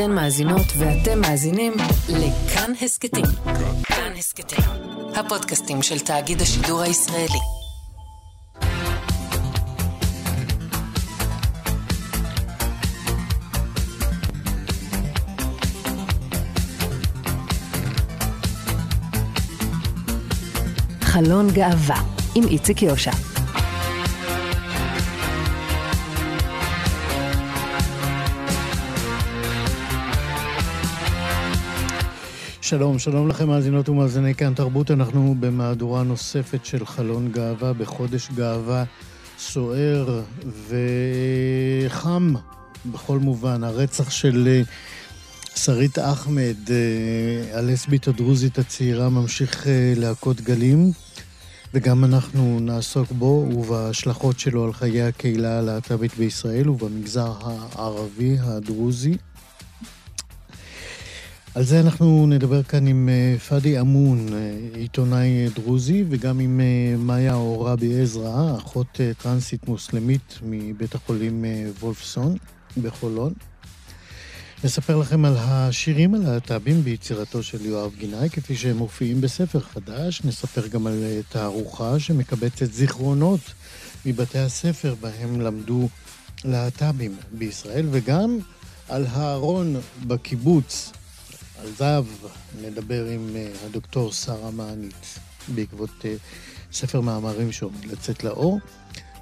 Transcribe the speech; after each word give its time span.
אתן 0.00 0.10
מאזינות 0.10 0.66
ואתם 0.78 1.20
מאזינים 1.20 1.72
לכאן 2.08 2.72
הסכתים. 2.82 3.24
כאן 3.84 4.12
הסכתים, 4.18 4.64
הפודקאסטים 5.14 5.82
של 5.82 5.98
תאגיד 5.98 6.42
השידור 6.42 6.80
הישראלי. 6.80 7.38
חלון 21.00 21.50
גאווה 21.50 22.02
עם 22.34 22.44
איציק 22.48 22.82
יושע. 22.82 23.37
שלום, 32.68 32.98
שלום 32.98 33.28
לכם 33.28 33.48
מאזינות 33.48 33.88
ומאזיני 33.88 34.34
כאן 34.34 34.54
תרבות. 34.54 34.90
אנחנו 34.90 35.34
במהדורה 35.40 36.02
נוספת 36.02 36.64
של 36.64 36.86
חלון 36.86 37.32
גאווה 37.32 37.72
בחודש 37.72 38.28
גאווה 38.34 38.84
סוער 39.38 40.22
וחם 40.68 42.34
בכל 42.86 43.18
מובן. 43.18 43.64
הרצח 43.64 44.10
של 44.10 44.48
אה, 44.48 44.62
שרית 45.54 45.98
אחמד, 45.98 46.56
אה, 46.70 47.58
הלסבית 47.58 48.08
הדרוזית 48.08 48.58
הצעירה, 48.58 49.08
ממשיך 49.08 49.66
אה, 49.66 49.92
להכות 49.96 50.40
גלים, 50.40 50.92
וגם 51.74 52.04
אנחנו 52.04 52.60
נעסוק 52.60 53.12
בו 53.12 53.48
ובהשלכות 53.56 54.38
שלו 54.38 54.64
על 54.64 54.72
חיי 54.72 55.02
הקהילה 55.02 55.58
הלהט"בית 55.58 56.14
בישראל 56.14 56.68
ובמגזר 56.68 57.32
הערבי 57.42 58.36
הדרוזי. 58.40 59.16
על 61.54 61.64
זה 61.64 61.80
אנחנו 61.80 62.26
נדבר 62.26 62.62
כאן 62.62 62.86
עם 62.86 63.08
אה, 63.08 63.38
פאדי 63.38 63.80
אמון, 63.80 64.26
אה, 64.32 64.58
עיתונאי 64.74 65.48
דרוזי, 65.54 66.04
וגם 66.08 66.40
עם 66.40 66.60
אה, 66.60 66.96
מאיה 66.98 67.34
עוראבי 67.34 68.00
עזרא, 68.02 68.56
אחות 68.58 69.00
טרנסית 69.22 69.68
מוסלמית 69.68 70.38
מבית 70.42 70.94
החולים 70.94 71.44
וולפסון 71.80 72.36
בחולון. 72.82 73.32
נספר 74.64 74.96
לכם 74.96 75.24
על 75.24 75.34
השירים 75.38 76.14
הלהט"בים 76.14 76.82
ביצירתו 76.82 77.42
של 77.42 77.66
יואב 77.66 77.94
גינאי, 77.98 78.30
כפי 78.30 78.56
שהם 78.56 78.76
מופיעים 78.76 79.20
בספר 79.20 79.60
חדש. 79.60 80.22
נספר 80.24 80.66
גם 80.66 80.86
על 80.86 81.02
תערוכה 81.28 81.98
שמקבצת 81.98 82.72
זיכרונות 82.72 83.40
מבתי 84.06 84.38
הספר 84.38 84.94
בהם 85.00 85.40
למדו 85.40 85.88
להט"בים 86.44 87.16
בישראל, 87.32 87.86
וגם 87.90 88.38
על 88.88 89.06
הארון 89.06 89.76
בקיבוץ 90.06 90.92
על 91.62 91.70
זהב 91.76 92.04
נדבר 92.62 93.04
עם 93.04 93.28
uh, 93.34 93.66
הדוקטור 93.66 94.12
שרה 94.12 94.50
מענית 94.50 95.18
בעקבות 95.54 95.90
uh, 96.00 96.04
ספר 96.72 97.00
מאמרים 97.00 97.52
שעומד 97.52 97.84
לצאת 97.84 98.24
לאור. 98.24 98.58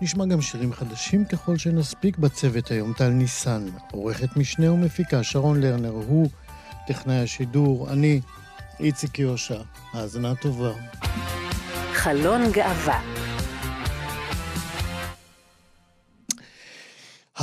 נשמע 0.01 0.27
גם 0.27 0.43
שירים 0.43 0.73
חדשים 0.73 1.25
ככל 1.25 1.59
שנספיק 1.59 2.19
בצוות 2.19 2.71
היום. 2.71 2.93
טל 2.93 3.09
ניסן, 3.09 3.67
עורכת 3.91 4.37
משנה 4.37 4.73
ומפיקה, 4.73 5.23
שרון 5.23 5.61
לרנר, 5.61 5.91
הוא 5.91 6.29
טכנאי 6.87 7.23
השידור, 7.23 7.91
אני 7.91 8.21
איציק 8.81 9.19
יושע. 9.19 9.61
האזנה 9.93 10.35
טובה. 10.35 10.73
חלון 11.93 12.53
גאווה 12.53 13.16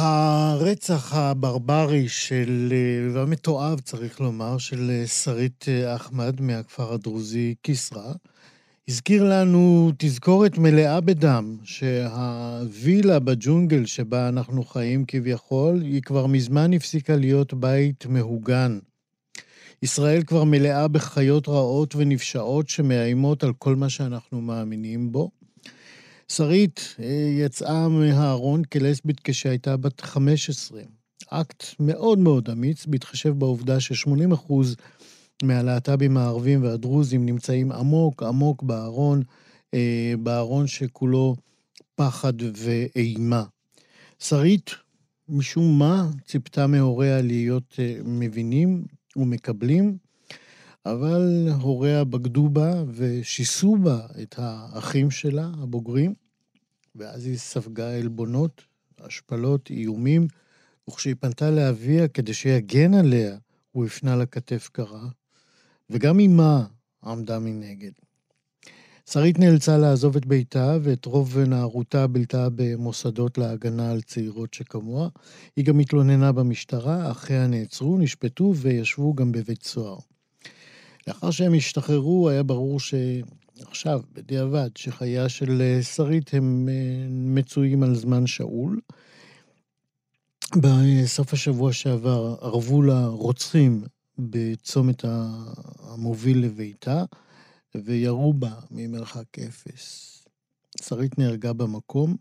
הרצח 0.04 1.14
הברברי 1.14 2.10
של, 2.10 2.74
והמתועב 3.14 3.80
צריך 3.80 4.22
לומר, 4.22 4.58
של 4.58 5.04
שרית 5.06 5.66
אחמד 5.96 6.42
מהכפר 6.42 6.94
הדרוזי 6.94 7.56
כסרא, 7.64 8.14
הזכיר 8.88 9.24
לנו 9.24 9.92
תזכורת 9.98 10.58
מלאה 10.58 11.02
בדם, 11.02 11.58
שהווילה 11.64 13.20
בג'ונגל 13.20 13.86
שבה 13.86 14.30
אנחנו 14.30 14.64
חיים 14.64 15.06
כביכול, 15.08 15.82
היא 15.82 16.02
כבר 16.02 16.26
מזמן 16.26 16.74
הפסיקה 16.74 17.16
להיות 17.16 17.54
בית 17.54 18.06
מהוגן. 18.06 18.80
ישראל 19.82 20.24
כבר 20.24 20.44
מלאה 20.44 20.88
בחיות 20.88 21.48
רעות 21.48 21.96
ונפשעות 21.96 22.70
שמאיימות 22.70 23.44
על 23.44 23.54
כל 23.54 23.76
מה 23.76 23.90
שאנחנו 23.90 24.42
מאמינים 24.42 25.12
בו. 25.12 25.43
שרית 26.28 26.96
אה, 27.00 27.30
יצאה 27.40 27.90
מהארון 27.90 28.64
כלסבית 28.64 29.20
כשהייתה 29.24 29.78
בת 29.78 30.02
15. 30.02 30.82
אקט 31.30 31.64
מאוד 31.80 32.20
מאוד 32.20 32.50
אמיץ, 32.50 32.86
בהתחשב 32.86 33.30
בעובדה 33.30 33.80
ש-80% 33.80 34.54
מהלהט"בים 35.44 36.18
הערבים 36.18 36.64
והדרוזים 36.64 37.26
נמצאים 37.26 37.72
עמוק 37.72 38.24
עמוק 38.24 38.64
בארון, 38.64 39.22
אה, 39.74 40.14
בארון 40.20 40.68
שכולו 40.68 41.36
פחד 41.96 42.34
ואימה. 42.56 43.44
שרית, 44.20 44.70
משום 45.30 45.80
מה, 45.80 46.10
ציפתה 46.26 46.68
מהוריה 46.68 47.22
להיות 47.22 47.76
אה, 47.80 47.98
מבינים 48.06 48.84
ומקבלים, 49.16 49.98
אבל 50.86 51.48
הוריה 51.62 52.04
בגדו 52.04 52.50
בה 52.50 52.84
ושיסו 52.94 53.76
בה 53.76 54.08
את 54.22 54.36
האחים 54.38 55.12
שלה, 55.12 55.52
הבוגרים, 55.62 56.14
ואז 56.96 57.26
היא 57.26 57.38
ספגה 57.38 57.98
עלבונות, 57.98 58.62
השפלות, 59.00 59.70
איומים, 59.70 60.28
וכשהיא 60.90 61.16
פנתה 61.20 61.52
לאביה 61.52 62.08
כדי 62.08 62.34
שיגן 62.34 62.94
עליה, 62.94 63.38
הוא 63.72 63.86
הפנה 63.86 64.16
לה 64.16 64.26
כתף 64.26 64.70
קרה, 64.72 65.08
וגם 65.90 66.20
אמה 66.20 66.66
עמדה 67.04 67.40
מנגד. 67.40 67.92
שרית 69.10 69.40
נאלצה 69.40 69.78
לעזוב 69.78 70.18
את 70.18 70.26
ביתה 70.26 70.78
ואת 70.84 71.06
רוב 71.06 71.40
נערותה 71.40 72.08
בילתה 72.08 72.48
במוסדות 72.56 73.38
להגנה 73.38 73.92
על 73.92 74.02
צעירות 74.02 74.54
שכמוה. 74.54 75.10
היא 75.56 75.66
גם 75.66 75.80
התלוננה 75.80 76.32
במשטרה, 76.32 77.12
אחיה 77.12 77.48
נעצרו, 77.48 77.98
נשפטו 77.98 78.54
וישבו 78.56 79.14
גם 79.14 79.32
בבית 79.32 79.64
סוהר. 79.64 79.98
לאחר 81.08 81.32
שהם 81.32 81.54
השתחררו, 81.54 82.30
היה 82.30 82.44
ברור 82.44 82.80
שעכשיו, 82.80 84.02
בדיעבד, 84.14 84.70
שחייה 84.76 85.30
של 85.30 85.62
אה, 85.62 85.84
שרית 85.84 86.34
הם 86.34 86.70
אה, 86.70 87.08
מצויים 87.10 87.84
על 87.84 87.96
זמן 87.96 88.28
שאול. 88.28 88.80
בסוף 90.56 91.34
השבוע 91.34 91.74
שעבר 91.74 92.36
ערבו 92.42 92.82
לה 92.82 93.08
רוצחים 93.08 93.84
בצומת 94.18 95.06
המוביל 95.80 96.46
לביתה, 96.46 97.04
וירו 97.76 98.34
בה 98.34 98.54
ממרחק 98.72 99.40
אפס. 99.40 100.10
שרית 100.82 101.18
נהרגה 101.18 101.54
במקום, 101.54 102.16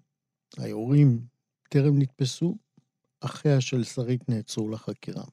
היורים 0.58 1.20
טרם 1.68 1.98
נתפסו, 1.98 2.56
אחיה 3.20 3.60
של 3.60 3.84
שרית 3.84 4.28
נעצרו 4.28 4.68
לחקירה. 4.68 5.24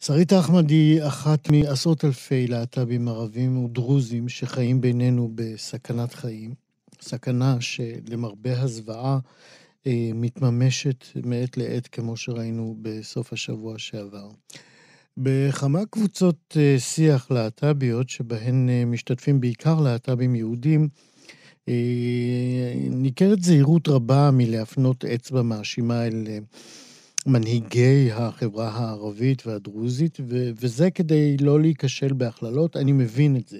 שרית 0.00 0.32
אחמד 0.32 0.70
היא 0.70 1.02
אחת 1.02 1.50
מעשרות 1.50 2.04
אלפי 2.04 2.46
להט"בים 2.46 3.08
ערבים 3.08 3.64
ודרוזים 3.64 4.28
שחיים 4.28 4.80
בינינו 4.80 5.30
בסכנת 5.34 6.14
חיים. 6.14 6.54
סכנה 7.00 7.56
שלמרבה 7.60 8.60
הזוועה 8.60 9.18
אה, 9.86 10.10
מתממשת 10.14 11.04
מעת 11.24 11.56
לעת, 11.56 11.86
כמו 11.86 12.16
שראינו 12.16 12.76
בסוף 12.82 13.32
השבוע 13.32 13.78
שעבר. 13.78 14.28
בכמה 15.16 15.86
קבוצות 15.90 16.56
אה, 16.56 16.76
שיח 16.78 17.30
להט"ביות, 17.30 18.08
שבהן 18.08 18.68
אה, 18.68 18.84
משתתפים 18.84 19.40
בעיקר 19.40 19.80
להט"בים 19.80 20.34
יהודים, 20.34 20.88
ניכרת 22.90 23.42
זהירות 23.42 23.88
רבה 23.88 24.30
מלהפנות 24.32 25.04
אצבע 25.04 25.42
מאשימה 25.42 26.06
אל 26.06 26.26
מנהיגי 27.28 28.12
החברה 28.12 28.68
הערבית 28.68 29.46
והדרוזית, 29.46 30.18
ו- 30.20 30.50
וזה 30.60 30.90
כדי 30.90 31.36
לא 31.40 31.60
להיכשל 31.60 32.12
בהכללות, 32.12 32.76
אני 32.76 32.92
מבין 32.92 33.36
את 33.36 33.48
זה. 33.48 33.58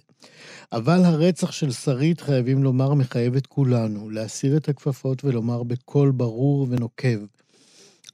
אבל 0.72 1.04
הרצח 1.04 1.52
של 1.52 1.70
שרית, 1.70 2.20
חייבים 2.20 2.62
לומר, 2.62 2.94
מחייב 2.94 3.36
את 3.36 3.46
כולנו 3.46 4.10
להסיר 4.10 4.56
את 4.56 4.68
הכפפות 4.68 5.24
ולומר 5.24 5.62
בקול 5.62 6.10
ברור 6.10 6.66
ונוקב. 6.70 7.18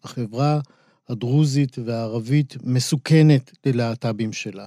החברה 0.05 0.61
הדרוזית 1.09 1.79
והערבית 1.85 2.57
מסוכנת 2.63 3.53
ללהט"בים 3.67 4.33
שלה, 4.33 4.67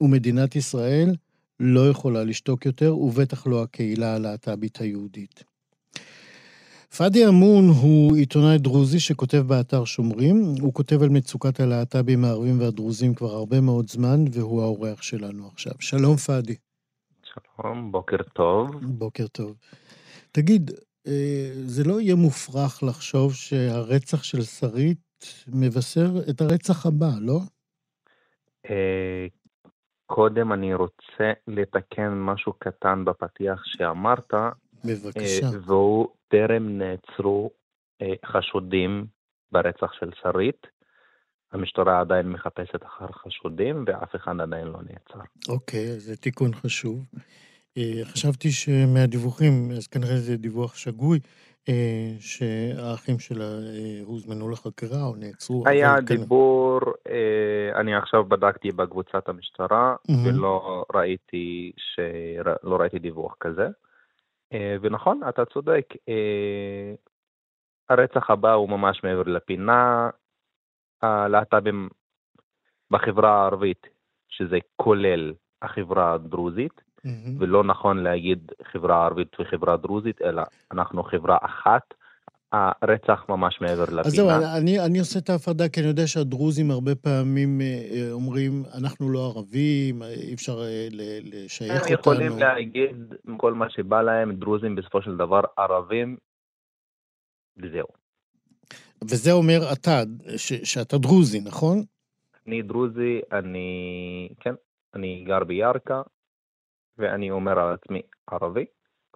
ומדינת 0.00 0.56
ישראל 0.56 1.14
לא 1.60 1.90
יכולה 1.90 2.24
לשתוק 2.24 2.66
יותר, 2.66 2.96
ובטח 2.96 3.46
לא 3.46 3.62
הקהילה 3.62 4.14
הלהט"בית 4.14 4.80
היהודית. 4.80 5.44
פאדי 6.98 7.26
אמון 7.28 7.64
הוא 7.82 8.16
עיתונאי 8.16 8.58
דרוזי 8.58 9.00
שכותב 9.00 9.38
באתר 9.38 9.84
שומרים. 9.84 10.36
הוא 10.60 10.74
כותב 10.74 11.02
על 11.02 11.08
מצוקת 11.08 11.60
הלהט"בים 11.60 12.24
הערבים 12.24 12.60
והדרוזים 12.60 13.14
כבר 13.14 13.30
הרבה 13.30 13.60
מאוד 13.60 13.88
זמן, 13.88 14.24
והוא 14.32 14.62
האורח 14.62 15.02
שלנו 15.02 15.46
עכשיו. 15.52 15.72
שלום, 15.80 16.16
פאדי. 16.16 16.56
שלום, 17.22 17.92
בוקר 17.92 18.22
טוב. 18.32 18.70
בוקר 18.82 19.26
טוב. 19.26 19.54
תגיד, 20.32 20.70
אה, 21.06 21.50
זה 21.54 21.84
לא 21.84 22.00
יהיה 22.00 22.14
מופרך 22.14 22.82
לחשוב 22.82 23.34
שהרצח 23.34 24.22
של 24.22 24.42
שרית 24.42 25.44
מבשר 25.48 26.08
את 26.30 26.40
הרצח 26.40 26.86
הבא, 26.86 27.10
לא? 27.20 27.38
אה, 28.70 29.26
קודם 30.06 30.52
אני 30.52 30.74
רוצה 30.74 31.32
לתקן 31.48 32.12
משהו 32.12 32.52
קטן 32.52 33.04
בפתיח 33.04 33.62
שאמרת, 33.64 34.34
בבקשה. 34.84 35.46
אה, 35.46 35.58
והוא 35.66 36.08
טרם 36.34 36.78
נעצרו 36.78 37.50
אה, 38.02 38.14
חשודים 38.26 39.06
ברצח 39.52 39.92
של 40.00 40.10
שרית. 40.22 40.66
המשטרה 41.52 42.00
עדיין 42.00 42.28
מחפשת 42.28 42.82
אחר 42.82 43.06
חשודים 43.12 43.84
ואף 43.86 44.16
אחד 44.16 44.40
עדיין 44.40 44.66
לא 44.66 44.78
נעצר. 44.82 45.24
אוקיי, 45.48 45.90
אז 45.90 46.02
זה 46.02 46.16
תיקון 46.16 46.54
חשוב. 46.54 47.06
אה, 47.78 48.04
חשבתי 48.04 48.50
שמהדיווחים, 48.50 49.70
אז 49.76 49.86
כנראה 49.86 50.16
זה 50.16 50.36
דיווח 50.36 50.74
שגוי, 50.74 51.18
אה, 51.68 52.10
שהאחים 52.20 53.18
שלה 53.18 53.44
הוזמנו 54.04 54.48
לחקירה 54.48 55.02
או 55.02 55.16
נעצרו. 55.16 55.62
היה 55.66 56.00
דיבור, 56.00 56.80
אה, 57.08 57.80
אני 57.80 57.94
עכשיו 57.94 58.24
בדקתי 58.24 58.72
בקבוצת 58.72 59.28
המשטרה 59.28 59.96
מהמם. 60.08 60.26
ולא 60.26 60.84
ראיתי, 60.94 61.72
ש... 61.76 62.00
לא 62.62 62.76
ראיתי 62.76 62.98
דיווח 62.98 63.36
כזה. 63.40 63.68
אה, 64.52 64.76
ונכון, 64.80 65.20
אתה 65.28 65.44
צודק, 65.44 65.86
אה, 66.08 66.94
הרצח 67.88 68.30
הבא 68.30 68.52
הוא 68.52 68.68
ממש 68.68 69.00
מעבר 69.04 69.22
לפינה. 69.22 70.10
הלהט"בים 71.02 71.88
בחברה 72.90 73.42
הערבית, 73.42 73.86
שזה 74.28 74.58
כולל 74.76 75.32
החברה 75.62 76.12
הדרוזית, 76.12 76.82
מהמם. 77.04 77.36
ולא 77.38 77.64
נכון 77.64 78.02
להגיד 78.02 78.52
חברה 78.72 79.04
ערבית 79.04 79.40
וחברה 79.40 79.76
דרוזית, 79.76 80.22
אלא 80.22 80.42
אנחנו 80.72 81.02
חברה 81.02 81.38
אחת. 81.42 81.94
הרצח 82.54 83.24
ממש 83.28 83.58
מעבר 83.60 83.82
לפינה. 83.82 84.00
אז 84.00 84.12
זהו, 84.12 84.28
אני, 84.60 84.80
אני 84.80 84.98
עושה 84.98 85.18
את 85.18 85.30
ההפרדה, 85.30 85.68
כי 85.68 85.80
אני 85.80 85.88
יודע 85.88 86.06
שהדרוזים 86.06 86.70
הרבה 86.70 86.94
פעמים 86.94 87.60
אה, 87.60 87.66
אה, 87.66 88.12
אומרים, 88.12 88.62
אנחנו 88.78 89.10
לא 89.10 89.32
ערבים, 89.36 90.02
אה, 90.02 90.08
אי 90.08 90.34
אפשר 90.34 90.58
לשייך 91.22 91.86
הם 91.86 91.92
אותנו. 91.96 92.12
יכולים 92.12 92.38
להגיד 92.38 93.14
כל 93.36 93.54
מה 93.54 93.70
שבא 93.70 94.02
להם, 94.02 94.32
דרוזים 94.32 94.74
בסופו 94.74 95.02
של 95.02 95.16
דבר 95.16 95.40
ערבים, 95.58 96.16
וזהו. 97.56 97.86
וזה 99.02 99.32
אומר 99.32 99.58
אתה, 99.72 100.02
ש, 100.36 100.52
שאתה 100.52 100.98
דרוזי, 100.98 101.40
נכון? 101.40 101.82
אני 102.46 102.62
דרוזי, 102.62 103.20
אני, 103.32 104.28
כן, 104.40 104.54
אני 104.94 105.24
גר 105.26 105.44
בירכא, 105.44 106.00
ואני 106.98 107.30
אומר 107.30 107.58
על 107.58 107.74
עצמי 107.74 108.02
ערבי, 108.30 108.64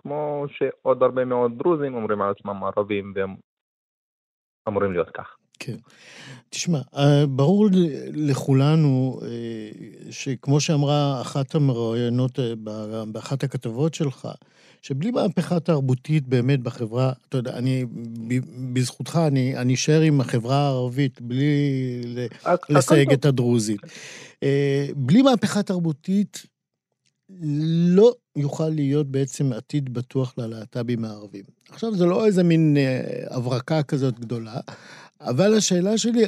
כמו 0.03 0.47
שעוד 0.51 1.03
הרבה 1.03 1.25
מאוד 1.25 1.59
דרוזים 1.59 1.95
אומרים 1.95 2.23
על 2.23 2.31
עצמם 2.31 2.65
ערבים, 2.65 3.13
והם 3.17 3.35
אמורים 4.69 4.93
להיות 4.93 5.11
כך. 5.11 5.37
תשמע, 6.51 6.79
אה, 6.97 7.27
ברור 7.27 7.69
לכולנו 8.13 9.21
אה, 9.23 9.29
שכמו 10.11 10.61
שאמרה 10.61 11.21
אחת 11.21 11.55
המראיינות 11.55 12.39
אה, 12.39 12.53
באחת 13.13 13.45
הכתבות 13.45 13.95
שלך, 13.95 14.29
שבלי 14.83 15.11
מהפכה 15.11 15.61
תרבותית 15.61 16.29
באמת 16.29 16.61
בחברה, 16.61 17.13
אתה 17.29 17.37
יודע, 17.37 17.53
אני, 17.59 17.85
בזכותך, 18.73 19.21
אני, 19.27 19.57
אני 19.57 19.75
אשאר 19.75 20.01
עם 20.01 20.21
החברה 20.21 20.57
הערבית 20.57 21.21
בלי 21.21 22.01
לסייג. 22.69 23.13
את 23.13 23.25
הדרוזית. 23.25 23.81
בלי 24.97 25.23
מהפכה 25.23 25.63
תרבותית 25.63 26.47
לא 27.89 28.13
יוכל 28.39 28.69
להיות 28.69 29.07
בעצם 29.07 29.53
עתיד 29.53 29.95
בטוח 29.95 30.35
ללהט"בים 30.39 31.05
הערבים. 31.05 31.45
עכשיו, 31.71 31.93
זה 31.93 32.07
לא 32.07 32.27
איזה 32.27 32.45
מין 32.45 32.77
אה, 32.77 33.01
הברקה 33.37 33.83
כזאת 33.83 34.21
גדולה, 34.21 34.61
אבל 35.21 35.55
השאלה 35.57 35.99
שלי 35.99 36.25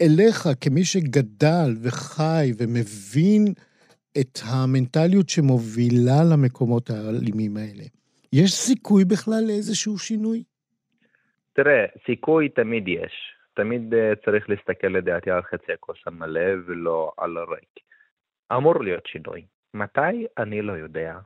אליך, 0.00 0.48
כמי 0.60 0.84
שגדל 0.84 1.70
וחי 1.82 2.50
ומבין 2.58 3.44
את 4.20 4.38
המנטליות 4.44 5.28
שמובילה 5.28 6.24
למקומות 6.32 6.90
האלימים 6.90 7.56
האלה, 7.56 7.84
יש 8.32 8.52
סיכוי 8.52 9.04
בכלל 9.04 9.42
לאיזשהו 9.46 9.98
שינוי? 9.98 10.42
תראה, 11.52 11.84
סיכוי 12.06 12.48
תמיד 12.48 12.88
יש. 12.88 13.12
תמיד 13.54 13.94
אה, 13.94 14.12
צריך 14.24 14.50
להסתכל 14.50 14.86
לדעתי 14.86 15.30
על 15.30 15.42
חצי 15.42 15.72
הכוס 15.72 15.98
המלא 16.06 16.50
ולא 16.66 17.12
על 17.18 17.36
הריק. 17.36 17.74
אמור 18.52 18.84
להיות 18.84 19.06
שינוי. 19.06 19.42
מתי? 19.74 20.26
אני 20.38 20.62
לא 20.62 20.72
יודע. 20.72 21.18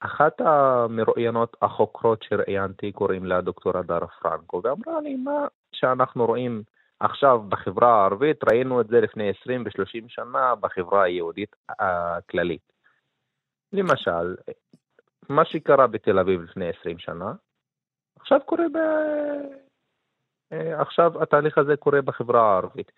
אחת 0.00 0.40
המרואיינות 0.40 1.56
החוקרות 1.62 2.22
שראיינתי 2.22 2.92
קוראים 2.92 3.24
לה 3.24 3.40
דוקטור 3.40 3.78
הדר 3.78 4.06
פרנקו, 4.06 4.60
ואמרה 4.64 5.00
לי 5.00 5.16
מה 5.16 5.46
שאנחנו 5.72 6.26
רואים 6.26 6.62
עכשיו 7.00 7.42
בחברה 7.48 8.00
הערבית, 8.00 8.44
ראינו 8.44 8.80
את 8.80 8.88
זה 8.88 9.00
לפני 9.00 9.30
20 9.42 9.64
ו-30 9.64 10.08
שנה 10.08 10.54
בחברה 10.54 11.02
היהודית 11.02 11.56
הכללית. 11.68 12.72
למשל, 13.72 14.36
מה 15.28 15.44
שקרה 15.44 15.86
בתל 15.86 16.18
אביב 16.18 16.42
לפני 16.42 16.68
20 16.80 16.98
שנה, 16.98 17.32
עכשיו 18.20 18.40
קורה 18.44 18.64
ב... 18.74 18.76
אה, 20.52 20.80
עכשיו 20.80 21.22
התהליך 21.22 21.58
הזה 21.58 21.76
קורה 21.76 22.02
בחברה 22.02 22.52
הערבית. 22.52 22.92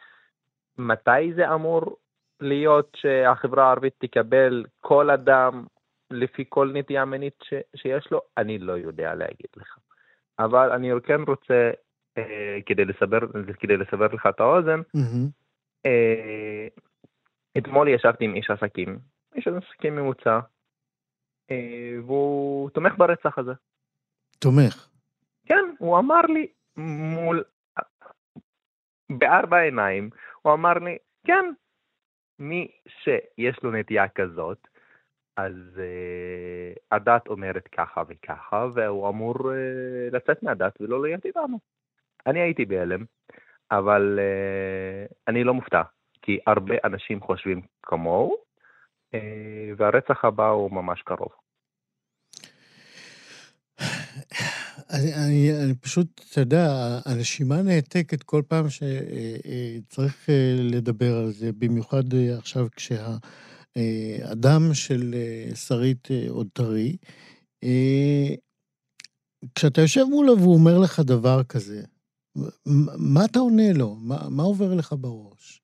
מתי 0.79 1.35
זה 1.35 1.55
אמור 1.55 1.97
להיות 2.41 2.97
שהחברה 2.97 3.67
הערבית 3.67 3.95
תקבל 3.99 4.65
כל 4.81 5.11
אדם 5.11 5.65
לפי 6.11 6.45
כל 6.49 6.71
נטייה 6.75 7.05
מינית 7.05 7.35
ש... 7.43 7.55
שיש 7.77 8.11
לו? 8.11 8.21
אני 8.39 8.59
לא 8.59 8.73
יודע 8.73 9.15
להגיד 9.15 9.51
לך. 9.57 9.79
אבל 10.39 10.73
אני 10.73 10.91
כן 11.05 11.21
רוצה, 11.27 11.71
אה, 12.19 12.59
כדי, 12.67 12.85
לסבר, 12.85 13.19
כדי 13.61 13.77
לסבר 13.77 14.07
לך 14.07 14.27
את 14.27 14.41
האוזן. 14.41 14.81
אה, 15.87 16.67
אתמול 17.59 17.89
ישבתי 17.89 18.25
עם 18.25 18.35
איש 18.35 18.51
עסקים, 18.51 18.99
איש 19.35 19.47
עסקים 19.47 19.97
ממוצע, 19.97 20.41
אה, 21.51 21.95
והוא 22.07 22.71
תומך 22.71 22.93
ברצח 22.99 23.39
הזה. 23.39 23.53
תומך. 24.39 24.89
כן, 25.47 25.75
הוא 25.79 25.99
אמר 25.99 26.21
לי 26.21 26.47
מול, 26.77 27.45
בארבע 29.11 29.59
עיניים, 29.59 30.11
הוא 30.43 30.53
אמר 30.53 30.73
לי, 30.73 30.97
כן, 31.27 31.45
מי 32.41 32.71
שיש 32.87 33.63
לו 33.63 33.71
נטייה 33.71 34.09
כזאת, 34.09 34.69
אז 35.37 35.53
uh, 35.77 36.81
הדת 36.91 37.29
אומרת 37.29 37.69
ככה 37.69 38.03
וככה, 38.09 38.67
והוא 38.75 39.09
אמור 39.09 39.35
uh, 39.35 39.55
לצאת 40.13 40.43
מהדת 40.43 40.81
ולא 40.81 41.03
להיות 41.03 41.27
איתנו. 41.27 41.59
אני 42.27 42.41
הייתי 42.41 42.65
בהלם, 42.65 43.05
אבל 43.71 44.19
uh, 44.19 45.15
אני 45.29 45.45
לא 45.45 45.55
מופתע, 45.55 45.83
כי 46.23 46.39
הרבה 46.47 46.75
אנשים 46.85 47.21
חושבים 47.21 47.61
כמוהו, 47.83 48.37
uh, 49.15 49.19
והרצח 49.77 50.25
הבא 50.25 50.49
הוא 50.49 50.73
ממש 50.73 51.03
קרוב. 51.03 51.33
אני, 54.95 55.15
אני, 55.15 55.65
אני 55.65 55.75
פשוט, 55.75 56.21
אתה 56.31 56.41
יודע, 56.41 56.67
הנשימה 57.07 57.63
נעתקת 57.63 58.23
כל 58.23 58.43
פעם 58.49 58.65
שצריך 58.69 60.29
לדבר 60.73 61.17
על 61.17 61.31
זה, 61.31 61.53
במיוחד 61.59 62.15
אה, 62.15 62.39
עכשיו 62.39 62.67
כשהדם 62.77 64.63
של 64.73 65.15
אה, 65.15 65.55
שרית 65.55 66.09
אה, 66.11 66.31
עוד 66.31 66.49
טרי. 66.53 66.97
אה, 67.65 68.35
כשאתה 69.55 69.81
יושב 69.81 70.05
מולו 70.11 70.39
והוא 70.39 70.55
אומר 70.55 70.79
לך 70.85 71.01
דבר 71.07 71.45
כזה, 71.49 71.83
מה 73.15 73.21
אתה 73.31 73.39
עונה 73.39 73.73
לו? 73.79 73.95
מה, 73.95 74.17
מה 74.37 74.43
עובר 74.43 74.75
לך 74.79 74.95
בראש? 75.01 75.63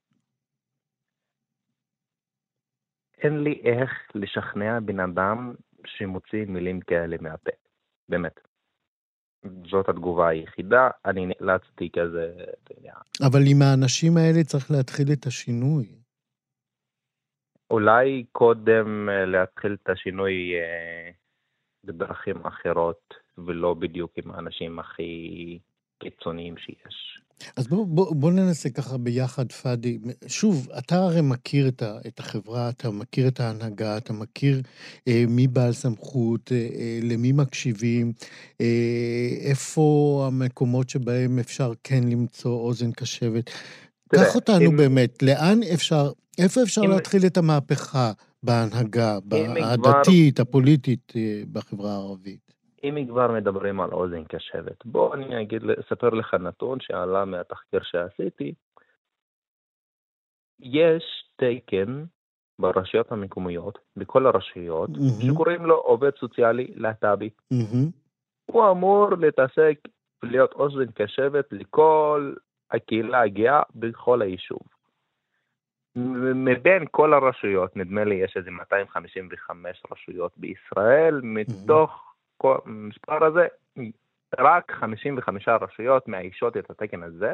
אין 3.23 3.43
לי 3.43 3.63
איך 3.65 3.91
לשכנע 4.15 4.81
בן 4.81 5.01
אדם 5.01 5.55
שמוציא 5.87 6.45
מילים 6.49 6.81
כאלה 6.81 7.17
מהפה, 7.21 7.51
באמת. 8.09 8.41
זאת 9.71 9.89
התגובה 9.89 10.29
היחידה, 10.29 10.89
אני 11.05 11.27
נאלצתי 11.27 11.91
כזה, 11.93 12.33
אתה 12.65 12.75
יודע, 12.79 12.95
אבל 13.27 13.41
עם 13.51 13.63
האנשים 13.63 14.17
האלה 14.17 14.45
צריך 14.45 14.71
להתחיל 14.71 15.07
את 15.13 15.27
השינוי. 15.27 15.87
אולי 17.71 18.25
קודם 18.33 19.09
אה, 19.09 19.25
להתחיל 19.27 19.77
את 19.83 19.89
השינוי 19.89 20.55
אה, 20.55 21.11
בדרכים 21.85 22.47
אחרות, 22.47 23.15
ולא 23.39 23.75
בדיוק 23.75 24.13
עם 24.17 24.31
האנשים 24.31 24.79
הכי 24.79 25.59
קיצוניים 25.99 26.57
שיש. 26.57 27.21
אז 27.57 27.67
בוא, 27.67 27.87
בוא, 27.87 28.15
בוא 28.15 28.33
ננסה 28.33 28.71
ככה 28.71 28.97
ביחד, 28.99 29.53
פאדי. 29.53 29.99
שוב, 30.27 30.69
אתה 30.79 30.97
הרי 30.97 31.21
מכיר 31.21 31.69
את, 31.69 31.83
ה, 31.83 31.99
את 32.07 32.19
החברה, 32.21 32.69
אתה 32.69 32.91
מכיר 32.91 33.29
את 33.29 33.41
ההנהגה, 33.41 33.97
אתה 33.97 34.13
מכיר 34.13 34.63
אה, 35.09 35.25
מי 35.29 35.47
בעל 35.47 35.73
סמכות, 35.73 36.53
אה, 36.53 36.57
אה, 36.57 36.99
למי 37.03 37.33
מקשיבים, 37.33 38.13
אה, 38.61 38.67
איפה 39.41 39.85
המקומות 40.27 40.91
שבהם 40.91 41.39
אפשר 41.39 41.73
כן 41.85 42.05
למצוא 42.05 42.61
אוזן 42.61 42.93
קשבת. 42.93 43.51
קח 44.15 44.35
אותנו 44.35 44.65
אם- 44.71 44.77
באמת, 44.77 45.23
לאן 45.23 45.61
אפשר, 45.75 46.11
איפה 46.39 46.63
אפשר 46.63 46.81
אם- 46.85 46.91
להתחיל 46.91 47.27
את 47.27 47.37
המהפכה 47.37 48.13
בהנהגה, 48.43 49.19
הדתית, 49.65 50.41
הפוליטית 50.41 51.13
אה, 51.17 51.43
בחברה 51.53 51.93
הערבית? 51.93 52.46
אם 52.89 53.07
כבר 53.07 53.33
מדברים 53.33 53.81
על 53.81 53.93
אוזן 53.93 54.25
קשבת, 54.25 54.87
בוא 54.87 55.15
אני 55.15 55.43
אגיד, 55.43 55.63
אספר 55.71 56.11
לך 56.11 56.35
נתון 56.35 56.81
שעלה 56.81 57.25
מהתחקיר 57.25 57.81
שעשיתי. 57.83 58.55
יש 60.61 61.05
תקן 61.37 62.05
ברשויות 62.59 63.13
המקומיות, 63.13 63.79
בכל 63.97 64.27
הרשויות, 64.27 64.91
מהמם. 64.91 65.33
שקוראים 65.33 65.67
לו 65.67 65.77
עובד 65.77 66.17
סוציאלי 66.17 66.73
להט"בי. 66.75 67.31
מהמם. 67.51 67.91
הוא 68.47 68.71
אמור 68.71 69.11
להתעסק 69.21 69.79
ולהיות 70.23 70.53
אוזן 70.53 70.93
קשבת 70.95 71.53
לכל 71.53 72.35
הקהילה 72.71 73.21
הגאה 73.21 73.63
בכל 73.75 74.23
היישוב. 74.23 74.61
מבין 76.35 76.85
כל 76.91 77.15
הרשויות, 77.15 77.77
נדמה 77.77 78.05
לי 78.05 78.15
יש 78.15 78.37
איזה 78.37 78.51
255 78.51 79.83
רשויות 79.93 80.33
בישראל, 80.37 81.21
מתוך 81.23 81.91
כל 81.91 82.06
המספר 82.45 83.25
הזה, 83.25 83.47
רק 84.39 84.73
55 84.81 85.49
רשויות 85.49 86.09
מאיישות 86.09 86.57
את 86.57 86.71
התקן 86.71 87.03
הזה, 87.03 87.33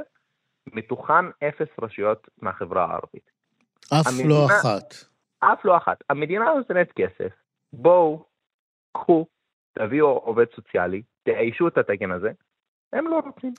מתוכן 0.67 1.25
אפס 1.49 1.69
רשויות 1.83 2.29
מהחברה 2.43 2.85
הערבית. 2.85 3.31
אף 4.01 4.07
המדינה- 4.07 4.29
לא 4.29 4.47
אחת. 4.47 4.95
אף 5.41 5.65
לא 5.65 5.77
אחת. 5.77 5.97
המדינה 6.11 6.45
נותנת 6.57 6.93
כסף, 6.93 7.33
בואו, 7.73 8.25
קחו, 8.93 9.27
תביאו 9.79 10.07
עובד 10.07 10.47
סוציאלי, 10.57 11.03
תאיישו 11.23 11.69
את 11.69 11.79
התקן 11.79 12.11
הזה, 12.11 12.31
הם 12.93 13.07
לא 13.07 13.21
רוצים. 13.27 13.55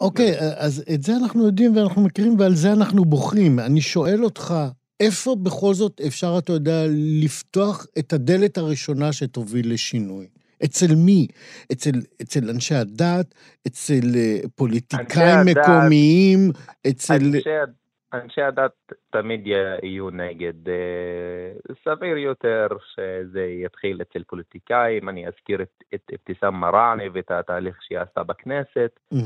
אוקיי, 0.00 0.30
אז 0.58 0.84
את 0.94 1.02
זה 1.02 1.12
אנחנו 1.22 1.46
יודעים 1.46 1.76
ואנחנו 1.76 2.02
מכירים 2.04 2.40
ועל 2.40 2.54
זה 2.54 2.68
אנחנו 2.72 3.04
בוחרים. 3.04 3.58
אני 3.58 3.80
שואל 3.80 4.24
אותך, 4.24 4.54
איפה 5.00 5.36
בכל 5.42 5.74
זאת 5.74 6.00
אפשר, 6.06 6.34
אתה 6.38 6.52
יודע, 6.52 6.82
לפתוח 7.24 7.86
את 7.98 8.12
הדלת 8.12 8.58
הראשונה 8.58 9.12
שתוביל 9.12 9.72
לשינוי? 9.72 10.28
אצל 10.64 10.94
מי? 11.06 11.26
אצל, 11.72 11.90
אצל 12.22 12.50
אנשי 12.50 12.74
הדת? 12.74 13.34
אצל 13.66 14.06
אה, 14.16 14.38
פוליטיקאים 14.56 15.38
אנשי 15.38 15.50
הדת- 15.50 15.58
מקומיים? 15.58 16.50
אצל... 16.90 17.14
אנשי, 17.14 17.50
אנשי 18.14 18.42
הדת 18.42 18.72
תמיד 19.10 19.46
יהיו 19.46 20.10
נגד. 20.10 20.68
אה, 20.68 21.74
סביר 21.84 22.16
יותר 22.16 22.66
שזה 22.94 23.42
יתחיל 23.64 24.02
אצל 24.02 24.22
פוליטיקאים. 24.26 25.08
אני 25.08 25.26
אזכיר 25.28 25.62
את, 25.62 25.84
את 25.94 26.00
אבתיסאם 26.14 26.54
מראענה 26.60 27.02
ואת 27.14 27.30
התהליך 27.30 27.76
שהיא 27.82 27.98
עשתה 27.98 28.22
בכנסת. 28.22 29.00
אה, 29.12 29.18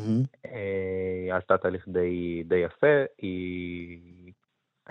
היא 1.24 1.34
עשתה 1.34 1.58
תהליך 1.58 1.88
די, 1.88 2.42
די 2.46 2.56
יפה, 2.56 3.02
היא 3.22 3.98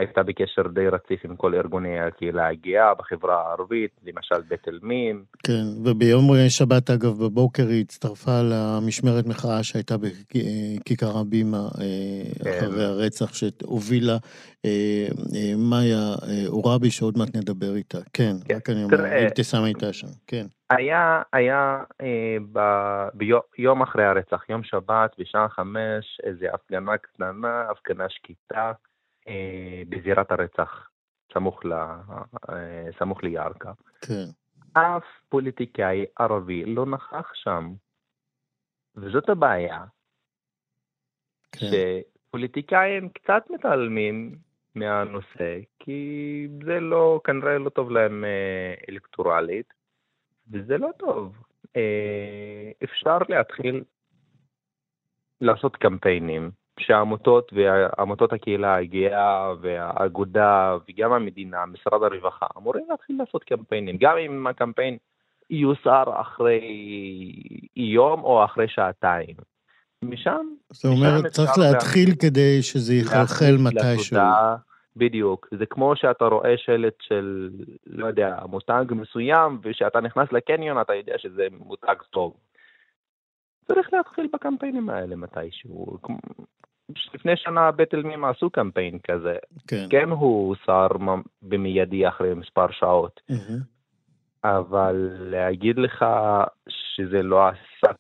הייתה 0.02 0.24
בקשר 0.24 0.68
די 0.68 0.88
רציף 0.88 1.26
עם 1.26 1.36
כל 1.36 1.56
ארגוני 1.56 2.00
הקהילה 2.00 2.48
הגאה 2.48 2.94
בחברה 2.94 3.42
הערבית, 3.42 3.92
למשל 4.04 4.42
בית 4.48 4.68
אל-מים, 4.68 5.24
כן, 5.44 5.64
וביום 5.86 6.26
שבת, 6.50 6.90
אגב, 6.90 7.24
בבוקר 7.24 7.68
היא 7.68 7.82
הצטרפה 7.82 8.42
למשמרת 8.42 9.26
מחאה 9.26 9.64
שהייתה 9.64 9.96
בכיכר 9.98 11.18
הבימה 11.18 11.58
אה, 11.58 12.44
כן. 12.44 12.50
אחרי 12.50 12.86
הרצח 12.86 13.34
שהובילה 13.34 14.18
אה, 14.66 15.08
אה, 15.36 15.54
מאיה 15.58 16.16
עוראבי, 16.48 16.92
שעוד 16.92 17.18
מעט 17.18 17.36
נדבר 17.36 17.76
איתה. 17.76 17.98
כן, 18.14 18.34
כן, 18.46 18.56
רק 18.56 18.70
אני 18.70 18.84
אומר, 18.84 19.26
אבתיסאם 19.28 19.64
הייתה 19.64 19.94
שם, 19.94 20.08
כן. 20.28 20.46
היה, 20.70 21.22
היה 21.34 21.84
אה, 22.02 22.38
ב, 22.52 22.60
ביום 23.14 23.42
יום 23.58 23.82
אחרי 23.82 24.06
הרצח, 24.06 24.50
יום 24.50 24.64
שבת, 24.64 25.12
בשעה 25.20 25.50
חמש, 25.50 26.22
איזו 26.24 26.46
הפגנה 26.54 26.98
קטנה, 26.98 27.64
הפגנה 27.72 28.06
שקטה, 28.10 28.72
בזירת 29.90 30.32
הרצח, 30.32 30.90
סמוך, 31.34 31.66
ל, 31.66 31.74
אה, 31.74 32.90
סמוך 33.00 33.24
לירכא. 33.24 33.72
כן, 34.02 34.26
אף 34.74 35.04
פוליטיקאי 35.30 36.06
ערבי 36.20 36.66
לא 36.66 36.86
נכח 36.86 37.32
שם. 37.34 37.74
וזאת 38.96 39.30
הבעיה, 39.30 39.86
כן. 41.52 41.66
שפוליטיקאים 41.66 43.10
קצת 43.10 43.44
מתעלמים 43.50 44.38
מהנושא, 44.76 45.60
כי 45.80 46.48
זה 46.66 46.80
לא, 46.80 47.22
כנראה 47.24 47.58
לא 47.58 47.70
טוב 47.70 47.92
להם 47.92 48.26
אה, 48.26 48.74
אלקטורלית, 48.90 49.74
וזה 50.52 50.78
לא 50.78 50.90
טוב. 50.98 51.38
אה, 51.76 52.72
אפשר 52.84 53.18
להתחיל 53.30 53.84
לעשות 55.42 55.76
קמפיינים, 55.76 56.52
שהעמותות 56.82 57.52
ועמותות 57.54 58.34
הקהילה 58.34 58.76
הגאה 58.76 59.54
והאגודה 59.62 60.78
וגם 60.90 61.14
המדינה, 61.14 61.66
משרד 61.66 62.04
הרווחה, 62.04 62.46
אמורים 62.58 62.86
להתחיל 62.90 63.16
לעשות 63.20 63.44
קמפיינים, 63.44 63.98
גם 64.00 64.18
אם 64.18 64.48
הקמפיין 64.48 64.98
יוסר 65.50 66.04
אחרי 66.22 66.62
יום 67.76 68.24
או 68.24 68.46
אחרי 68.46 68.68
שעתיים. 68.68 69.36
משם 70.04 70.46
זאת 70.72 70.86
אומרת, 70.86 71.32
צריך 71.32 71.52
להתחיל 71.58 72.10
כדי 72.22 72.62
שזה 72.62 72.94
יחלחל 72.94 73.56
מתישהו. 73.60 74.18
בדיוק. 74.96 75.48
זה 75.60 75.66
כמו 75.66 75.96
שאתה 75.96 76.26
רואה 76.26 76.58
שלט 76.58 76.94
של, 77.02 77.50
לא 77.88 78.06
יודע, 78.08 78.36
מותג 78.50 78.86
מסוים, 78.90 79.60
וכשאתה 79.64 80.02
נכנס 80.02 80.32
לקניון 80.32 80.82
אתה 80.82 80.94
יודע 80.94 81.14
שזה 81.18 81.48
מותג 81.52 81.96
טוב. 82.10 82.34
צריך 83.68 83.94
להתחיל 83.94 84.28
בקמפיינים 84.34 84.90
האלה 84.90 85.16
מתישהו. 85.16 85.98
לפני 87.14 87.36
שנה 87.36 87.72
בית 87.72 87.94
אל-מים 87.94 88.26
עשו 88.26 88.50
קמפיין 88.50 89.00
כזה. 89.00 89.36
כן. 89.68 89.86
כן 89.90 90.10
הוא 90.10 90.48
הוסר 90.48 90.88
במיידי 91.42 92.08
אחרי 92.08 92.34
מספר 92.34 92.72
שעות, 92.72 93.22
מהמם. 93.30 93.62
אבל 94.44 95.10
להגיד 95.20 95.78
לך 95.78 96.06
שזה 96.70 97.24
לא 97.24 97.48
עשה 97.48 97.94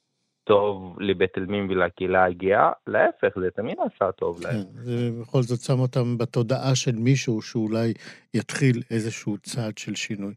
טוב 0.51 0.97
לבית 0.99 1.37
אל-מים 1.37 1.67
ולקהילה 1.69 2.25
הגאה, 2.25 2.71
להפך, 2.87 3.39
זה 3.39 3.51
תמיד 3.51 3.77
עשה 3.79 4.11
טוב 4.11 4.41
להם. 4.43 4.53
כן, 4.53 4.69
זה 4.73 5.09
בכל 5.21 5.41
זאת 5.41 5.59
שם 5.59 5.79
אותם 5.79 6.17
בתודעה 6.17 6.75
של 6.75 6.95
מישהו 6.95 7.41
שאולי 7.41 7.93
יתחיל 8.33 8.81
איזשהו 8.91 9.37
צעד 9.37 9.77
של 9.77 9.95
שינוי. 9.95 10.33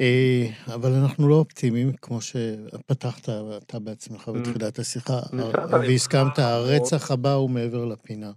אה, 0.00 0.42
אבל 0.74 0.88
אנחנו 1.02 1.28
לא 1.28 1.34
אופטימיים, 1.34 1.92
כמו 2.02 2.20
שפתחת 2.20 3.28
אתה 3.66 3.78
בעצמך 3.78 4.28
בתחילת 4.28 4.78
השיחה, 4.78 5.18
משרד 5.32 5.74
והסכמת, 5.74 6.38
הרצח 6.38 7.10
הבא 7.10 7.32
הוא 7.32 7.50
מעבר 7.50 7.84
לפינה. 7.84 8.30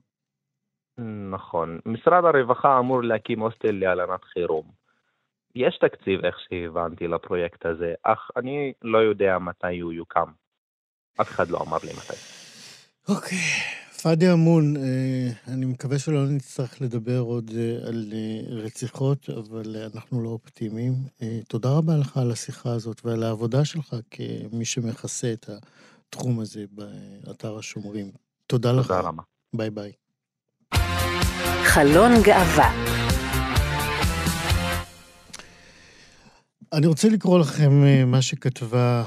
נכון. 1.31 1.79
משרד 1.85 2.25
הרווחה 2.25 2.79
אמור 2.79 3.03
להקים 3.03 3.39
הוסטל 3.39 3.71
להלנת 3.71 4.23
חירום. 4.23 4.65
יש 5.55 5.77
תקציב, 5.77 6.25
איך 6.25 6.35
שהבנתי, 6.39 7.07
לפרויקט 7.07 7.65
הזה, 7.65 7.93
אך 8.03 8.31
אני 8.37 8.73
לא 8.81 8.97
יודע 8.97 9.37
מתי 9.39 9.79
הוא 9.79 9.93
יוקם. 9.93 10.40
אף 11.22 11.30
אחד 11.30 11.50
לא 11.50 11.62
אמר 11.62 11.77
לי 11.84 11.91
מתי. 11.94 12.13
אוקיי, 13.08 13.38
פאדי 14.01 14.32
אמון, 14.32 14.77
אה, 14.77 14.82
אני 15.48 15.65
מקווה 15.65 16.00
שלא 16.00 16.25
נצטרך 16.25 16.82
לדבר 16.82 17.20
עוד 17.20 17.51
אה, 17.58 17.88
על 17.88 18.13
אה, 18.13 18.56
רציחות, 18.63 19.30
אבל 19.30 19.75
אנחנו 19.94 20.24
לא 20.24 20.30
אופטימיים. 20.30 20.94
תודה 21.48 21.70
רבה 21.70 21.98
לך 21.98 22.18
על 22.18 22.32
השיחה 22.32 22.72
הזאת 22.72 23.01
ועל 23.06 23.24
העבודה 23.24 23.65
שלך 23.65 23.96
כמי 24.12 24.65
שמכסה 24.65 25.34
את 25.34 25.50
התחום 26.10 26.39
הזה 26.39 26.65
באתר 26.72 27.58
השומרים. 27.58 28.12
תודה 28.48 28.72
לך. 28.72 28.88
תודה 28.88 29.00
רבה. 29.00 29.24
ביי 29.53 29.70
ביי. 29.70 29.91
חלון 31.63 32.12
גאווה. 32.24 32.72
אני 36.73 36.87
רוצה 36.87 37.09
לקרוא 37.09 37.39
לכם 37.39 37.83
אה, 37.83 38.05
מה 38.05 38.21
שכתבה 38.21 39.03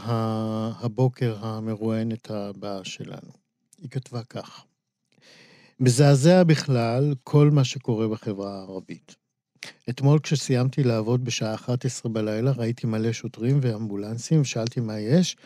הבוקר 0.81 1.37
המרואיינת 1.41 2.31
הבאה 2.31 2.85
שלנו. 2.85 3.31
היא 3.83 3.91
כתבה 3.91 4.23
כך: 4.23 4.65
מזעזע 5.81 6.43
בכלל 6.43 7.15
כל 7.23 7.51
מה 7.51 7.65
שקורה 7.65 8.09
בחברה 8.09 8.59
הערבית. 8.59 9.17
אתמול 9.91 10.19
כשסיימתי 10.19 10.83
לעבוד 10.83 11.25
בשעה 11.25 11.55
11 11.55 12.13
בלילה, 12.13 12.51
ראיתי 12.51 12.87
מלא 12.87 13.13
שוטרים 13.13 13.59
ואמבולנסים, 13.63 14.41
ושאלתי 14.41 14.81
מה 14.81 15.01
יש. 15.01 15.37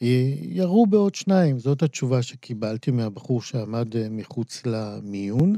ירו 0.00 0.86
בעוד 0.86 1.14
שניים, 1.14 1.58
זאת 1.58 1.82
התשובה 1.82 2.22
שקיבלתי 2.22 2.90
מהבחור 2.90 3.42
שעמד 3.42 3.96
אה, 3.96 4.06
מחוץ 4.10 4.62
למיון. 4.66 5.56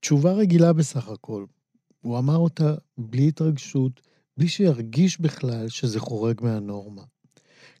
תשובה 0.00 0.32
רגילה 0.32 0.72
בסך 0.72 1.08
הכל. 1.08 1.44
הוא 2.00 2.18
אמר 2.18 2.36
אותה 2.36 2.74
בלי 2.98 3.28
התרגשות, 3.28 4.09
בלי 4.40 4.48
שירגיש 4.48 5.20
בכלל 5.20 5.68
שזה 5.68 6.00
חורג 6.00 6.40
מהנורמה. 6.42 7.02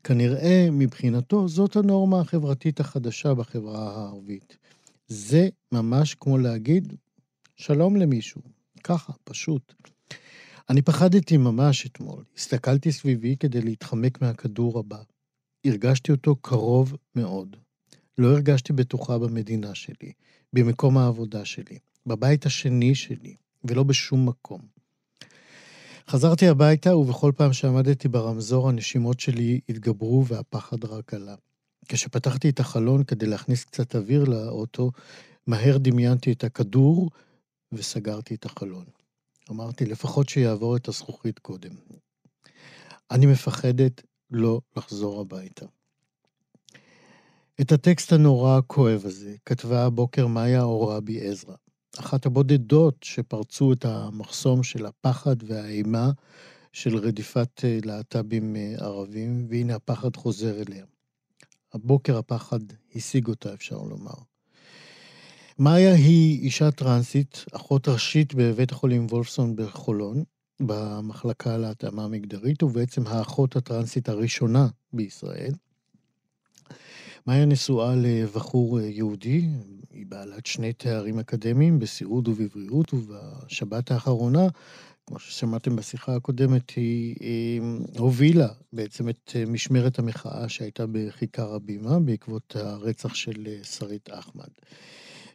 כנראה, 0.04 0.68
מבחינתו, 0.72 1.48
זאת 1.48 1.76
הנורמה 1.76 2.20
החברתית 2.20 2.80
החדשה 2.80 3.34
בחברה 3.34 3.96
הערבית. 3.96 4.56
זה 5.08 5.48
ממש 5.72 6.14
כמו 6.14 6.38
להגיד 6.38 6.94
שלום 7.56 7.96
למישהו. 7.96 8.40
ככה, 8.84 9.12
פשוט. 9.24 9.74
אני 10.70 10.82
פחדתי 10.82 11.36
ממש 11.36 11.86
אתמול. 11.86 12.24
הסתכלתי 12.36 12.92
סביבי 12.92 13.36
כדי 13.36 13.60
להתחמק 13.62 14.22
מהכדור 14.22 14.78
הבא. 14.78 15.02
הרגשתי 15.66 16.12
אותו 16.12 16.36
קרוב 16.36 16.96
מאוד. 17.14 17.56
לא 18.18 18.32
הרגשתי 18.32 18.72
בטוחה 18.72 19.18
במדינה 19.18 19.74
שלי, 19.74 20.12
במקום 20.52 20.98
העבודה 20.98 21.44
שלי, 21.44 21.78
בבית 22.06 22.46
השני 22.46 22.94
שלי, 22.94 23.34
ולא 23.64 23.82
בשום 23.82 24.28
מקום. 24.28 24.79
חזרתי 26.10 26.48
הביתה, 26.48 26.96
ובכל 26.96 27.32
פעם 27.36 27.52
שעמדתי 27.52 28.08
ברמזור, 28.08 28.68
הנשימות 28.68 29.20
שלי 29.20 29.60
התגברו 29.68 30.26
והפחד 30.26 30.84
רק 30.84 31.14
עלה. 31.14 31.34
כשפתחתי 31.88 32.48
את 32.48 32.60
החלון 32.60 33.04
כדי 33.04 33.26
להכניס 33.26 33.64
קצת 33.64 33.96
אוויר 33.96 34.24
לאוטו, 34.24 34.90
מהר 35.46 35.78
דמיינתי 35.78 36.32
את 36.32 36.44
הכדור 36.44 37.10
וסגרתי 37.72 38.34
את 38.34 38.44
החלון. 38.44 38.84
אמרתי, 39.50 39.86
לפחות 39.86 40.28
שיעבור 40.28 40.76
את 40.76 40.88
הזכוכית 40.88 41.38
קודם. 41.38 41.72
אני 43.10 43.26
מפחדת 43.26 44.02
לא 44.30 44.60
לחזור 44.76 45.20
הביתה. 45.20 45.66
את 47.60 47.72
הטקסט 47.72 48.12
הנורא 48.12 48.58
הכואב 48.58 49.02
הזה 49.04 49.36
כתבה 49.46 49.86
הבוקר 49.86 50.26
מאיה 50.26 50.62
אורבי 50.62 51.28
עזרא, 51.28 51.54
אחת 52.00 52.26
הבודדות 52.26 52.96
שפרצו 53.02 53.72
את 53.72 53.84
המחסום 53.84 54.62
של 54.62 54.86
הפחד 54.86 55.36
והאימה 55.46 56.10
של 56.72 56.96
רדיפת 56.96 57.60
אה, 57.64 57.78
להט"בים 57.84 58.56
אה, 58.56 58.74
ערבים, 58.78 59.46
והנה 59.50 59.74
הפחד 59.74 60.16
חוזר 60.16 60.62
אליה. 60.62 60.84
הבוקר 61.72 62.18
הפחד 62.18 62.60
השיג 62.94 63.28
אותה, 63.28 63.54
אפשר 63.54 63.76
לומר. 63.76 64.14
מאיה 65.58 65.94
היא 65.94 66.40
אישה 66.40 66.70
טרנסית, 66.70 67.44
אחות 67.52 67.88
ראשית 67.88 68.34
בבית 68.34 68.72
החולים 68.72 69.06
וולפסון 69.06 69.56
בחולון, 69.56 70.24
במחלקה 70.60 71.56
להתאמה 71.56 72.08
מגדרית, 72.08 72.62
ובעצם 72.62 73.06
האחות 73.06 73.56
הטרנסית 73.56 74.08
הראשונה 74.08 74.68
בישראל. 74.92 75.52
מאיה 77.26 77.44
נשואה 77.46 77.94
לבחור 77.96 78.80
יהודי, 78.80 79.28
היא 79.28 79.79
בעלת 80.10 80.46
שני 80.46 80.72
תארים 80.72 81.18
אקדמיים 81.18 81.78
בסיעוד 81.78 82.28
ובבריאות, 82.28 82.94
ובשבת 82.94 83.90
האחרונה, 83.90 84.46
כמו 85.06 85.18
ששמעתם 85.18 85.76
בשיחה 85.76 86.16
הקודמת, 86.16 86.70
היא, 86.70 87.16
היא 87.20 87.60
הובילה 87.98 88.48
בעצם 88.72 89.08
את 89.08 89.36
משמרת 89.46 89.98
המחאה 89.98 90.48
שהייתה 90.48 90.84
בכיכר 90.92 91.54
הבימה 91.54 92.00
בעקבות 92.00 92.56
הרצח 92.56 93.14
של 93.14 93.46
שרית 93.62 94.08
אחמד. 94.12 94.48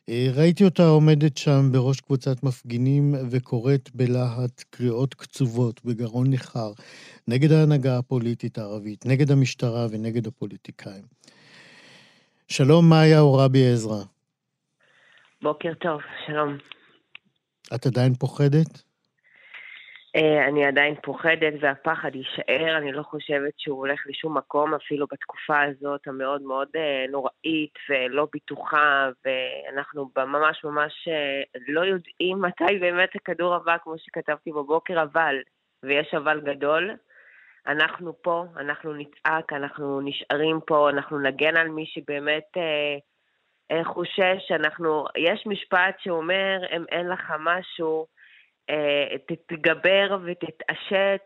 אה, 0.10 0.27
ראיתי 0.34 0.65
אותה 0.65 0.88
עומדת 0.88 1.38
שם 1.38 1.70
בראש 1.72 2.01
קבוצת 2.01 2.44
מפגינים 2.44 3.15
וקוראת 3.29 3.89
בלהט 3.94 4.63
קריאות 4.70 5.13
קצובות, 5.13 5.86
בגרון 5.86 6.29
ניחר, 6.29 6.74
נגד 7.27 7.51
ההנהגה 7.51 7.98
הפוליטית 7.98 8.58
הערבית, 8.58 9.05
נגד 9.05 9.32
המשטרה 9.32 9.88
ונגד 9.89 10.27
הפוליטיקאים. 10.27 11.03
שלום, 12.48 12.89
מאיה 12.89 13.20
אורבי 13.20 13.74
עזרא. 13.74 14.14
בוקר 15.42 15.74
טוב, 15.74 16.01
שלום. 16.25 16.58
את 17.75 17.86
עדיין 17.86 18.13
פוחדת? 18.13 18.84
אה, 20.15 20.48
אני 20.48 20.65
עדיין 20.65 20.96
פוחדת 21.04 21.54
והפחד 21.62 22.15
יישאר, 22.15 22.77
אני 22.77 22.92
לא 22.92 23.04
חושבת 23.04 23.54
שהוא 23.58 23.77
הולך 23.77 24.00
לשום 24.06 24.38
מקום, 24.38 24.74
אפילו 24.74 25.08
בתקופה 25.12 25.62
הזאת 25.63 26.08
המאוד 26.08 26.42
מאוד 26.42 26.68
אה, 26.75 27.06
נוראית 27.12 27.74
ולא 27.89 28.27
בטוחה, 28.36 29.10
ואנחנו 29.25 30.10
ממש 30.18 30.63
ממש 30.63 31.08
אה, 31.08 31.60
לא 31.68 31.82
יודעים 31.82 32.42
מתי 32.42 32.80
באמת 32.80 33.10
הכדור 33.15 33.56
הבא, 33.56 33.77
כמו 33.84 33.94
שכתבתי 33.98 34.51
בבוקר, 34.51 35.04
אבל, 35.04 35.36
ויש 35.84 36.13
אבל 36.13 36.42
גדול, 36.42 36.92
אנחנו 37.68 38.13
פה, 38.22 38.46
אנחנו 38.58 38.94
נצעק, 38.94 39.54
אנחנו 39.54 40.01
נשארים 40.01 40.60
פה, 40.68 40.89
אנחנו 40.89 41.20
נגן 41.20 41.58
על 41.58 41.68
מי 41.68 41.86
שבאמת 41.86 42.58
אה, 42.58 42.98
חושש, 43.84 44.51
אנחנו, 44.51 45.05
יש 45.17 45.43
משפט 45.45 45.95
שאומר, 46.00 46.57
אם 46.75 46.86
אין 46.91 47.07
לך 47.10 47.34
משהו, 47.39 48.07
אה, 48.69 49.17
תתגבר 49.27 50.17
ותתעשת 50.25 51.22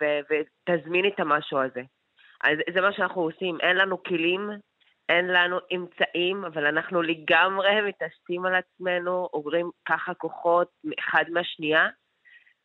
ותזמין 0.00 1.06
את 1.06 1.20
המשהו 1.20 1.58
הזה. 1.58 1.82
אז 2.44 2.58
זה 2.74 2.80
מה 2.80 2.92
שאנחנו 2.92 3.22
עושים, 3.22 3.58
אין 3.60 3.76
לנו 3.76 4.02
כלים, 4.02 4.50
אין 5.08 5.26
לנו 5.26 5.58
אמצעים, 5.74 6.44
אבל 6.44 6.66
אנחנו 6.66 7.02
לגמרי 7.02 7.80
מתעשתים 7.88 8.46
על 8.46 8.54
עצמנו, 8.54 9.28
עוברים 9.30 9.70
ככה 9.88 10.14
כוחות 10.14 10.70
אחד 10.98 11.24
מהשנייה, 11.32 11.88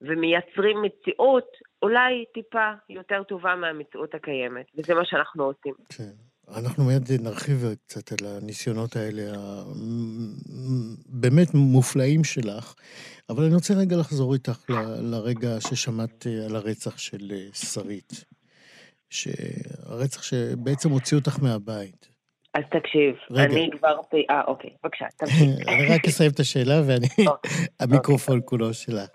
ומייצרים 0.02 0.82
מציאות 0.82 1.48
אולי 1.82 2.26
טיפה 2.34 2.72
יותר 2.90 3.24
טובה 3.24 3.56
מהמציאות 3.56 4.16
הקיימת, 4.16 4.66
וזה 4.76 4.94
מה 4.94 5.06
שאנחנו 5.06 5.44
עושים. 5.44 5.74
כן. 5.98 6.31
אנחנו 6.56 6.84
מיד 6.84 7.12
נרחיב 7.22 7.66
קצת 7.86 8.12
על 8.12 8.28
הניסיונות 8.28 8.96
האלה, 8.96 9.22
הבאמת 11.10 11.54
מופלאים 11.54 12.24
שלך, 12.24 12.74
אבל 13.30 13.44
אני 13.44 13.56
רוצה 13.56 13.74
רגע 13.74 13.98
לחזור 13.98 14.34
איתך 14.34 14.70
ל, 14.70 14.74
לרגע 15.02 15.50
ששמעת 15.60 16.28
אה, 16.28 16.46
על 16.46 16.56
הרצח 16.56 16.98
של 16.98 17.32
אה, 17.32 17.48
שרית. 17.54 18.26
שהרצח 19.10 20.24
שבעצם 20.24 20.90
הוציא 20.90 21.18
אותך 21.18 21.44
מהבית. 21.44 22.08
אז 22.54 22.64
תקשיב, 22.72 23.16
רגע. 23.32 23.54
אני 23.54 23.70
כבר... 23.80 23.96
אה, 24.30 24.42
אוקיי, 24.48 24.70
בבקשה, 24.84 25.06
תמשיך. 25.18 25.68
אני 25.68 25.86
רק 25.96 26.06
אסיים 26.06 26.32
את 26.32 26.40
השאלה 26.40 26.82
ואני... 26.88 27.28
אוקיי. 27.28 27.52
המיקרופון 27.80 28.38
אוקיי. 28.38 28.48
כולו 28.48 28.74
שלך. 28.74 29.10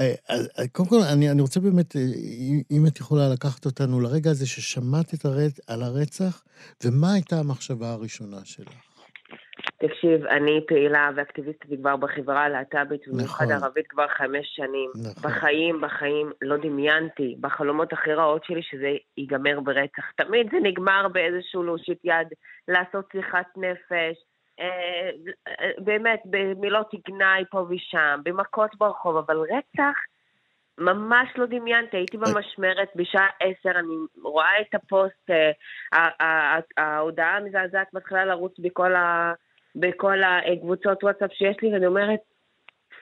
אה, 0.00 0.68
קודם 0.72 0.88
כל, 0.88 0.96
אני, 1.12 1.30
אני 1.30 1.40
רוצה 1.42 1.60
באמת, 1.60 1.96
אם 2.70 2.86
את 2.86 3.00
יכולה 3.00 3.28
לקחת 3.34 3.66
אותנו 3.66 4.00
לרגע 4.00 4.30
הזה 4.30 4.46
ששמעת 4.46 5.14
את 5.14 5.24
הרצ... 5.24 5.60
על 5.70 5.82
הרצח, 5.82 6.44
ומה 6.84 7.12
הייתה 7.12 7.36
המחשבה 7.36 7.92
הראשונה 7.92 8.44
שלך? 8.44 8.88
תקשיב, 9.78 10.26
אני 10.26 10.60
פעילה 10.68 11.10
ואקטיביסטית 11.16 11.80
כבר 11.80 11.96
בחברה 11.96 12.44
הלהט"בית, 12.44 13.08
במיוחד 13.08 13.44
נכון. 13.44 13.62
ערבית 13.62 13.86
כבר 13.88 14.08
חמש 14.08 14.46
שנים. 14.56 14.90
נכון. 14.94 15.22
בחיים, 15.22 15.80
בחיים 15.80 16.32
לא 16.42 16.56
דמיינתי, 16.56 17.36
בחלומות 17.40 17.92
הכי 17.92 18.12
רעות 18.12 18.44
שלי, 18.44 18.62
שזה 18.62 18.90
ייגמר 19.16 19.60
ברצח. 19.60 20.04
תמיד 20.16 20.46
זה 20.50 20.56
נגמר 20.62 21.08
באיזשהו 21.12 21.62
להושיט 21.62 21.98
יד, 22.04 22.28
לעשות 22.68 23.04
שיחת 23.12 23.46
נפש, 23.56 23.92
אה, 23.92 24.10
באמת, 25.78 26.22
במילות 26.24 26.90
גנאי 27.08 27.44
פה 27.50 27.66
ושם, 27.68 28.20
במכות 28.24 28.70
ברחוב, 28.78 29.16
אבל 29.16 29.36
רצח, 29.36 29.94
ממש 30.78 31.28
לא 31.36 31.46
דמיינתי, 31.46 31.96
הייתי 31.96 32.16
במשמרת 32.16 32.88
בשעה 32.96 33.28
עשר, 33.40 33.78
אני 33.78 33.94
רואה 34.22 34.60
את 34.60 34.74
הפוסט, 34.74 35.30
אה, 35.92 36.58
ההודעה 36.76 37.36
המזעזעת 37.36 37.94
מתחילה 37.94 38.24
לרוץ 38.24 38.58
בכל 38.58 38.94
ה... 38.94 39.32
בכל 39.76 40.18
הקבוצות 40.22 41.04
וואטסאפ 41.04 41.32
שיש 41.32 41.56
לי, 41.62 41.72
ואני 41.72 41.86
אומרת, 41.86 42.20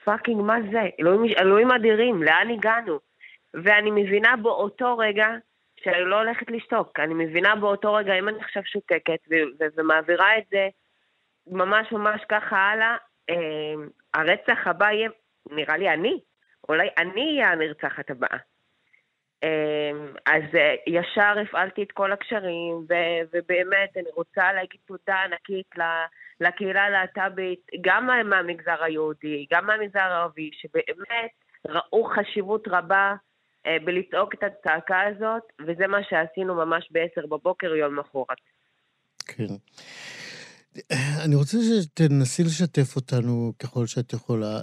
fucking, 0.03 0.41
מה 0.41 0.57
זה? 0.71 0.81
אלוהים, 0.99 1.33
אלוהים 1.39 1.71
אדירים, 1.71 2.23
לאן 2.23 2.49
הגענו? 2.49 2.99
ואני 3.53 3.91
מבינה 3.91 4.35
באותו 4.35 4.97
רגע 4.97 5.27
שאני 5.83 6.05
לא 6.05 6.15
הולכת 6.15 6.51
לשתוק. 6.51 6.99
אני 6.99 7.13
מבינה 7.13 7.55
באותו 7.55 7.93
רגע, 7.93 8.13
אם 8.19 8.29
אני 8.29 8.37
עכשיו 8.39 8.63
שותקת 8.65 9.19
ומעבירה 9.77 10.37
את 10.37 10.43
זה 10.49 10.67
ממש 11.49 11.91
ממש 11.91 12.21
ככה 12.29 12.57
הלאה, 12.57 12.95
אה, 13.29 13.35
הרצח 14.13 14.67
הבא 14.67 14.91
יהיה, 14.91 15.09
נראה 15.51 15.77
לי 15.77 15.89
אני. 15.89 16.19
אולי 16.69 16.87
אני 16.97 17.21
אהיה 17.21 17.51
הנרצחת 17.51 18.09
הבאה. 18.09 18.37
אה, 19.43 19.91
אז 20.25 20.43
אה, 20.55 20.75
ישר 20.87 21.33
הפעלתי 21.41 21.83
את 21.83 21.91
כל 21.91 22.11
הקשרים, 22.11 22.85
ובאמת 23.33 23.97
אני 23.97 24.09
רוצה 24.15 24.53
להגיד 24.53 24.79
תודה 24.85 25.15
ענקית 25.23 25.75
לקהילה 26.39 26.83
הלהט"בית, 26.83 27.67
גם 27.81 28.07
מהמגזר 28.29 28.83
היהודי, 28.83 29.45
גם 29.53 29.67
מהמגזר 29.67 29.99
הערבי, 29.99 30.49
שבאמת 30.53 31.31
ראו 31.67 32.03
חשיבות 32.03 32.67
רבה 32.67 33.15
אה, 33.65 33.77
בלצעוק 33.85 34.33
את 34.33 34.43
הצעקה 34.43 35.01
הזאת, 35.01 35.43
וזה 35.67 35.87
מה 35.87 36.03
שעשינו 36.09 36.55
ממש 36.55 36.89
ב-10 36.91 37.27
בבוקר 37.27 37.75
יום 37.75 37.99
מחרת. 37.99 38.37
כן. 39.27 39.53
אני 40.91 41.35
רוצה 41.35 41.57
שתנסי 41.81 42.43
לשתף 42.43 42.95
אותנו 42.95 43.53
ככל 43.59 43.87
שאת 43.87 44.13
יכולה. 44.13 44.61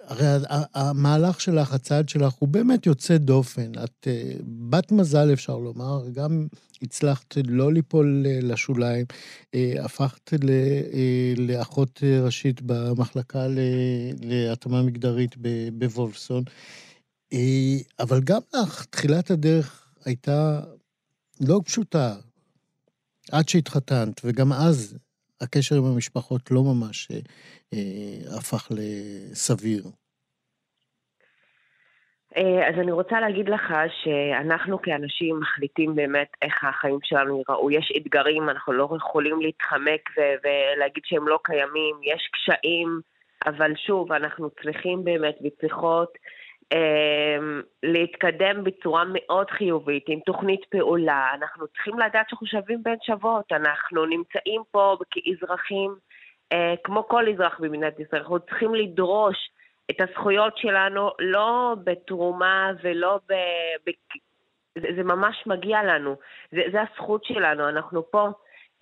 הרי 0.00 0.26
המהלך 0.74 1.40
שלך, 1.40 1.72
הצעד 1.72 2.08
שלך, 2.08 2.32
הוא 2.32 2.48
באמת 2.48 2.86
יוצא 2.86 3.16
דופן. 3.16 3.72
את 3.84 4.08
בת 4.68 4.92
מזל, 4.92 5.32
אפשר 5.32 5.58
לומר, 5.58 6.08
גם 6.12 6.46
הצלחת 6.82 7.36
לא 7.46 7.72
ליפול 7.72 8.26
לשוליים, 8.42 9.06
הפכת 9.54 10.32
לאחות 11.36 12.00
ראשית 12.22 12.60
במחלקה 12.62 13.46
להתאמה 14.20 14.82
מגדרית 14.82 15.34
בוולפסון, 15.72 16.44
אבל 18.00 18.20
גם 18.24 18.40
לך, 18.54 18.84
תחילת 18.84 19.30
הדרך 19.30 19.86
הייתה 20.04 20.60
לא 21.40 21.60
פשוטה, 21.64 22.16
עד 23.32 23.48
שהתחתנת, 23.48 24.20
וגם 24.24 24.52
אז 24.52 24.98
הקשר 25.40 25.76
עם 25.76 25.84
המשפחות 25.84 26.50
לא 26.50 26.62
ממש 26.62 27.08
אה, 27.10 27.16
אה, 27.74 28.38
הפך 28.38 28.68
לסביר. 28.70 29.84
אה, 32.36 32.68
אז 32.68 32.74
אני 32.80 32.92
רוצה 32.92 33.20
להגיד 33.20 33.48
לך 33.48 33.74
שאנחנו 34.02 34.82
כאנשים 34.82 35.40
מחליטים 35.40 35.94
באמת 35.94 36.28
איך 36.42 36.64
החיים 36.64 36.98
שלנו 37.02 37.42
ייראו. 37.48 37.70
יש 37.70 37.92
אתגרים, 37.96 38.48
אנחנו 38.50 38.72
לא 38.72 38.88
יכולים 38.96 39.40
להתחמק 39.40 40.10
ו- 40.18 40.34
ולהגיד 40.44 41.02
שהם 41.06 41.28
לא 41.28 41.38
קיימים, 41.44 41.96
יש 42.02 42.30
קשיים, 42.32 43.00
אבל 43.46 43.72
שוב, 43.86 44.12
אנחנו 44.12 44.50
צריכים 44.62 45.04
באמת 45.04 45.36
וצריכות 45.44 46.18
להתקדם 47.82 48.64
בצורה 48.64 49.04
מאוד 49.06 49.50
חיובית, 49.50 50.04
עם 50.08 50.20
תוכנית 50.20 50.60
פעולה. 50.70 51.26
אנחנו 51.34 51.66
צריכים 51.66 51.98
לדעת 51.98 52.28
שאנחנו 52.28 52.46
שווים 52.46 52.82
בין 52.82 52.96
שוות. 53.02 53.52
אנחנו 53.52 54.06
נמצאים 54.06 54.62
פה 54.70 54.96
כאזרחים, 55.10 55.94
אה, 56.52 56.74
כמו 56.84 57.08
כל 57.08 57.28
אזרח 57.28 57.60
במדינת 57.60 58.00
ישראל. 58.00 58.22
אנחנו 58.22 58.40
צריכים 58.40 58.74
לדרוש 58.74 59.36
את 59.90 60.00
הזכויות 60.00 60.56
שלנו 60.56 61.10
לא 61.18 61.74
בתרומה 61.84 62.70
ולא 62.82 63.18
ב... 63.28 63.32
ב... 63.86 63.90
זה, 64.78 64.88
זה 64.96 65.02
ממש 65.02 65.44
מגיע 65.46 65.82
לנו. 65.82 66.16
זה, 66.52 66.62
זה 66.72 66.78
הזכות 66.82 67.24
שלנו. 67.24 67.68
אנחנו 67.68 68.10
פה 68.10 68.28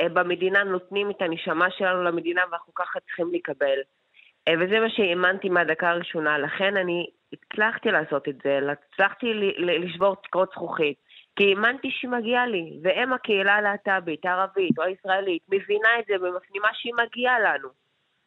אה, 0.01 0.09
במדינה 0.09 0.65
נותנים 0.65 1.11
את 1.11 1.23
הנשמה 1.23 1.71
שלנו 1.71 2.03
למדינה 2.03 2.43
ואנחנו 2.51 2.75
ככה 2.75 3.01
צריכים 3.01 3.31
לקבל. 3.33 3.79
אה, 4.49 4.55
וזה 4.61 4.81
מה 4.81 4.91
שהאמנתי 4.91 5.49
מהדקה 5.49 5.91
הראשונה, 5.91 6.39
לכן 6.39 6.77
אני 6.77 7.07
הצלחתי 7.33 7.91
לעשות 7.91 8.29
את 8.29 8.35
זה, 8.45 8.59
הצלחתי 8.73 9.27
לשבור 9.59 10.17
תקרות 10.17 10.51
זכוכית, 10.53 10.97
כי 11.37 11.45
האמנתי 11.45 11.89
שמגיע 11.91 12.47
לי, 12.47 12.79
ואם 12.83 13.13
הקהילה 13.13 13.55
הלהט"בית, 13.55 14.25
הערבית 14.25 14.79
או 14.79 14.83
הישראלית 14.83 15.43
מבינה 15.49 15.89
את 15.99 16.05
זה 16.09 16.15
ומפנימה 16.15 16.69
שהיא 16.73 16.93
מגיעה 17.07 17.41
לנו. 17.41 17.69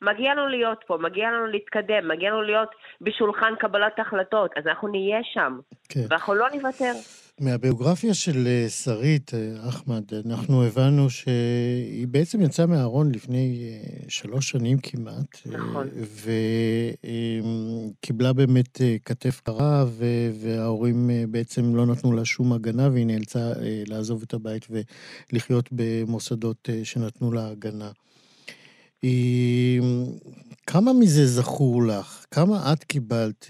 מגיע 0.02 0.34
לנו 0.34 0.48
להיות 0.48 0.84
פה, 0.88 0.98
מגיע 0.98 1.32
לנו 1.32 1.46
להתקדם, 1.46 2.08
מגיע 2.08 2.30
לנו 2.30 2.42
להיות 2.42 2.70
בשולחן 3.02 3.54
קבלת 3.60 4.00
החלטות, 4.00 4.52
אז 4.58 4.68
אנחנו 4.68 4.88
נהיה 4.88 5.20
שם, 5.24 5.60
כן. 5.90 6.00
ואנחנו 6.10 6.34
לא 6.34 6.48
נוותר. 6.50 6.92
מהביוגרפיה 7.42 8.14
של 8.14 8.48
אה, 8.48 8.70
שרית 8.70 9.34
אה, 9.34 9.70
אחמד, 9.70 10.04
אנחנו 10.26 10.64
הבנו 10.64 11.10
שהיא 11.10 12.08
בעצם 12.08 12.42
יצאה 12.42 12.66
מהארון 12.66 13.12
לפני 13.12 13.64
אה, 13.64 13.80
שלוש 14.10 14.50
שנים 14.50 14.78
כמעט. 14.84 15.42
נכון. 15.46 15.88
וקיבלה 18.02 18.34
באמת 18.34 18.82
כתף 19.06 19.42
קרה, 19.42 19.86
וההורים 20.42 21.10
בעצם 21.30 21.76
לא 21.76 21.86
נתנו 21.86 22.12
לה 22.12 22.26
שום 22.26 22.54
הגנה, 22.54 22.90
והיא 22.90 23.06
נאלצה 23.06 23.52
לעזוב 23.88 24.22
את 24.22 24.34
הבית 24.34 24.68
ולחיות 25.32 25.70
במוסדות 25.72 26.70
שנתנו 26.84 27.32
לה 27.32 27.48
הגנה. 27.48 27.92
כמה 30.68 30.94
מזה 30.94 31.26
זכור 31.26 31.84
לך? 31.84 32.26
כמה 32.32 32.74
את 32.74 32.84
קיבלת 32.84 33.48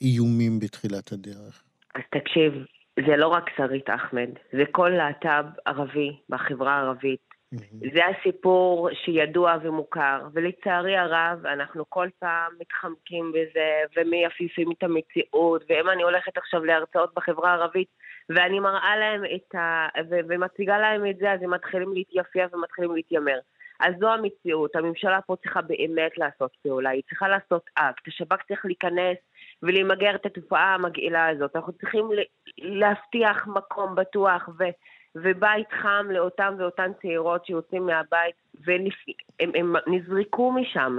איומים 0.00 0.58
בתחילת 0.58 1.12
הדרך? 1.12 1.62
אז 1.94 2.02
תקשיב, 2.10 2.52
זה 3.00 3.16
לא 3.16 3.28
רק 3.28 3.50
שרית 3.56 3.90
אחמד, 3.90 4.28
זה 4.52 4.62
כל 4.70 4.88
להט"ב 4.88 5.44
ערבי 5.64 6.16
בחברה 6.28 6.72
הערבית. 6.74 7.34
Mm-hmm. 7.54 7.94
זה 7.94 8.00
הסיפור 8.06 8.88
שידוע 8.92 9.56
ומוכר, 9.62 10.20
ולצערי 10.32 10.96
הרב, 10.96 11.46
אנחנו 11.46 11.84
כל 11.88 12.08
פעם 12.18 12.52
מתחמקים 12.60 13.32
בזה 13.32 13.80
ומייפיפים 13.96 14.72
את 14.72 14.82
המציאות, 14.82 15.64
ואם 15.68 15.88
אני 15.88 16.02
הולכת 16.02 16.36
עכשיו 16.36 16.64
להרצאות 16.64 17.14
בחברה 17.14 17.50
הערבית, 17.50 17.88
ואני 18.28 18.60
מראה 18.60 18.96
להם 18.96 19.22
את 19.24 19.54
ה... 19.54 19.88
ו- 20.10 20.20
ומציגה 20.28 20.78
להם 20.78 21.06
את 21.06 21.16
זה, 21.16 21.32
אז 21.32 21.42
הם 21.42 21.50
מתחילים 21.50 21.92
להתייפייף 21.92 22.54
ומתחילים 22.54 22.94
להתיימר. 22.94 23.38
אז 23.80 23.94
זו 24.00 24.12
המציאות, 24.12 24.76
הממשלה 24.76 25.20
פה 25.20 25.36
צריכה 25.42 25.62
באמת 25.62 26.18
לעשות 26.18 26.56
פעולה, 26.62 26.90
היא 26.90 27.02
צריכה 27.08 27.28
לעשות 27.28 27.62
אקט, 27.74 28.08
השב"כ 28.08 28.42
צריך 28.48 28.64
להיכנס 28.64 29.16
ולמגר 29.64 30.14
את 30.14 30.26
התופעה 30.26 30.74
המגעילה 30.74 31.28
הזאת. 31.28 31.56
אנחנו 31.56 31.72
צריכים 31.72 32.08
להבטיח 32.58 33.46
מקום 33.46 33.94
בטוח 33.94 34.48
ו, 34.58 34.64
ובית 35.16 35.72
חם 35.82 36.06
לאותם 36.10 36.54
ואותן 36.58 36.92
צעירות 37.02 37.46
שיוצאים 37.46 37.86
מהבית 37.86 38.34
והם 38.64 39.74
נזרקו 39.86 40.52
משם. 40.52 40.96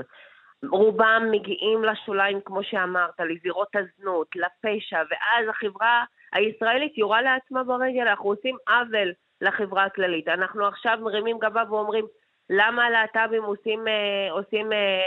רובם 0.71 1.27
מגיעים 1.31 1.83
לשוליים, 1.83 2.39
כמו 2.45 2.63
שאמרת, 2.63 3.19
לזירות 3.19 3.67
הזנות, 3.75 4.27
לפשע, 4.35 4.97
ואז 4.97 5.49
החברה 5.49 6.03
הישראלית 6.33 6.97
יורה 6.97 7.21
לעצמה 7.21 7.63
ברגל, 7.63 8.07
אנחנו 8.07 8.29
עושים 8.29 8.57
עוול 8.67 9.13
לחברה 9.41 9.83
הכללית. 9.83 10.27
אנחנו 10.27 10.67
עכשיו 10.67 10.97
מרימים 11.01 11.39
גבה 11.39 11.63
ואומרים, 11.69 12.05
למה 12.49 12.85
הלהט"בים 12.85 13.43
עושים, 13.43 13.87
אה, 13.87 14.31
עושים 14.31 14.73
אה, 14.73 15.01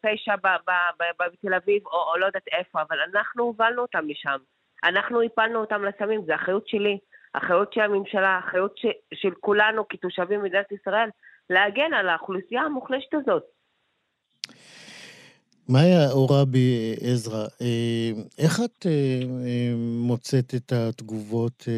פשע 0.00 0.34
בתל 1.18 1.54
אביב 1.54 1.86
או, 1.86 2.12
או 2.12 2.16
לא 2.18 2.26
יודעת 2.26 2.48
איפה, 2.52 2.82
אבל 2.82 2.96
אנחנו 3.00 3.44
הובלנו 3.44 3.82
אותם 3.82 4.08
משם. 4.08 4.38
אנחנו 4.84 5.22
הפלנו 5.22 5.60
אותם 5.60 5.84
לסמים, 5.84 6.24
זו 6.26 6.34
אחריות 6.34 6.68
שלי, 6.68 6.98
אחריות 7.32 7.72
של 7.72 7.80
הממשלה, 7.80 8.38
אחריות 8.38 8.78
ש, 8.78 8.86
של 9.14 9.34
כולנו 9.40 9.88
כתושבים 9.88 10.40
במדינת 10.40 10.72
ישראל, 10.72 11.08
להגן 11.50 11.94
על 11.94 12.08
האוכלוסייה 12.08 12.62
המוחלשת 12.62 13.14
הזאת. 13.14 13.53
מאיה 15.68 16.10
אורבי 16.12 16.94
עזרא, 17.00 17.46
אה, 17.62 18.10
איך 18.38 18.60
את 18.64 18.86
אה, 18.86 18.90
אה, 19.46 19.72
מוצאת 19.76 20.54
את 20.54 20.72
התגובות 20.72 21.68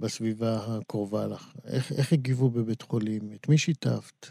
בסביבה 0.00 0.56
הקרובה 0.68 1.26
לך? 1.32 1.56
איך, 1.76 1.92
איך 1.98 2.12
הגיבו 2.12 2.48
בבית 2.48 2.82
חולים? 2.82 3.22
את 3.34 3.48
מי 3.48 3.58
שיתפת? 3.58 4.26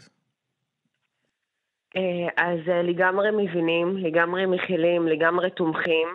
אז 2.36 2.58
לגמרי 2.84 3.30
מבינים, 3.30 3.96
לגמרי 3.96 4.46
מכילים, 4.46 5.08
לגמרי 5.08 5.50
תומכים. 5.50 6.08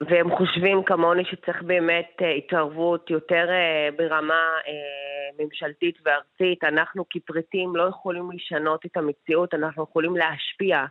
והם 0.00 0.36
חושבים 0.36 0.82
כמוני 0.82 1.24
שצריך 1.24 1.62
באמת 1.62 2.10
התערבות 2.38 3.10
יותר 3.10 3.48
ברמה 3.96 4.40
ממשלתית 5.38 5.98
וארצית. 6.04 6.64
אנחנו 6.64 7.04
כפריטים 7.10 7.76
לא 7.76 7.82
יכולים 7.82 8.30
לשנות 8.30 8.86
את 8.86 8.96
המציאות, 8.96 9.54
אנחנו 9.54 9.82
יכולים 9.82 10.16
להשפיע 10.16 10.84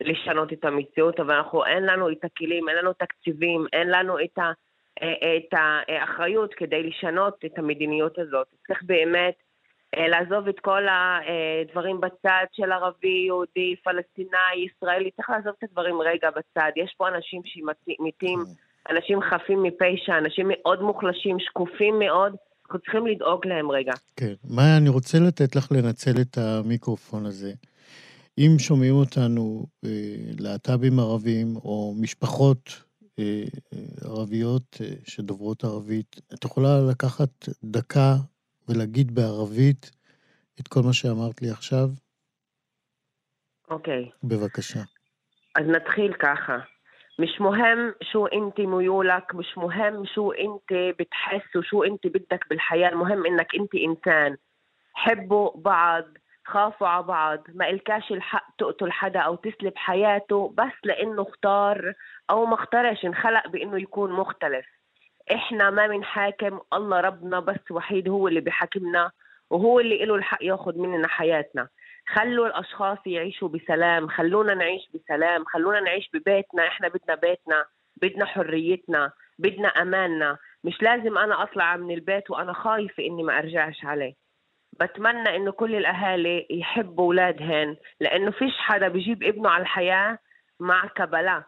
לשנות 0.00 0.52
את 0.52 0.64
המציאות, 0.64 1.20
אבל 1.20 1.34
אנחנו, 1.34 1.64
אין 1.64 1.82
לנו 1.82 2.10
את 2.10 2.24
הכלים, 2.24 2.68
אין 2.68 2.76
לנו 2.76 2.92
תקציבים, 2.92 3.66
אין 3.72 3.90
לנו 3.90 4.18
את, 4.24 4.38
ה, 4.38 4.52
את 4.98 5.52
האחריות 5.52 6.54
כדי 6.54 6.82
לשנות 6.82 7.44
את 7.46 7.58
המדיניות 7.58 8.18
הזאת. 8.18 8.46
צריך 8.66 8.82
באמת 8.82 9.34
לעזוב 9.96 10.48
את 10.48 10.60
כל 10.60 10.82
הדברים 10.88 12.00
בצד 12.00 12.44
של 12.52 12.72
ערבי, 12.72 13.22
יהודי, 13.26 13.76
פלסטיני, 13.84 14.66
ישראלי, 14.66 15.10
צריך 15.10 15.30
לעזוב 15.30 15.54
את 15.58 15.64
הדברים 15.64 16.00
רגע 16.00 16.30
בצד. 16.30 16.70
יש 16.76 16.94
פה 16.96 17.08
אנשים 17.08 17.42
שמתים, 17.44 17.96
כן. 18.18 18.26
אנשים 18.90 19.20
חפים 19.20 19.62
מפשע, 19.62 20.18
אנשים 20.18 20.46
מאוד 20.50 20.82
מוחלשים, 20.82 21.40
שקופים 21.40 21.98
מאוד, 21.98 22.36
אנחנו 22.66 22.80
צריכים 22.80 23.06
לדאוג 23.06 23.46
להם 23.46 23.70
רגע. 23.70 23.92
כן. 24.16 24.34
מאיה, 24.44 24.76
אני 24.76 24.88
רוצה 24.88 25.18
לתת 25.18 25.56
לך 25.56 25.72
לנצל 25.72 26.20
את 26.20 26.38
המיקרופון 26.38 27.26
הזה. 27.26 27.52
אם 28.38 28.58
שומעים 28.58 28.94
אותנו 28.94 29.66
אה, 29.84 29.90
להט"בים 30.40 30.98
ערבים, 30.98 31.56
או 31.56 31.94
משפחות 32.00 32.82
אה, 33.18 33.44
אה 33.72 34.08
ערביות 34.08 34.76
אה, 34.80 34.86
שדוברות 35.04 35.64
ערבית, 35.64 36.16
את 36.34 36.44
יכולה 36.44 36.80
לקחת 36.90 37.30
דקה 37.64 38.14
ולהגיד 38.68 39.14
בערבית 39.14 39.90
את 40.60 40.68
כל 40.68 40.80
מה 40.82 40.92
שאמרת 40.92 41.42
לי 41.42 41.50
עכשיו? 41.50 41.88
אוקיי. 43.70 44.04
Okay. 44.04 44.10
בבקשה. 44.24 44.80
אז 45.54 45.64
נתחיל 45.66 46.12
ככה. 46.12 46.75
مش 47.18 47.40
مهم 47.40 47.94
شو 48.12 48.26
انت 48.26 48.60
ميولك 48.60 49.34
مش 49.34 49.58
مهم 49.58 50.04
شو 50.06 50.32
انت 50.32 50.72
بتحس 50.72 51.56
وشو 51.56 51.82
انت 51.84 52.06
بدك 52.06 52.44
بالحياة 52.50 52.88
المهم 52.88 53.26
انك 53.26 53.54
انت 53.54 53.74
انسان. 53.74 54.36
حبوا 54.94 55.50
بعض 55.54 56.04
خافوا 56.44 56.88
على 56.88 57.02
بعض 57.02 57.44
ما 57.54 57.70
إلكاش 57.70 58.12
الحق 58.12 58.56
تقتل 58.58 58.92
حدا 58.92 59.20
أو 59.20 59.34
تسلب 59.34 59.72
حياته 59.76 60.54
بس 60.58 60.72
لأنه 60.84 61.22
اختار 61.22 61.92
أو 62.30 62.46
ما 62.46 62.54
اختارش 62.54 63.04
انخلق 63.04 63.48
بأنه 63.48 63.80
يكون 63.82 64.12
مختلف. 64.12 64.66
إحنا 65.32 65.70
ما 65.70 65.86
بنحاكم 65.86 66.60
الله 66.72 67.00
ربنا 67.00 67.40
بس 67.40 67.70
وحيد 67.70 68.08
هو 68.08 68.28
اللي 68.28 68.40
بحاكمنا 68.40 69.10
وهو 69.50 69.80
اللي 69.80 70.04
له 70.04 70.14
الحق 70.14 70.44
ياخذ 70.44 70.78
مننا 70.78 71.08
حياتنا. 71.08 71.68
خلوا 72.07 72.47
الاشخاص 72.47 72.97
يعيشوا 73.05 73.47
بسلام 73.49 74.07
خلونا 74.07 74.53
نعيش 74.53 74.81
بسلام 74.93 75.45
خلونا 75.45 75.79
نعيش 75.79 76.09
ببيتنا 76.13 76.67
احنا 76.67 76.87
بدنا 76.87 77.15
بيتنا 77.15 77.65
بدنا 78.01 78.25
حريتنا 78.25 79.11
بدنا 79.39 79.67
اماننا 79.67 80.37
مش 80.63 80.81
لازم 80.81 81.17
انا 81.17 81.43
اطلع 81.43 81.75
من 81.77 81.91
البيت 81.93 82.31
وانا 82.31 82.53
خايفه 82.53 83.03
اني 83.03 83.23
ما 83.23 83.37
ارجعش 83.39 83.85
عليه 83.85 84.13
بتمنى 84.79 85.35
انه 85.35 85.51
كل 85.51 85.75
الاهالي 85.75 86.47
يحبوا 86.49 87.05
اولادهن 87.05 87.77
لانه 87.99 88.31
فيش 88.31 88.53
حدا 88.57 88.87
بيجيب 88.87 89.23
ابنه 89.23 89.49
على 89.49 89.61
الحياه 89.61 90.17
مع 90.59 90.87
كبله 90.87 91.43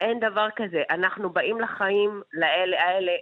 אין 0.00 0.20
דבר 0.20 0.48
כזה. 0.56 0.82
אנחנו 0.90 1.30
באים 1.30 1.60
לחיים 1.60 2.22
לאלה 2.32 2.82
האלה 2.82 3.12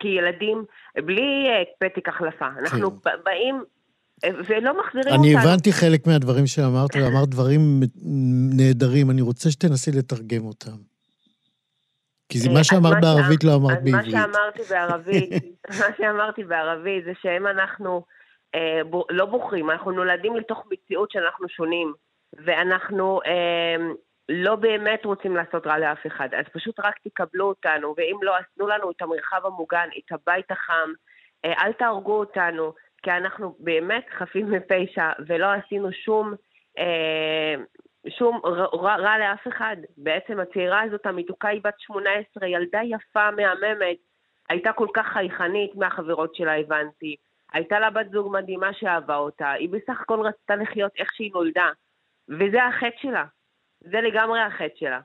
כילדים 0.00 0.64
בלי 0.96 1.48
פתק 1.80 2.08
החלפה. 2.08 2.46
אנחנו 2.46 3.02
כן. 3.02 3.10
באים 3.24 3.64
ולא 4.25 4.79
מחזירים 4.79 5.07
אני 5.07 5.15
אותנו. 5.15 5.23
אני 5.23 5.35
הבנתי 5.35 5.73
חלק 5.73 6.07
מהדברים 6.07 6.47
שאמרת, 6.47 6.95
ואמרת 6.95 7.29
דברים 7.29 7.61
נהדרים. 8.57 9.11
אני 9.11 9.21
רוצה 9.21 9.51
שתנסי 9.51 9.91
לתרגם 9.91 10.45
אותם. 10.45 10.77
כי 12.29 12.39
זה 12.39 12.49
מה 12.49 12.63
שאמרת 12.63 12.97
בערבית 13.01 13.43
לא 13.43 13.55
אמרת 13.55 13.83
בעברית. 13.83 14.05
אז 14.05 14.13
מה 14.13 14.21
שאמרתי 14.21 14.61
בערבית, 14.69 15.29
מה 15.79 15.85
שאמרתי 15.97 16.43
בערבית 16.43 17.05
זה 17.05 17.11
שאם 17.21 17.47
אנחנו 17.47 18.05
אה, 18.55 18.81
ב, 18.89 18.95
לא 19.09 19.25
בוחרים, 19.25 19.69
אנחנו 19.69 19.91
נולדים 19.91 20.35
לתוך 20.35 20.63
מציאות 20.71 21.11
שאנחנו 21.11 21.49
שונים, 21.49 21.93
ואנחנו 22.45 23.19
אה, 23.25 23.75
לא 24.29 24.55
באמת 24.55 25.05
רוצים 25.05 25.35
לעשות 25.35 25.67
רע 25.67 25.77
לאף 25.77 26.07
אחד, 26.07 26.29
אז 26.33 26.45
פשוט 26.53 26.79
רק 26.79 26.95
תקבלו 27.03 27.45
אותנו, 27.45 27.93
ואם 27.97 28.17
לא, 28.21 28.37
אז 28.37 28.43
תנו 28.55 28.67
לנו 28.67 28.91
את 28.91 29.01
המרחב 29.01 29.45
המוגן, 29.45 29.87
את 29.97 30.11
הבית 30.11 30.51
החם, 30.51 30.89
אה, 31.45 31.53
אל 31.65 31.73
תהרגו 31.73 32.19
אותנו, 32.19 32.73
כי 33.03 33.11
אנחנו 33.11 33.55
באמת 33.59 34.05
חפים 34.17 34.51
מפשע, 34.51 35.11
ולא 35.27 35.45
עשינו 35.45 35.93
שום, 35.93 36.33
אה, 36.77 37.55
שום 38.09 38.41
רע, 38.73 38.95
רע 38.95 39.17
לאף 39.17 39.47
אחד. 39.47 39.75
בעצם 39.97 40.39
הצעירה 40.39 40.81
הזאת, 40.81 41.05
המתוקה, 41.05 41.47
היא 41.47 41.61
בת 41.63 41.79
18, 41.79 42.47
ילדה 42.47 42.79
יפה, 42.83 43.31
מהממת, 43.31 43.97
הייתה 44.49 44.73
כל 44.73 44.87
כך 44.93 45.07
חייכנית 45.07 45.75
מהחברות 45.75 46.35
שלה, 46.35 46.59
הבנתי. 46.59 47.15
הייתה 47.53 47.79
לה 47.79 47.89
בת 47.89 48.11
זוג 48.11 48.33
מדהימה 48.33 48.73
שאהבה 48.73 49.15
אותה, 49.15 49.51
היא 49.51 49.69
בסך 49.69 50.01
הכל 50.01 50.19
רצתה 50.25 50.55
לחיות 50.55 50.91
איך 50.97 51.13
שהיא 51.13 51.31
נולדה, 51.33 51.69
וזה 52.29 52.63
החטא 52.63 52.97
שלה. 53.01 53.25
זה 53.79 54.01
לגמרי 54.01 54.39
החטא 54.39 54.75
שלה. 54.75 54.99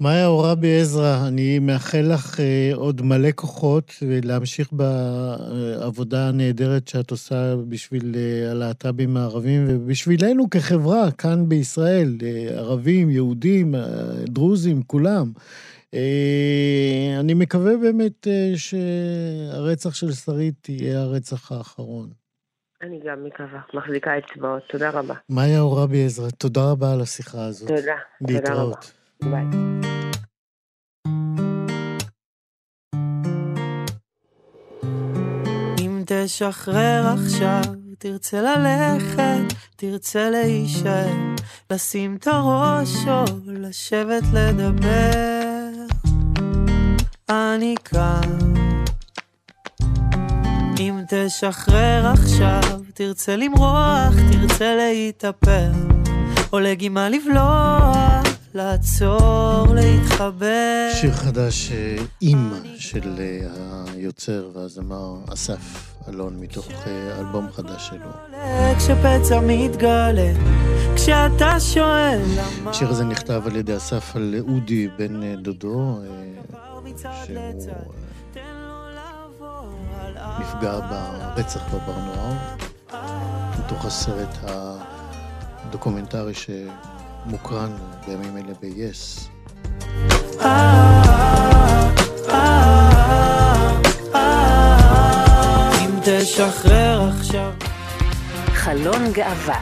מאיה 0.00 0.26
אורבי 0.26 0.80
עזרא, 0.80 1.28
אני 1.28 1.58
מאחל 1.58 2.04
לך 2.14 2.40
אה, 2.40 2.70
עוד 2.74 3.02
מלא 3.02 3.28
כוחות 3.34 3.92
ולהמשיך 4.08 4.72
בעבודה 4.72 6.28
הנהדרת 6.28 6.88
שאת 6.88 7.10
עושה 7.10 7.54
בשביל 7.68 8.14
אה, 8.16 8.50
הלהט"בים 8.50 9.16
הערבים 9.16 9.64
ובשבילנו 9.68 10.50
כחברה 10.50 11.10
כאן 11.18 11.48
בישראל, 11.48 12.16
אה, 12.22 12.58
ערבים, 12.58 13.10
יהודים, 13.10 13.74
אה, 13.74 13.80
דרוזים, 14.26 14.82
כולם. 14.82 15.32
אה, 15.94 17.16
אני 17.20 17.34
מקווה 17.34 17.76
באמת 17.76 18.28
אה, 18.28 18.52
שהרצח 18.56 19.94
של 19.94 20.12
שרית 20.12 20.68
יהיה 20.68 21.00
הרצח 21.00 21.52
האחרון. 21.52 22.08
אני 22.82 23.00
גם 23.06 23.24
מקווה, 23.24 23.60
מחזיקה 23.74 24.10
אצבעות. 24.18 24.62
תודה 24.68 24.90
רבה. 24.90 25.14
מאיה 25.30 25.60
אורבי 25.60 26.04
עזרא, 26.04 26.30
תודה 26.30 26.70
רבה 26.70 26.92
על 26.92 27.00
השיחה 27.00 27.44
הזאת. 27.44 27.68
תודה, 27.68 27.94
להתראות. 28.20 28.44
תודה 28.44 28.62
רבה. 28.62 29.03
אם 35.78 36.02
תשחרר 36.06 37.14
עכשיו, 37.14 37.62
תרצה 37.98 38.40
ללכת, 38.42 39.56
תרצה 39.76 40.30
להישאר, 40.30 41.12
לשים 41.70 42.16
את 42.16 42.26
הראש 42.26 42.90
או 43.08 43.24
לשבת 43.46 44.22
לדבר. 44.32 45.70
אני 47.28 47.74
כאן. 47.84 48.54
אם 50.78 51.00
תשחרר 51.08 52.06
עכשיו, 52.12 52.80
תרצה 52.94 53.36
למרוח, 53.36 54.14
תרצה 54.32 54.76
להתאפר, 54.76 55.70
או 56.52 56.60
לגימה 56.60 57.08
לבלוע. 57.08 58.13
לעצור, 58.54 59.66
להתחבר. 59.74 60.90
שיר 60.94 61.12
חדש, 61.12 61.72
אה, 61.72 61.96
אימא 62.22 62.56
של 62.78 63.14
אה, 63.18 63.92
היוצר 63.92 64.50
והזמר 64.54 65.14
אסף 65.32 65.94
אלון, 66.08 66.40
מתוך 66.40 66.68
אה, 66.86 67.20
אלבום 67.20 67.52
חדש 67.52 67.88
שלו. 67.88 68.10
כשפצע 68.78 69.40
מתגלה, 69.46 70.32
כשאתה 70.96 71.60
שואל 71.60 72.20
למה... 72.36 72.70
השיר 72.70 72.88
הזה 72.88 73.04
נכתב 73.04 73.42
על 73.46 73.56
ידי 73.56 73.76
אסף 73.76 74.16
על 74.16 74.34
אודי 74.40 74.88
בן 74.98 75.42
דודו, 75.42 75.98
שהוא 77.26 77.38
נפגע 80.40 80.80
ברצח 81.36 81.74
בבר 81.74 81.98
נוער, 81.98 82.36
מתוך 83.58 83.84
הסרט 83.84 84.38
הדוקומנטרי 84.42 86.34
ש... 86.34 86.50
מוקרן 87.26 87.72
בימים 88.06 88.36
אלה 88.36 88.54
ב-yes. 88.62 89.28
אם 95.80 95.90
תשחרר 96.04 97.10
עכשיו 97.10 97.52
חלון 98.46 99.12
גאווה 99.12 99.60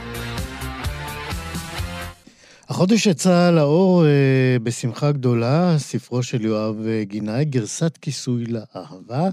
החודש 2.68 3.06
יצא 3.06 3.50
לאור 3.50 4.04
אה, 4.06 4.56
בשמחה 4.62 5.12
גדולה 5.12 5.74
ספרו 5.78 6.22
של 6.22 6.44
יואב 6.44 6.76
גינאי, 7.02 7.44
גרסת 7.44 7.98
כיסוי 8.00 8.44
לאהבה. 8.44 9.28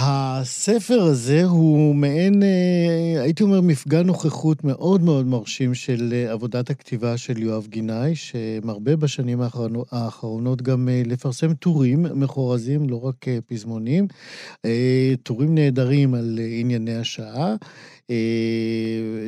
הספר 0.00 1.02
הזה 1.02 1.44
הוא 1.44 1.94
מעין, 1.94 2.42
אה, 2.42 3.22
הייתי 3.22 3.42
אומר, 3.42 3.60
מפגן 3.60 4.06
נוכחות 4.06 4.64
מאוד 4.64 5.02
מאוד 5.02 5.26
מרשים 5.26 5.74
של 5.74 6.12
אה, 6.12 6.32
עבודת 6.32 6.70
הכתיבה 6.70 7.16
של 7.16 7.38
יואב 7.38 7.66
גינאי, 7.66 8.16
שמרבה 8.16 8.96
בשנים 8.96 9.40
האחרונות 9.90 10.62
גם 10.62 10.88
אה, 10.88 11.02
לפרסם 11.06 11.54
טורים 11.54 12.06
מחורזים, 12.14 12.88
לא 12.88 13.04
רק 13.04 13.24
פזמונים, 13.46 14.06
טורים 15.22 15.54
נהדרים 15.54 16.14
על 16.14 16.40
ענייני 16.60 16.96
השעה. 16.96 17.54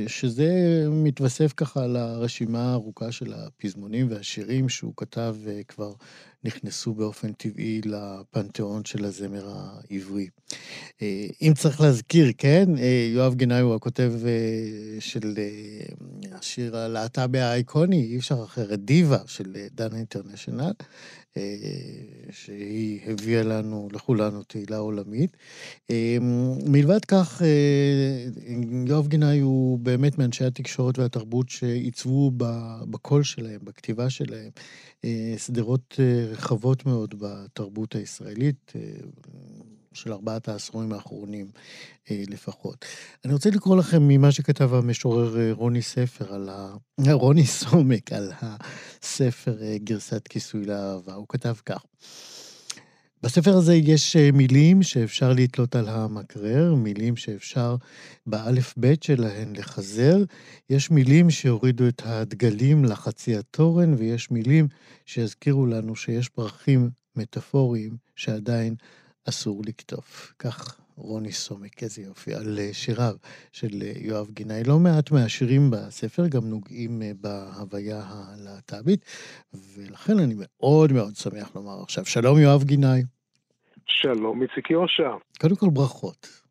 שזה 0.07 0.51
מתווסף 0.91 1.53
ככה 1.57 1.87
לרשימה 1.87 2.71
הארוכה 2.71 3.13
של 3.13 3.33
הפזמונים 3.33 4.07
והשירים 4.11 4.69
שהוא 4.69 4.93
כתב 4.97 5.37
כבר 5.69 5.93
נכנסו 6.45 6.95
באופן 6.95 7.33
טבעי 7.33 7.81
לפנתיאון 7.85 8.85
של 8.85 9.05
הזמר 9.05 9.49
העברי. 9.55 10.29
אה, 11.03 11.27
אם 11.43 11.53
צריך 11.57 11.81
להזכיר, 11.81 12.33
כן, 12.39 12.79
אה, 12.79 13.09
יואב 13.15 13.35
גנאי 13.35 13.61
הוא 13.61 13.75
הכותב 13.75 14.13
אה, 14.27 15.01
של 15.01 15.35
השיר 16.33 16.77
הלהט"בי 16.77 17.41
האיקוני, 17.41 18.03
אי 18.03 18.19
אפשר 18.19 18.45
אחרת, 18.45 18.85
דיווה 18.85 19.19
של 19.27 19.57
דנה 19.73 19.97
אינטרנשיונל. 19.97 20.73
שהיא 22.31 23.01
הביאה 23.07 23.43
לנו, 23.43 23.89
לכולנו, 23.93 24.43
תהילה 24.43 24.77
עולמית. 24.77 25.37
מלבד 26.67 27.05
כך, 27.05 27.43
יואב 28.87 29.09
גינאי 29.09 29.41
הוא 29.41 29.79
באמת 29.79 30.19
מאנשי 30.19 30.45
התקשורת 30.45 30.99
והתרבות 30.99 31.49
שעיצבו 31.49 32.31
בקול 32.91 33.23
שלהם, 33.23 33.61
בכתיבה 33.65 34.11
שלהם, 34.11 34.51
שדרות 35.37 36.01
רחבות 36.31 36.87
מאוד 36.87 37.15
בתרבות 37.19 37.95
הישראלית. 37.95 38.73
של 39.95 40.13
ארבעת 40.13 40.49
העשורים 40.49 40.93
האחרונים 40.93 41.51
אה, 42.11 42.23
לפחות. 42.29 42.85
אני 43.25 43.33
רוצה 43.33 43.51
לקרוא 43.51 43.77
לכם 43.77 44.03
ממה 44.09 44.33
שכתב 44.33 44.75
המשורר 44.75 45.41
אה, 45.41 45.53
רוני 45.53 45.83
ספר 45.83 46.35
על 46.35 46.49
ה... 46.49 46.75
רוני 47.13 47.47
סומק 47.47 48.13
על 48.13 48.33
הספר 48.41 49.63
אה, 49.63 49.77
גרסת 49.79 50.29
כיסוי 50.29 50.65
לאהבה. 50.65 51.15
הוא 51.15 51.27
כתב 51.29 51.55
כך: 51.67 51.85
בספר 53.23 53.57
הזה 53.57 53.75
יש 53.75 54.17
מילים 54.17 54.83
שאפשר 54.83 55.33
לתלות 55.33 55.77
על 55.77 55.89
המקרר, 55.89 56.75
מילים 56.75 57.17
שאפשר 57.17 57.77
באלף 58.27 58.75
בית 58.77 59.03
שלהן 59.03 59.57
לחזר, 59.57 60.17
יש 60.71 60.91
מילים 60.91 61.31
שהורידו 61.31 61.89
את 61.89 62.03
הדגלים 62.05 62.85
לחצי 62.85 63.37
התורן, 63.37 63.95
ויש 63.95 64.31
מילים 64.31 64.69
שיזכירו 65.07 65.67
לנו 65.67 65.97
שיש 65.97 66.29
פרחים 66.29 66.91
מטאפוריים 67.17 67.97
שעדיין 68.17 68.75
אסור 69.29 69.63
לקטוף. 69.67 70.33
כך 70.39 70.81
רוני 70.97 71.33
סומק, 71.33 71.83
איזה 71.83 72.03
יופי, 72.03 72.35
על 72.35 72.59
אה, 72.59 72.69
שיריו 72.73 73.15
של 73.53 73.83
אה, 73.83 73.93
יואב 73.97 74.31
גינאי. 74.31 74.65
לא 74.65 74.79
מעט 74.79 75.11
מהשירים 75.11 75.71
בספר 75.71 76.29
גם 76.29 76.41
נוגעים 76.45 77.03
אה, 77.03 77.11
בהוויה 77.21 78.03
הלהט"בית, 78.07 79.05
ולכן 79.55 80.19
אני 80.19 80.35
מאוד 80.39 80.93
מאוד 80.93 81.17
שמח 81.17 81.51
לומר 81.55 81.83
עכשיו, 81.83 82.05
שלום 82.05 82.39
יואב 82.39 82.65
גינאי. 82.65 83.03
שלום, 83.87 84.43
איציק 84.43 84.71
יושע. 84.71 85.11
קודם 85.41 85.57
כל 85.57 85.69
ברכות. 85.71 86.50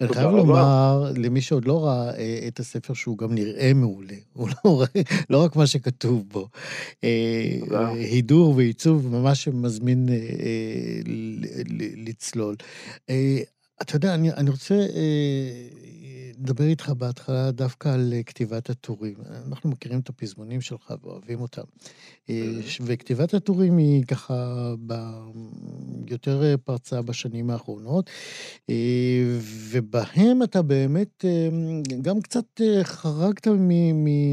אני 0.00 0.08
חייב 0.14 0.30
לומר 0.30 1.12
למי 1.16 1.40
שעוד 1.40 1.64
לא 1.64 1.84
ראה 1.84 2.10
אה, 2.10 2.44
את 2.48 2.60
הספר 2.60 2.94
שהוא 2.94 3.18
גם 3.18 3.34
נראה 3.34 3.74
מעולה, 3.74 4.14
הוא 4.32 4.48
לא 4.48 4.70
רואה, 4.70 4.86
לא 5.30 5.44
רק 5.44 5.56
מה 5.56 5.66
שכתוב 5.66 6.24
בו. 6.28 6.48
אה, 7.04 7.58
הידור 7.94 8.56
ועיצוב 8.56 9.08
ממש 9.08 9.48
מזמין 9.48 10.08
אה, 10.08 11.00
לצלול. 12.06 12.56
אתה 13.82 13.96
יודע, 13.96 14.14
אני, 14.14 14.32
אני 14.32 14.50
רוצה 14.50 14.86
לדבר 16.40 16.64
איתך 16.64 16.92
בהתחלה 16.98 17.50
דווקא 17.50 17.88
על 17.88 18.12
אה, 18.12 18.22
כתיבת 18.22 18.70
הטורים. 18.70 19.14
אנחנו 19.46 19.70
מכירים 19.70 20.00
את 20.00 20.08
הפזמונים 20.08 20.60
שלך 20.60 20.94
ואוהבים 21.02 21.40
אותם. 21.40 21.62
אה, 22.30 22.50
וכתיבת 22.80 23.34
הטורים 23.34 23.76
היא 23.76 24.04
ככה 24.04 24.74
יותר 26.08 26.42
אה, 26.44 26.56
פרצה 26.56 27.02
בשנים 27.02 27.50
האחרונות, 27.50 28.10
ובהם 29.70 30.42
אתה 30.42 30.62
באמת 30.62 31.24
גם 32.02 32.20
קצת 32.20 32.60
חרגת 32.82 33.48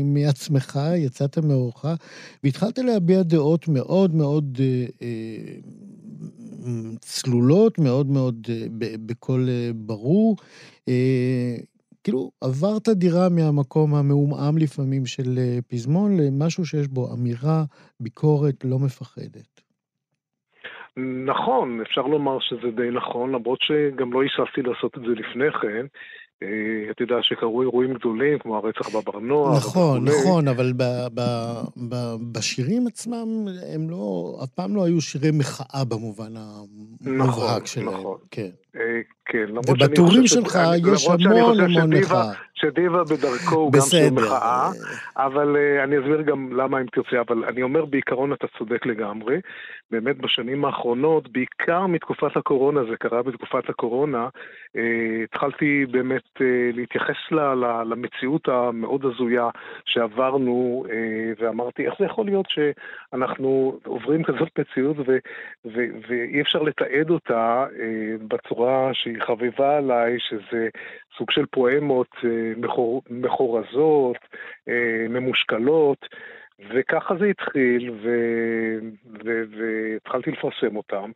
מעצמך, 0.05 0.79
יצאת 0.95 1.37
מאורך, 1.37 1.85
והתחלת 2.43 2.79
להביע 2.79 3.23
דעות 3.23 3.67
מאוד 3.67 4.15
מאוד 4.15 4.59
צלולות, 7.01 7.79
מאוד 7.79 8.07
מאוד 8.07 8.47
בקול 9.05 9.49
ברור. 9.75 10.35
כאילו, 12.05 12.31
עברת 12.41 12.89
דירה 12.89 13.29
מהמקום 13.29 13.95
המעומעם 13.95 14.57
לפעמים 14.57 15.05
של 15.05 15.37
אה, 15.37 15.59
פזמון 15.67 16.17
למשהו 16.17 16.65
שיש 16.65 16.87
בו 16.87 17.13
אמירה, 17.13 17.63
ביקורת 17.99 18.55
לא 18.63 18.79
מפחדת. 18.79 19.61
נכון, 21.25 21.81
אפשר 21.81 22.01
לומר 22.01 22.37
שזה 22.39 22.71
די 22.75 22.89
נכון, 22.93 23.31
למרות 23.31 23.59
שגם 23.61 24.13
לא 24.13 24.21
היססתי 24.21 24.61
לעשות 24.61 24.97
את 24.97 25.01
זה 25.01 25.07
לפני 25.07 25.51
כן. 25.61 25.85
אה, 26.43 26.91
אתה 26.91 27.03
יודע 27.03 27.15
שקרו 27.21 27.61
אירועים 27.61 27.93
גדולים, 27.93 28.39
כמו 28.39 28.57
הרצח 28.57 28.95
בבר 28.95 29.19
נוער. 29.19 29.57
נכון, 29.57 30.05
נכון, 30.07 30.47
אבל 30.47 30.73
ב, 30.77 30.83
ב, 31.13 31.21
ב, 31.89 31.95
בשירים 32.31 32.87
עצמם, 32.87 33.47
הם 33.73 33.89
לא, 33.89 34.35
אף 34.43 34.49
פעם 34.49 34.75
לא 34.75 34.85
היו 34.85 35.01
שירי 35.01 35.31
מחאה 35.31 35.83
במובן 35.87 36.33
המובהק 36.37 37.27
נכון, 37.27 37.65
שלהם. 37.65 37.87
נכון, 37.87 37.99
נכון. 37.99 38.17
כן. 38.31 38.49
אה, 38.75 39.01
כן, 39.25 39.45
למרות 39.47 39.65
שאני 39.65 39.77
חושב... 39.77 39.89
ובטורים 39.89 40.27
שלך 40.27 40.59
יש 40.93 41.07
המון 41.07 41.59
המון 41.59 41.93
מחאה. 41.93 42.33
שדיבה 42.55 43.03
בדרכו 43.03 43.55
הוא 43.55 43.71
גם 43.71 43.81
שיר 43.81 44.13
מחאה, 44.13 44.69
אבל 45.17 45.55
uh, 45.55 45.83
אני 45.83 45.99
אסביר 45.99 46.21
גם 46.21 46.53
למה 46.53 46.81
אם 46.81 46.85
תרצה, 46.85 47.21
אבל 47.27 47.45
אני 47.45 47.63
אומר 47.63 47.85
בעיקרון 47.85 48.33
אתה 48.33 48.47
צודק 48.57 48.85
לגמרי. 48.85 49.39
באמת 49.91 50.17
בשנים 50.17 50.65
האחרונות, 50.65 51.31
בעיקר 51.31 51.87
מתקופת 51.87 52.37
הקורונה, 52.37 52.81
זה 52.89 52.97
קרה 52.97 53.23
בתקופת 53.23 53.69
הקורונה, 53.69 54.27
uh, 54.27 54.79
התחלתי 55.23 55.85
באמת 55.91 56.41
להתייחס 56.73 57.15
למציאות 57.85 58.47
המאוד 58.47 59.05
הזויה 59.05 59.49
שעברנו, 59.85 60.85
ואמרתי, 61.39 61.85
איך 61.85 61.93
זה 61.99 62.05
יכול 62.05 62.25
להיות 62.25 62.45
שאנחנו 62.49 63.79
עוברים 63.85 64.23
כזאת 64.23 64.59
מציאות 64.59 64.97
ואי 65.65 66.41
אפשר 66.41 66.61
לתעד 66.61 67.09
אותה 67.09 67.65
uh, 67.69 68.23
בצורה 68.65 68.93
שהיא 68.93 69.21
חביבה 69.27 69.77
עליי, 69.77 70.17
שזה 70.29 70.67
סוג 71.17 71.31
של 71.31 71.45
פואמות 71.45 72.07
אה, 72.23 72.29
מחור, 72.57 73.01
מחורזות, 73.09 74.17
אה, 74.69 75.07
ממושקלות, 75.09 76.05
וככה 76.73 77.15
זה 77.19 77.25
התחיל, 77.25 77.91
והתחלתי 79.57 80.31
לפרסם 80.31 80.75
אותם. 80.75 81.11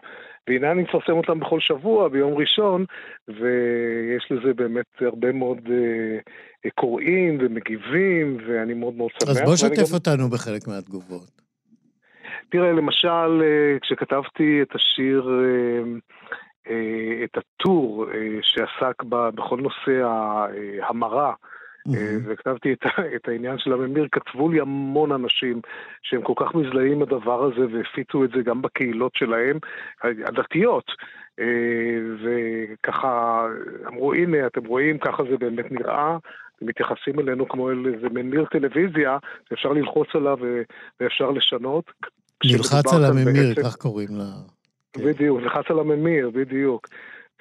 והנה 0.48 0.72
אני 0.72 0.82
מפרסם 0.82 1.12
אותם 1.12 1.40
בכל 1.40 1.60
שבוע, 1.60 2.08
ביום 2.08 2.34
ראשון, 2.38 2.86
ויש 3.28 4.32
לזה 4.32 4.54
באמת 4.54 4.86
הרבה 5.02 5.32
מאוד 5.32 5.58
uh, 5.58 6.70
קוראים 6.76 7.38
ומגיבים, 7.42 8.38
ואני 8.48 8.74
מאוד 8.74 8.94
מאוד 8.94 9.12
שמח. 9.12 9.30
אז 9.30 9.42
בוא 9.42 9.56
שתף 9.56 9.90
גם... 9.90 9.94
אותנו 9.94 10.30
בחלק 10.30 10.68
מהתגובות. 10.68 11.42
תראה, 12.50 12.72
למשל, 12.72 13.44
כשכתבתי 13.82 14.62
את 14.62 14.76
השיר... 14.76 15.30
אה, 16.70 17.24
את 17.24 17.38
הטור 17.38 18.06
אה, 18.14 18.38
שעסק 18.42 19.04
בכל 19.04 19.62
נושא 19.62 20.06
ההמרה. 20.82 21.34
אה, 21.96 22.18
וכתבתי 22.26 22.74
את, 22.74 22.86
את 23.16 23.28
העניין 23.28 23.58
של 23.58 23.74
הממיר, 23.74 24.08
כתבו 24.12 24.50
לי 24.50 24.60
המון 24.60 25.12
אנשים 25.12 25.62
שהם 26.02 26.22
כל 26.22 26.34
כך 26.36 26.56
מזדהים 26.56 26.92
עם 26.92 27.02
הדבר 27.02 27.44
הזה 27.44 27.66
והפיצו 27.74 28.24
את 28.24 28.30
זה 28.36 28.42
גם 28.42 28.62
בקהילות 28.62 29.12
שלהם, 29.16 29.58
הדתיות. 30.04 30.92
וככה 32.24 33.46
אמרו, 33.88 34.14
הנה, 34.14 34.48
אתם 34.48 34.66
רואים, 34.66 34.98
ככה 34.98 35.24
זה 35.32 35.38
באמת 35.38 35.72
נראה, 35.72 36.18
מתייחסים 36.62 37.20
אלינו 37.20 37.50
כמו 37.50 37.72
אל 37.72 37.94
איזה 37.96 38.10
ממיר 38.10 38.46
טלוויזיה, 38.52 39.18
שאפשר 39.50 39.70
ללחוץ 39.70 40.08
עליו 40.14 40.38
ואפשר 41.00 41.32
לשנות. 41.32 41.92
נלחץ 42.46 42.94
על 42.94 43.06
הממיר, 43.06 43.56
כך 43.64 43.76
קוראים 43.76 44.10
לה. 44.12 44.59
כן. 44.93 45.06
בדיוק, 45.06 45.41
לחץ 45.41 45.71
על 45.71 45.80
הממיר, 45.80 46.30
בדיוק. 46.30 46.88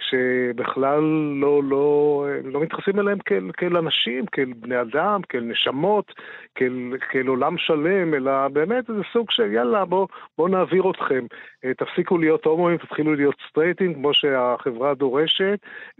שבכלל 0.00 1.00
לא, 1.40 1.62
לא, 1.64 2.26
לא 2.44 2.60
מתייחסים 2.60 3.00
אליהם 3.00 3.18
כאל, 3.18 3.50
כאל 3.56 3.76
אנשים, 3.76 4.26
כאל 4.26 4.52
בני 4.56 4.80
אדם, 4.80 5.20
כאל 5.28 5.40
נשמות, 5.40 6.12
כאל, 6.54 6.92
כאל 7.10 7.26
עולם 7.26 7.58
שלם, 7.58 8.14
אלא 8.14 8.48
באמת 8.48 8.86
זה 8.86 9.02
סוג 9.12 9.30
של 9.30 9.52
יאללה, 9.52 9.84
בואו 9.84 10.08
בוא 10.38 10.48
נעביר 10.48 10.90
אתכם. 10.90 11.26
אה, 11.64 11.74
תפסיקו 11.74 12.18
להיות 12.18 12.44
הומואים, 12.44 12.78
תתחילו 12.78 13.14
להיות 13.14 13.36
סטרייטים, 13.50 13.94
כמו 13.94 14.14
שהחברה 14.14 14.94
דורשת. 14.94 15.58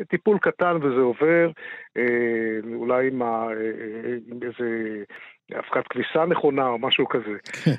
טיפול 0.08 0.38
קטן 0.38 0.76
וזה 0.76 1.00
עובר, 1.00 1.50
אה, 1.96 2.74
אולי 2.74 3.08
עם, 3.08 3.22
ה, 3.22 3.48
אה, 3.50 4.16
עם 4.26 4.38
איזה... 4.42 5.02
אבקת 5.56 5.88
כביסה 5.88 6.26
נכונה 6.26 6.68
או 6.68 6.78
משהו 6.78 7.08
כזה. 7.08 7.36
כן. 7.64 7.74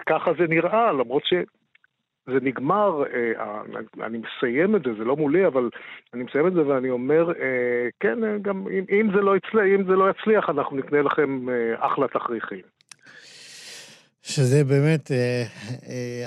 וככה 0.00 0.32
זה 0.38 0.46
נראה, 0.48 0.92
למרות 0.92 1.24
ש... 1.24 1.34
זה 2.26 2.38
נגמר, 2.42 3.02
אה, 3.14 3.60
אני 4.06 4.18
מסיים 4.18 4.76
את 4.76 4.82
זה, 4.84 4.90
זה 4.98 5.04
לא 5.04 5.16
מולי, 5.16 5.46
אבל 5.46 5.68
אני 6.14 6.22
מסיים 6.22 6.46
את 6.46 6.52
זה 6.52 6.66
ואני 6.66 6.90
אומר, 6.90 7.30
אה, 7.30 7.88
כן, 8.00 8.24
אה, 8.24 8.38
גם 8.42 8.66
אם, 8.68 8.84
אם, 8.90 9.08
זה, 9.14 9.20
לא 9.20 9.36
יצליח, 9.36 9.64
אם 9.78 9.84
זה 9.84 9.92
לא 9.92 10.10
יצליח, 10.10 10.50
אנחנו 10.50 10.76
נקנה 10.76 11.02
לכם 11.02 11.46
אחלה 11.76 12.08
תכריכים. 12.08 12.60
שזה 14.22 14.64
באמת 14.64 15.10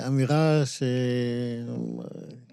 אמירה 0.08 0.62
ש... 0.64 0.82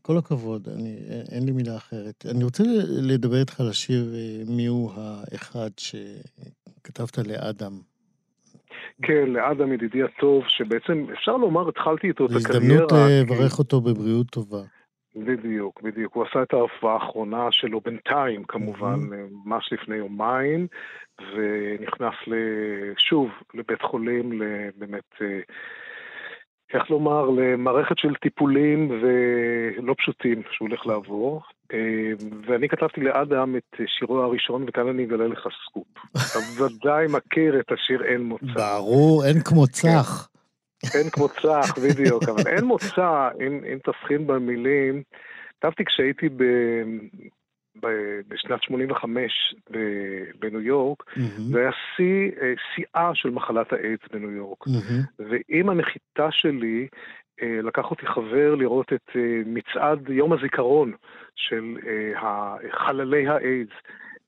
כל 0.01 0.17
הכבוד, 0.17 0.69
אני, 0.75 0.97
אין 1.32 1.45
לי 1.45 1.51
מילה 1.51 1.77
אחרת. 1.77 2.25
אני 2.32 2.43
רוצה 2.43 2.63
לדבר 2.88 3.39
איתך 3.39 3.60
על 3.60 3.69
השיר 3.69 4.13
מיהו 4.47 4.91
האחד 4.95 5.69
שכתבת 5.77 7.17
לאדם. 7.17 7.92
כן, 9.01 9.29
לאדם 9.29 9.73
ידידי 9.73 10.03
הטוב, 10.03 10.43
שבעצם 10.47 11.06
אפשר 11.13 11.38
לומר, 11.38 11.69
התחלתי 11.69 12.08
איתו 12.08 12.25
את 12.25 12.29
הקריירה. 12.29 12.63
הזדמנות 12.65 12.93
אה, 12.93 13.21
לברך 13.23 13.60
אותו 13.60 13.82
בבריאות 13.82 14.27
טובה. 14.29 14.62
בדיוק, 15.15 15.82
בדיוק. 15.82 16.15
הוא 16.15 16.25
עשה 16.29 16.43
את 16.43 16.53
ההופעה 16.53 16.93
האחרונה 16.93 17.47
שלו 17.51 17.82
בינתיים, 17.82 18.43
כמובן, 18.43 18.99
mm-hmm. 18.99 19.45
ממש 19.45 19.73
לפני 19.73 19.95
יומיים, 19.95 20.67
ונכנס 21.19 22.13
שוב 22.97 23.29
לבית 23.53 23.82
חולים, 23.82 24.41
באמת, 24.77 25.03
אה, 25.21 25.39
איך 26.73 26.89
לומר, 26.89 27.29
למערכת 27.29 27.97
של 27.97 28.15
טיפולים 28.15 29.01
ולא 29.01 29.95
פשוטים 29.97 30.41
שהוא 30.51 30.67
הולך 30.67 30.86
לעבור. 30.86 31.41
אה, 31.74 31.80
ואני 32.48 32.70
כתבתי 32.70 33.02
לאדם 33.02 33.56
את 33.56 33.76
שירו 33.86 34.22
הראשון, 34.22 34.66
וכאן 34.68 34.88
אני 34.88 35.06
אגלה 35.06 35.28
לך 35.28 35.48
סקופ. 35.66 35.88
אתה 36.12 36.64
ודאי 36.64 37.06
מכיר 37.10 37.60
את 37.60 37.72
השיר 37.72 38.04
אין 38.04 38.22
מוצא. 38.22 38.46
ברור, 38.56 39.26
אין 39.26 39.42
כמו 39.42 39.68
צח. 39.68 40.30
אין 40.96 41.10
כמו 41.10 41.30
צח, 41.30 41.78
בדיוק, 41.78 42.24
אבל 42.24 42.48
אין 42.48 42.66
מוצא, 42.66 43.30
אם, 43.48 43.60
אם 43.74 43.78
תבחין 43.84 44.28
במילים, 44.28 45.04
כתבתי 45.60 45.86
כשהייתי 45.86 46.30
ב, 46.30 46.44
ב, 47.82 47.88
בשנת 48.28 48.64
85 48.64 49.56
ב, 49.72 49.78
בניו 50.40 50.62
יורק, 50.62 51.04
mm-hmm. 51.04 51.42
זה 51.52 51.60
היה 51.60 51.72
שיא, 51.96 52.32
אה, 52.42 52.54
שיאה 52.76 53.12
של 53.14 53.30
מחלת 53.30 53.74
האיידס 53.74 54.04
בניו 54.14 54.32
יורק. 54.32 54.68
Mm-hmm. 54.68 55.24
ועם 55.30 55.70
הנחיתה 55.70 56.28
שלי, 56.32 56.88
לקח 57.41 57.91
אותי 57.91 58.08
חבר 58.08 58.56
לראות 58.56 58.93
את 58.93 59.10
מצעד 59.46 60.10
יום 60.10 60.34
הזיכרון 60.34 60.93
של 61.36 61.78
חללי 62.72 63.28
האיידס. 63.28 63.74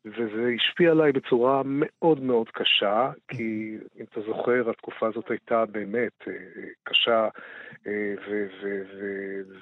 וזה 0.06 0.50
השפיע 0.56 0.92
עליי 0.92 1.12
בצורה 1.12 1.62
מאוד 1.66 2.20
מאוד 2.20 2.50
קשה, 2.50 3.12
כי 3.28 3.78
אם 4.00 4.06
אתה 4.12 4.22
זוכר, 4.22 4.70
התקופה 4.70 5.08
הזאת 5.08 5.30
הייתה 5.30 5.66
באמת 5.66 6.12
אה, 6.28 6.34
קשה 6.84 7.28
אה, 7.88 8.14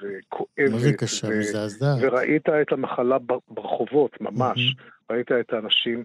וכואבת. 0.02 0.72
מה 0.72 0.78
זה 0.80 0.94
קשה? 0.98 1.28
מזעזעת. 1.30 1.98
וראית 2.02 2.50
את 2.50 2.72
המחלה 2.72 3.18
ברחובות, 3.48 4.22
ממש. 4.22 4.76
ראית 5.10 5.32
את 5.32 5.54
האנשים, 5.54 6.04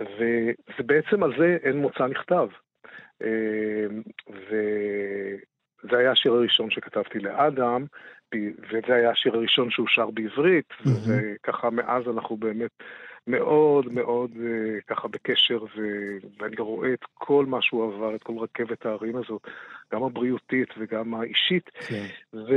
וזה 0.00 0.82
בעצם 0.86 1.22
על 1.22 1.32
זה 1.38 1.56
אין 1.62 1.76
מוצא 1.76 2.06
נכתב. 2.06 2.48
אה, 3.22 3.86
וזה 5.84 5.98
היה 5.98 6.10
השיר 6.10 6.32
הראשון 6.32 6.70
שכתבתי 6.70 7.18
לאדם, 7.18 7.84
וזה 8.34 8.94
היה 8.94 9.10
השיר 9.10 9.34
הראשון 9.34 9.70
שאושר 9.70 10.10
בעברית, 10.10 10.68
וככה 11.06 11.70
מאז 11.70 12.02
אנחנו 12.08 12.36
באמת... 12.36 12.70
מאוד 13.26 13.92
מאוד 13.92 14.30
אה, 14.40 14.80
ככה 14.86 15.08
בקשר. 15.08 15.64
ואני 16.40 16.56
רואה 16.58 16.92
את 16.92 17.04
כל 17.14 17.46
מה 17.46 17.58
שהוא 17.62 17.94
עבר, 17.94 18.14
את 18.14 18.22
כל 18.22 18.32
רכבת 18.38 18.86
ההרים 18.86 19.16
הזאת, 19.16 19.42
גם 19.92 20.02
הבריאותית 20.02 20.68
וגם 20.78 21.14
האישית. 21.14 21.70
כן. 21.88 22.06
ו... 22.34 22.54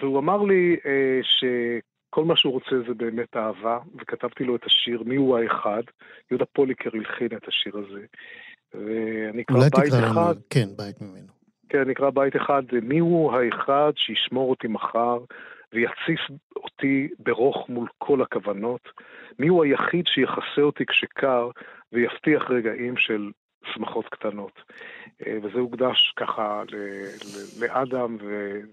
והוא 0.00 0.18
אמר 0.18 0.42
לי 0.42 0.76
אה, 0.86 1.20
שכל 1.22 2.24
מה 2.24 2.36
שהוא 2.36 2.52
רוצה 2.52 2.76
זה 2.88 2.94
באמת 2.94 3.36
אהבה, 3.36 3.78
וכתבתי 4.00 4.44
לו 4.44 4.56
את 4.56 4.64
השיר 4.64 5.02
"מי 5.06 5.16
הוא 5.16 5.38
האחד", 5.38 5.82
יהודה 6.30 6.44
פוליקר 6.44 6.90
הלחין 6.94 7.28
את 7.36 7.48
השיר 7.48 7.78
הזה. 7.78 8.04
ואני 8.74 9.42
אקרא 9.42 9.56
בית 9.56 9.92
אחד. 9.92 10.34
כן, 10.50 10.68
בית 10.76 11.00
ממנו. 11.00 11.41
כן, 11.72 11.88
נקרא 11.88 12.10
בית 12.10 12.36
אחד, 12.36 12.62
מי 12.82 12.98
הוא 12.98 13.32
האחד 13.32 13.92
שישמור 13.96 14.50
אותי 14.50 14.68
מחר, 14.68 15.18
ויציף 15.72 16.20
אותי 16.56 17.08
ברוך 17.18 17.68
מול 17.68 17.88
כל 17.98 18.22
הכוונות? 18.22 18.88
מי 19.38 19.48
הוא 19.48 19.64
היחיד 19.64 20.06
שיחסה 20.06 20.62
אותי 20.62 20.86
כשקר 20.86 21.50
ויבטיח 21.92 22.50
רגעים 22.50 22.96
של 22.96 23.30
שמחות 23.74 24.04
קטנות. 24.08 24.60
וזה 25.42 25.58
הוקדש 25.58 26.14
ככה 26.16 26.62
לאדם, 27.60 28.16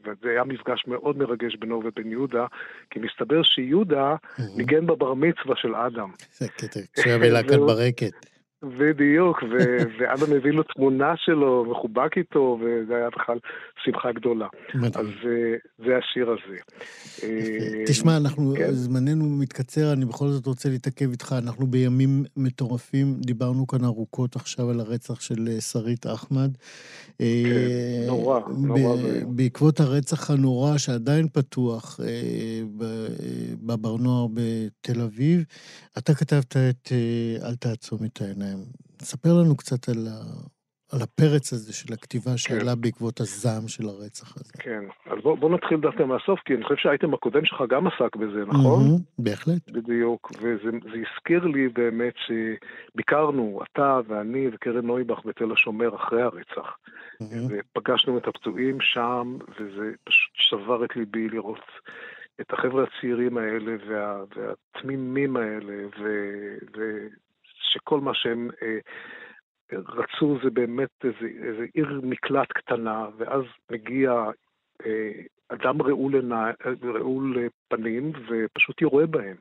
וזה 0.04 0.30
היה 0.30 0.44
מפגש 0.44 0.84
מאוד 0.88 1.18
מרגש 1.18 1.56
בינו 1.56 1.82
ובין 1.86 2.12
יהודה, 2.12 2.46
כי 2.90 3.00
מסתבר 3.00 3.44
שיהודה 3.44 4.16
ניגן 4.58 4.86
בבר 4.86 5.14
מצווה 5.14 5.56
של 5.56 5.76
אדם. 5.76 6.10
זה 6.32 6.48
קטע, 6.48 6.80
כשהיה 6.94 7.18
בלהקת 7.20 7.60
ברקת. 7.70 8.39
בדיוק, 8.64 9.44
ואבא 10.00 10.36
מביא 10.36 10.52
לו 10.52 10.64
תמונה 10.64 11.14
שלו, 11.18 11.66
מחובק 11.72 12.18
איתו, 12.18 12.60
וזה 12.62 12.96
היה 12.96 13.10
בכלל 13.10 13.38
שמחה 13.86 14.12
גדולה. 14.12 14.48
אז 14.96 15.08
זה 15.78 15.98
השיר 15.98 16.30
הזה. 16.30 16.58
תשמע, 17.88 18.18
אנחנו, 18.18 18.54
כן? 18.58 18.72
זמננו 18.72 19.26
מתקצר, 19.30 19.94
אני 19.94 20.06
בכל 20.06 20.28
זאת 20.28 20.46
רוצה 20.46 20.70
להתעכב 20.70 21.12
איתך. 21.12 21.36
אנחנו 21.38 21.68
בימים 21.68 22.24
מטורפים, 22.38 23.16
דיברנו 23.20 23.68
כאן 23.68 23.84
ארוכות 23.84 24.36
עכשיו 24.36 24.70
על 24.70 24.80
הרצח 24.80 25.22
של 25.22 25.60
שרית 25.60 26.06
אחמד. 26.08 26.58
כן, 27.18 27.26
נורא, 28.08 28.40
נורא. 28.58 28.96
בעקבות 29.28 29.80
הרצח 29.80 30.32
הנורא 30.32 30.78
שעדיין 30.78 31.28
פתוח 31.28 32.00
בבר 33.62 33.98
נוער 33.98 34.28
בתל 34.34 35.02
אביב, 35.02 35.44
אתה 35.98 36.14
כתבת 36.14 36.58
את 36.58 36.92
אל 37.44 37.56
תעצום 37.56 38.00
את 38.06 38.22
העיניים. 38.22 38.49
ספר 39.02 39.30
לנו 39.34 39.58
קצת 39.58 39.90
על, 39.90 40.08
ה... 40.08 40.20
על 40.92 41.02
הפרץ 41.02 41.54
הזה 41.54 41.74
של 41.74 41.94
הכתיבה 41.94 42.38
שעלה 42.38 42.76
כן. 42.76 42.82
בעקבות 42.82 43.20
הזעם 43.20 43.68
של 43.68 43.84
הרצח 43.86 44.38
הזה. 44.38 44.54
כן, 44.60 44.84
אז 45.06 45.18
בוא, 45.24 45.38
בוא 45.38 45.50
נתחיל 45.50 45.80
דווקא 45.80 46.04
מהסוף, 46.04 46.40
כי 46.46 46.54
אני 46.56 46.64
חושב 46.64 46.76
שהאייטם 46.76 47.14
הקודם 47.14 47.46
שלך 47.46 47.64
גם 47.70 47.88
עסק 47.88 48.16
בזה, 48.16 48.46
נכון? 48.48 48.82
Mm-hmm, 48.82 49.02
בהחלט. 49.20 49.72
בדיוק, 49.72 50.32
וזה 50.42 50.70
הזכיר 50.86 51.46
לי 51.46 51.70
באמת 51.70 52.14
שביקרנו, 52.18 53.60
אתה 53.72 54.00
ואני 54.08 54.48
וקרן 54.54 54.86
נויבך 54.86 55.20
בתל 55.26 55.52
השומר 55.52 55.96
אחרי 55.96 56.22
הרצח, 56.22 56.78
mm-hmm. 57.24 57.26
ופגשנו 57.50 58.18
את 58.18 58.28
הפצועים 58.28 58.78
שם, 58.82 59.38
וזה 59.60 59.92
פשוט 60.04 60.32
שבר 60.34 60.86
את 60.86 60.96
ליבי 60.96 61.30
לראות 61.30 61.66
את 62.42 62.54
החבר'ה 62.54 62.84
הצעירים 62.84 63.38
האלה 63.38 63.76
וה, 63.88 64.24
והתמימים 64.36 65.38
האלה, 65.38 65.88
ו, 66.00 66.04
ו, 66.78 67.08
שכל 67.70 68.00
מה 68.00 68.14
שהם 68.14 68.50
אה, 68.62 68.78
רצו 69.72 70.38
זה 70.44 70.50
באמת 70.50 70.90
איזה, 71.04 71.48
איזה 71.48 71.66
עיר 71.74 72.02
מקלט 72.04 72.52
קטנה, 72.52 73.08
ואז 73.18 73.44
מגיע 73.72 74.12
אה, 74.86 75.12
אדם 75.50 75.82
רעול, 75.82 76.16
עיני, 76.16 76.52
רעול 76.84 77.38
פנים 77.68 78.12
ופשוט 78.28 78.82
יורה 78.82 79.06
בהם. 79.06 79.36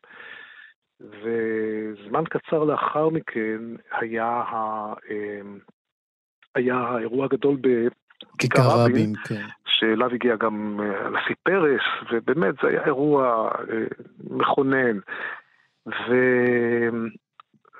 וזמן 1.01 2.25
קצר 2.25 2.65
לאחר 2.65 3.09
מכן 3.09 3.61
היה, 3.93 4.27
ה, 4.27 4.93
אה, 5.11 5.41
היה 6.55 6.77
האירוע 6.77 7.25
הגדול 7.25 7.57
בכיכר 7.57 8.63
רבין, 8.85 9.15
כן. 9.29 9.47
שאליו 9.67 10.15
הגיע 10.15 10.37
גם 10.37 10.81
אה, 10.83 11.07
הנשיא 11.07 11.35
פרס, 11.43 11.81
ובאמת 12.13 12.55
זה 12.63 12.69
היה 12.69 12.85
אירוע 12.85 13.51
אה, 13.71 13.85
מכונן. 14.31 14.99
ו... 15.87 16.15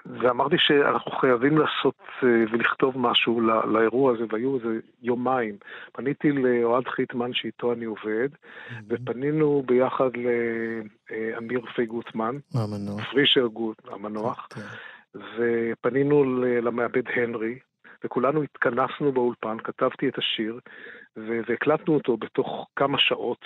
ואמרתי 0.09 0.57
שאנחנו 0.59 1.11
חייבים 1.11 1.59
לעשות 1.59 1.95
אה, 2.23 2.29
ולכתוב 2.53 2.99
משהו 2.99 3.41
לא, 3.41 3.73
לאירוע 3.73 4.13
הזה, 4.13 4.25
והיו 4.31 4.57
איזה 4.57 4.79
יומיים. 5.03 5.57
פניתי 5.93 6.33
לאוהד 6.33 6.89
חיטמן, 6.89 7.35
שאיתו 7.35 7.73
אני 7.73 7.85
עובד, 7.85 8.29
mm-hmm. 8.33 8.75
ופנינו 8.89 9.63
ביחד 9.67 10.11
לאמיר 10.17 11.61
פי 11.77 11.87
גוטמן, 11.87 12.37
המנוח. 12.55 13.11
פרישר 13.11 13.47
גוט, 13.47 13.83
המנוח, 13.91 14.49
okay. 14.53 14.61
אוקיי. 15.15 15.73
ופנינו 15.73 16.25
למעבד 16.63 17.03
הנרי, 17.17 17.59
וכולנו 18.05 18.43
התכנסנו 18.43 19.13
באולפן, 19.13 19.57
כתבתי 19.65 20.09
את 20.09 20.19
השיר, 20.19 20.59
והקלטנו 21.17 21.95
אותו 21.95 22.17
בתוך 22.17 22.69
כמה 22.77 22.99
שעות. 22.99 23.45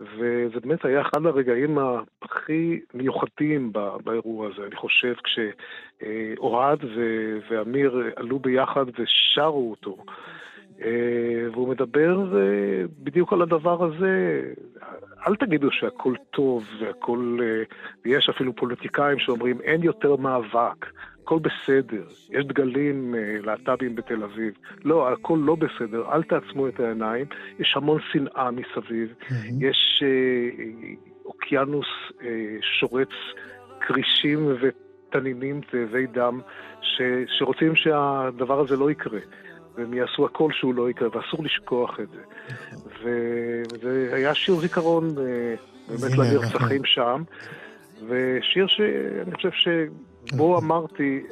וזה 0.00 0.60
באמת 0.60 0.84
היה 0.84 1.00
אחד 1.00 1.26
הרגעים 1.26 1.78
הכי 2.22 2.80
מיוחדים 2.94 3.72
באירוע 4.04 4.48
הזה. 4.48 4.66
אני 4.66 4.76
חושב 4.76 5.14
כשאוהד 5.24 6.78
ואמיר 7.50 8.02
עלו 8.16 8.38
ביחד 8.38 8.84
ושרו 8.98 9.70
אותו. 9.70 9.96
אה, 10.82 11.48
והוא 11.52 11.68
מדבר 11.68 12.18
בדיוק 13.02 13.32
על 13.32 13.42
הדבר 13.42 13.84
הזה. 13.84 14.42
אל 15.26 15.36
תגידו 15.36 15.72
שהכל 15.72 16.14
טוב 16.30 16.64
והכל... 16.80 17.38
אה, 17.42 17.62
ויש 18.04 18.28
אפילו 18.28 18.56
פוליטיקאים 18.56 19.18
שאומרים 19.18 19.60
אין 19.60 19.82
יותר 19.82 20.16
מאבק, 20.16 20.86
הכל 21.28 21.38
בסדר, 21.38 22.04
יש 22.30 22.44
דגלים 22.44 23.14
uh, 23.14 23.46
להט"בים 23.46 23.94
בתל 23.94 24.22
אביב. 24.22 24.54
לא, 24.84 25.12
הכל 25.12 25.38
לא 25.42 25.54
בסדר, 25.54 26.12
אל 26.12 26.22
תעצמו 26.22 26.68
את 26.68 26.80
העיניים, 26.80 27.26
יש 27.58 27.72
המון 27.76 28.00
שנאה 28.12 28.50
מסביב. 28.50 29.14
יש 29.60 30.02
uh, 30.02 31.26
אוקיינוס 31.26 31.86
uh, 32.10 32.22
שורץ 32.60 33.08
כרישים 33.80 34.54
ותנינים 34.60 35.60
תאבי 35.60 36.06
דם, 36.06 36.40
ש, 36.82 37.02
שרוצים 37.38 37.76
שהדבר 37.76 38.60
הזה 38.60 38.76
לא 38.76 38.90
יקרה. 38.90 39.20
והם 39.76 39.94
יעשו 39.94 40.24
הכל 40.24 40.52
שהוא 40.52 40.74
לא 40.74 40.90
יקרה, 40.90 41.08
ואסור 41.08 41.44
לשכוח 41.44 42.00
את 42.00 42.08
זה. 42.08 42.20
וזה 43.02 44.10
היה 44.12 44.34
שיר 44.34 44.54
זיכרון 44.54 45.14
באמת 45.14 46.18
לנרצחים 46.18 46.84
שם, 46.84 47.22
ושיר 48.08 48.66
שאני 48.66 49.34
חושב 49.34 49.50
ש... 49.52 49.68
בו 50.32 50.58
אמרתי, 50.58 51.22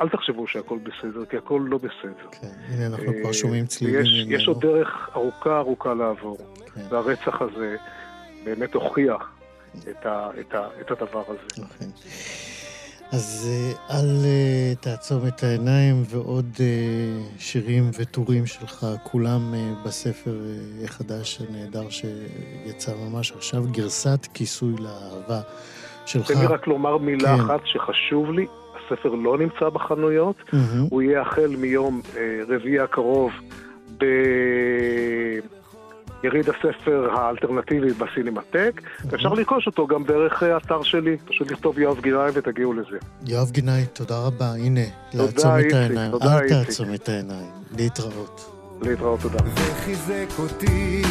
אל 0.00 0.08
תחשבו 0.08 0.46
שהכל 0.46 0.78
בסדר, 0.78 1.24
כי 1.24 1.36
הכל 1.36 1.62
לא 1.66 1.78
בסדר. 1.78 2.28
כן, 2.30 2.48
הנה 2.68 2.86
אנחנו 2.86 3.12
כבר 3.22 3.32
שומעים 3.32 3.66
צלילים. 3.66 4.32
יש, 4.32 4.48
עוד 4.48 4.60
דרך 4.60 5.10
ארוכה 5.14 5.58
ארוכה 5.58 5.94
לעבור, 5.94 6.38
כן. 6.74 6.80
והרצח 6.90 7.42
הזה 7.42 7.76
באמת 8.44 8.74
הוכיח 8.74 9.30
את, 9.90 10.90
הדבר 10.90 11.22
הזה. 11.28 11.66
כן. 11.78 11.86
אז 13.12 13.48
אה, 13.50 13.98
אל 13.98 14.24
אה, 14.24 14.74
תעצום 14.80 15.26
את 15.26 15.42
העיניים 15.42 16.02
ועוד 16.08 16.56
אה, 16.60 16.66
שירים 17.38 17.90
וטורים 17.98 18.46
שלך, 18.46 18.86
כולם 19.02 19.54
בספר 19.84 20.36
החדש 20.84 21.40
הנהדר 21.40 21.90
שיצא 21.90 22.94
ממש 22.96 23.32
עכשיו, 23.32 23.64
גרסת 23.70 24.26
כיסוי 24.34 24.74
לאהבה. 24.78 25.40
שלך. 26.06 26.32
תן 26.32 26.38
לי 26.38 26.46
רק 26.46 26.66
לומר 26.66 26.98
מילה 26.98 27.36
כן. 27.36 27.40
אחת 27.40 27.60
שחשוב 27.64 28.30
לי, 28.30 28.46
הספר 28.76 29.08
לא 29.08 29.38
נמצא 29.38 29.68
בחנויות, 29.68 30.36
mm-hmm. 30.36 30.56
הוא 30.90 31.02
יהיה 31.02 31.20
החל 31.20 31.54
מיום 31.58 32.00
אה, 32.16 32.40
רביעי 32.48 32.80
הקרוב 32.80 33.32
ביריד 36.22 36.48
הספר 36.48 37.08
האלטרנטיבי 37.12 37.92
בסינמטק, 37.92 38.80
mm-hmm. 38.80 39.14
אפשר 39.14 39.28
לרכוש 39.28 39.66
אותו 39.66 39.86
גם 39.86 40.04
דרך 40.04 40.42
האתר 40.42 40.78
אה, 40.78 40.84
שלי, 40.84 41.16
פשוט 41.24 41.50
לכתוב 41.50 41.78
יואב 41.78 42.00
גינאי 42.00 42.30
ותגיעו 42.34 42.72
לזה. 42.72 42.98
יואב 43.26 43.50
גינאי, 43.50 43.86
תודה 43.92 44.18
רבה, 44.26 44.52
הנה, 44.54 44.80
לעצום 45.14 45.52
את 45.66 45.72
העיניים, 45.72 46.10
תודה, 46.10 46.38
אל 46.38 46.48
תעצום 46.48 46.94
את 46.94 47.08
העיניים, 47.08 47.50
להתראות. 47.76 48.48
להתראות, 48.82 49.20
תודה. 49.20 49.38
וחיזק 49.54 50.38
אותי 50.38 51.02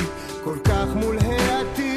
כל 0.43 0.55
כך 0.63 0.85
מול 0.95 1.17
העתיד 1.17 1.90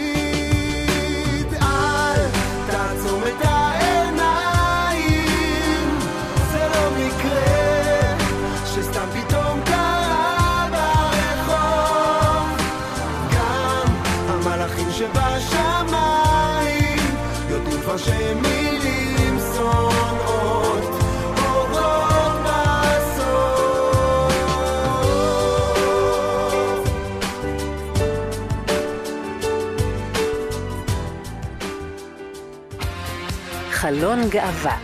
חלון 34.15 34.31
גאווה. 34.31 34.79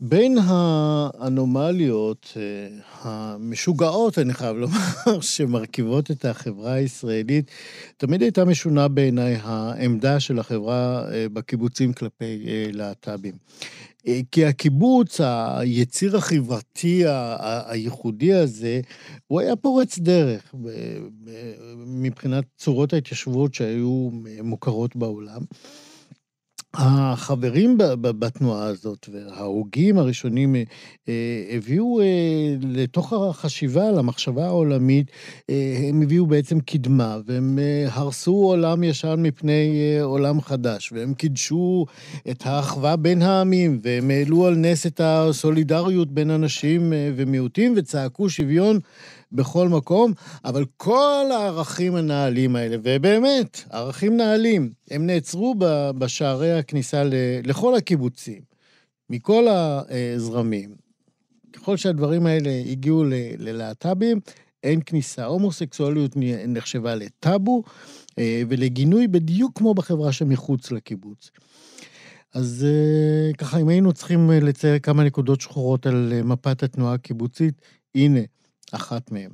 בין 0.00 0.38
האנומליות 0.44 2.32
אה, 2.36 2.68
המשוגעות, 3.02 4.18
אני 4.18 4.34
חייב 4.34 4.56
לומר, 4.56 4.76
שמרכיבות 5.20 6.10
את 6.10 6.24
החברה 6.24 6.72
הישראלית, 6.72 7.50
תמיד 7.96 8.22
הייתה 8.22 8.44
משונה 8.44 8.88
בעיניי 8.88 9.36
העמדה 9.42 10.20
של 10.20 10.38
החברה 10.38 11.04
אה, 11.12 11.26
בקיבוצים 11.32 11.92
כלפי 11.92 12.44
אה, 12.48 12.66
להט"בים. 12.72 13.34
אה, 14.06 14.20
כי 14.32 14.44
הקיבוץ, 14.44 15.20
היציר 15.20 16.16
החברתי 16.16 17.02
הייחודי 17.66 18.34
הזה, 18.34 18.80
הוא 19.26 19.40
היה 19.40 19.56
פורץ 19.56 19.98
דרך 19.98 20.54
מבחינת 21.86 22.44
צורות 22.56 22.92
ההתיישבות 22.92 23.54
שהיו 23.54 24.10
מוכרות 24.42 24.96
בעולם. 24.96 25.40
החברים 26.74 27.78
בתנועה 28.00 28.66
הזאת 28.66 29.08
וההוגים 29.12 29.98
הראשונים 29.98 30.56
אה, 30.56 30.62
אה, 31.08 31.14
הביאו 31.56 32.00
אה, 32.00 32.06
לתוך 32.62 33.12
החשיבה, 33.12 33.90
למחשבה 33.90 34.46
העולמית, 34.46 35.10
הם 35.90 36.02
הביאו 36.02 36.26
בעצם 36.26 36.60
קדמה, 36.60 37.18
והם 37.26 37.58
הרסו 37.86 38.32
עולם 38.32 38.84
ישן 38.84 39.16
מפני 39.18 39.98
עולם 40.02 40.40
חדש, 40.40 40.92
והם 40.92 41.14
קידשו 41.14 41.86
את 42.30 42.42
האחווה 42.46 42.96
בין 42.96 43.22
העמים, 43.22 43.80
והם 43.82 44.10
העלו 44.10 44.46
על 44.46 44.54
נס 44.54 44.86
את 44.86 45.00
הסולידריות 45.04 46.12
בין 46.12 46.30
אנשים 46.30 46.92
ומיעוטים, 47.16 47.74
וצעקו 47.76 48.28
שוויון 48.28 48.78
בכל 49.32 49.68
מקום, 49.68 50.12
אבל 50.44 50.64
כל 50.76 51.26
הערכים 51.32 51.94
הנעלים 51.94 52.56
האלה, 52.56 52.76
ובאמת, 52.82 53.64
ערכים 53.70 54.16
נעלים, 54.16 54.70
הם 54.90 55.06
נעצרו 55.06 55.54
בשערי 55.98 56.52
הכניסה 56.52 57.02
לכל 57.44 57.74
הקיבוצים, 57.74 58.40
מכל 59.10 59.46
הזרמים. 59.48 60.74
ככל 61.52 61.76
שהדברים 61.76 62.26
האלה 62.26 62.50
הגיעו 62.66 63.04
ללהט"בים, 63.38 64.20
אין 64.62 64.80
כניסה. 64.86 65.24
הומוסקסואליות 65.24 66.12
נחשבה 66.48 66.94
לטאבו 66.94 67.62
אה, 68.18 68.42
ולגינוי 68.48 69.08
בדיוק 69.08 69.58
כמו 69.58 69.74
בחברה 69.74 70.12
שמחוץ 70.12 70.70
לקיבוץ. 70.72 71.30
אז 72.34 72.66
אה, 72.68 73.32
ככה, 73.38 73.58
אם 73.58 73.68
היינו 73.68 73.92
צריכים 73.92 74.30
לצייר 74.30 74.78
כמה 74.78 75.04
נקודות 75.04 75.40
שחורות 75.40 75.86
על 75.86 76.12
מפת 76.24 76.62
התנועה 76.62 76.94
הקיבוצית, 76.94 77.54
הנה, 77.94 78.20
אחת 78.74 79.12
מהן. 79.12 79.30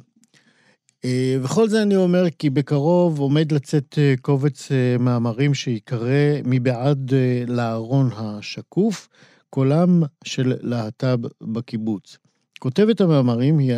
אה, 1.04 1.36
וכל 1.42 1.68
זה 1.68 1.82
אני 1.82 1.96
אומר 1.96 2.30
כי 2.38 2.50
בקרוב 2.50 3.18
עומד 3.18 3.52
לצאת 3.52 3.98
אה, 3.98 4.14
קובץ 4.20 4.72
אה, 4.72 4.96
מאמרים 4.98 5.54
שיקרא 5.54 6.40
מבעד 6.44 7.12
לארון 7.48 8.10
השקוף, 8.16 9.08
קולם 9.50 10.02
של 10.24 10.54
להט"ב 10.60 11.26
בקיבוץ. 11.40 12.18
כותבת 12.58 13.00
המאמרים, 13.00 13.58
היא, 13.58 13.74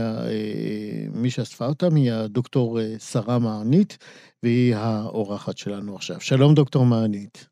מי 1.13 1.31
שאספה 1.31 1.67
אותם, 1.67 1.95
היא 1.95 2.13
הדוקטור 2.13 2.79
שרה 2.99 3.39
מענית, 3.39 3.99
והיא 4.43 4.75
האורחת 4.75 5.59
שלנו 5.59 5.97
עכשיו. 5.97 6.21
שלום, 6.21 6.55
דוקטור 6.55 6.87
מענית. 6.87 7.47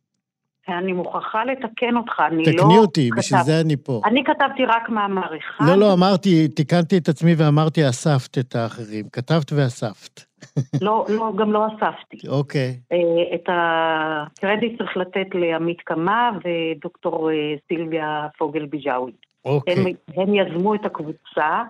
אני 0.69 0.93
מוכרחה 0.93 1.45
לתקן 1.45 1.97
אותך, 1.97 2.23
אני 2.27 2.45
לא... 2.45 2.53
תקני 2.53 2.79
אותי, 2.79 3.09
כתב... 3.11 3.19
בשביל 3.19 3.41
זה 3.43 3.61
אני 3.61 3.77
פה. 3.77 4.01
אני 4.05 4.25
כתבתי 4.25 4.65
רק 4.65 4.89
מאמר 4.89 5.37
אחד. 5.37 5.65
לא, 5.69 5.77
לא, 5.77 5.93
אמרתי, 5.93 6.49
תיקנתי 6.49 6.99
את 6.99 7.09
עצמי 7.09 7.35
ואמרתי, 7.39 7.89
אספת 7.89 8.39
את 8.39 8.55
האחרים. 8.55 9.05
כתבת 9.13 9.53
ואספת. 9.53 10.21
לא, 10.87 11.07
לא, 11.09 11.33
גם 11.37 11.53
לא 11.53 11.67
אספתי. 11.67 12.29
אוקיי. 12.29 12.81
אה, 12.93 13.35
את 13.35 13.49
הקרדיט 13.49 14.79
צריך 14.79 14.97
לתת 14.97 15.27
לעמית 15.35 15.81
קמה 15.81 16.31
ודוקטור 16.45 17.31
אה, 17.31 17.55
סילביה 17.69 18.27
פוגל 18.39 18.67
ביג'אווי. 18.67 19.13
אוקיי. 19.45 19.75
הם, 19.75 19.87
הם 20.17 20.35
יזמו 20.35 20.75
את 20.75 20.87
הקבוצה, 20.87 21.63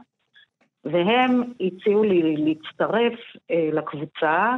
והם 0.85 1.43
הציעו 1.61 2.03
לי 2.03 2.37
להצטרף 2.37 3.19
אה, 3.51 3.69
לקבוצה. 3.73 4.55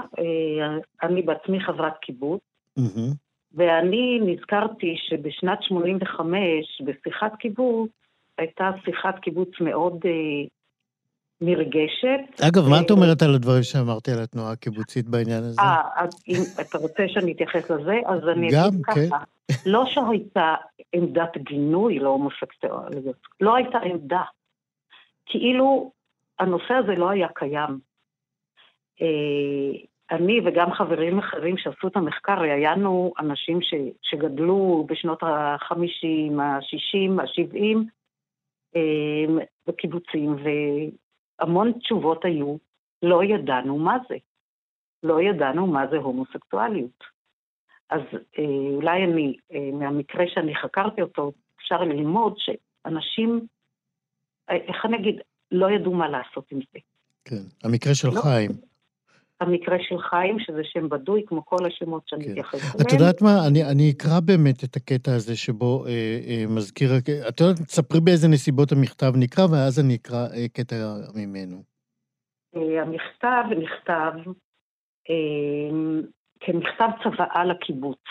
אני 1.03 1.23
בעצמי 1.23 1.61
חברת 1.61 1.99
קיבוץ. 2.01 2.41
Mm-hmm. 2.79 3.28
ואני 3.55 4.21
נזכרתי 4.23 4.95
שבשנת 5.09 5.63
85, 5.63 6.83
בשיחת 6.85 7.33
קיבוץ, 7.39 7.91
הייתה 8.39 8.71
שיחת 8.85 9.19
קיבוץ 9.19 9.49
מאוד 9.61 9.99
אה, 10.05 10.47
נרגשת. 11.41 12.41
אגב, 12.49 12.69
מה 12.69 12.81
את 12.81 12.91
אומרת 12.91 13.23
על 13.23 13.35
הדברים 13.35 13.63
שאמרתי 13.63 14.11
על 14.11 14.23
התנועה 14.23 14.53
הקיבוצית 14.53 15.09
בעניין 15.09 15.45
הזה? 15.45 15.61
אה, 15.61 15.83
אז 15.97 16.25
אם 16.29 16.43
אתה 16.61 16.79
רוצה 16.79 17.03
שאני 17.09 17.33
אתייחס 17.33 17.71
לזה, 17.71 17.95
אז 18.07 18.29
אני 18.29 18.47
אגיד 18.47 18.87
כן. 18.87 19.09
ככה. 19.09 19.25
לא 19.67 19.85
שהייתה 19.87 20.55
עמדת 20.93 21.37
גינוי 21.39 21.99
להומוסקסואליות, 21.99 23.17
לא 23.41 23.57
הייתה 23.57 23.79
עמדה. 23.79 24.23
כאילו 25.27 25.93
הנושא 26.39 26.75
הזה 26.75 26.93
לא 26.93 27.11
היה 27.11 27.29
קיים. 27.35 27.79
אה, 29.03 29.81
אני 30.11 30.41
וגם 30.47 30.73
חברים 30.73 31.19
אחרים 31.19 31.59
שעשו 31.59 31.89
את 31.89 31.97
המחקר, 31.97 32.39
ראיינו 32.39 33.13
אנשים 33.19 33.63
ש, 33.63 33.75
שגדלו 34.03 34.87
בשנות 34.89 35.23
ה-50, 35.23 36.41
ה-60, 36.41 37.23
ה-70 37.23 37.79
בקיבוצים, 39.67 40.37
והמון 41.41 41.73
תשובות 41.73 42.25
היו, 42.25 42.57
לא 43.03 43.25
ידענו 43.25 43.79
מה 43.79 43.97
זה. 44.09 44.17
לא 45.03 45.23
ידענו 45.23 45.67
מה 45.67 45.87
זה 45.91 45.97
הומוסקסואליות. 45.97 47.05
אז 47.91 48.01
אה, 48.39 48.75
אולי 48.75 49.05
אני, 49.05 49.37
אה, 49.53 49.71
מהמקרה 49.73 50.25
שאני 50.29 50.55
חקרתי 50.57 51.03
אותו, 51.03 51.33
אפשר 51.57 51.83
ללמוד 51.83 52.35
שאנשים, 52.39 53.47
אה, 54.51 54.57
איך 54.57 54.87
אני 54.87 54.97
אגיד, 54.97 55.21
לא 55.51 55.71
ידעו 55.71 55.95
מה 55.95 56.09
לעשות 56.09 56.53
עם 56.53 56.59
זה. 56.73 56.79
כן, 57.25 57.69
המקרה 57.69 57.95
של 57.95 58.09
לא, 58.09 58.21
חיים. 58.21 58.51
המקרה 59.41 59.77
של 59.81 59.99
חיים, 59.99 60.39
שזה 60.39 60.61
שם 60.65 60.89
בדוי, 60.89 61.23
כמו 61.27 61.47
כל 61.47 61.67
השמות 61.67 62.03
שאני 62.07 62.25
כן. 62.25 62.31
אתייחס 62.31 62.75
אליהם. 62.75 62.87
את 62.87 62.93
יודעת 62.93 63.23
מה, 63.23 63.47
אני, 63.49 63.65
אני 63.65 63.91
אקרא 63.91 64.21
באמת 64.21 64.65
את 64.65 64.77
הקטע 64.77 65.15
הזה 65.15 65.37
שבו 65.37 65.85
אה, 65.87 65.91
אה, 66.29 66.45
מזכיר, 66.49 66.91
את 67.29 67.41
יודעת, 67.41 67.59
תספרי 67.59 68.01
באיזה 68.01 68.29
נסיבות 68.29 68.73
המכתב 68.73 69.13
נקרא, 69.17 69.45
ואז 69.53 69.81
אני 69.81 69.97
אקרא 69.97 70.27
אה, 70.37 70.49
קטע 70.53 70.77
ממנו. 71.15 71.63
אה, 72.57 72.83
המכתב 72.83 73.45
נכתב 73.63 74.13
אה, 75.11 75.71
כמכתב 76.41 76.89
צוואה 77.03 77.45
לקיבוץ. 77.45 78.03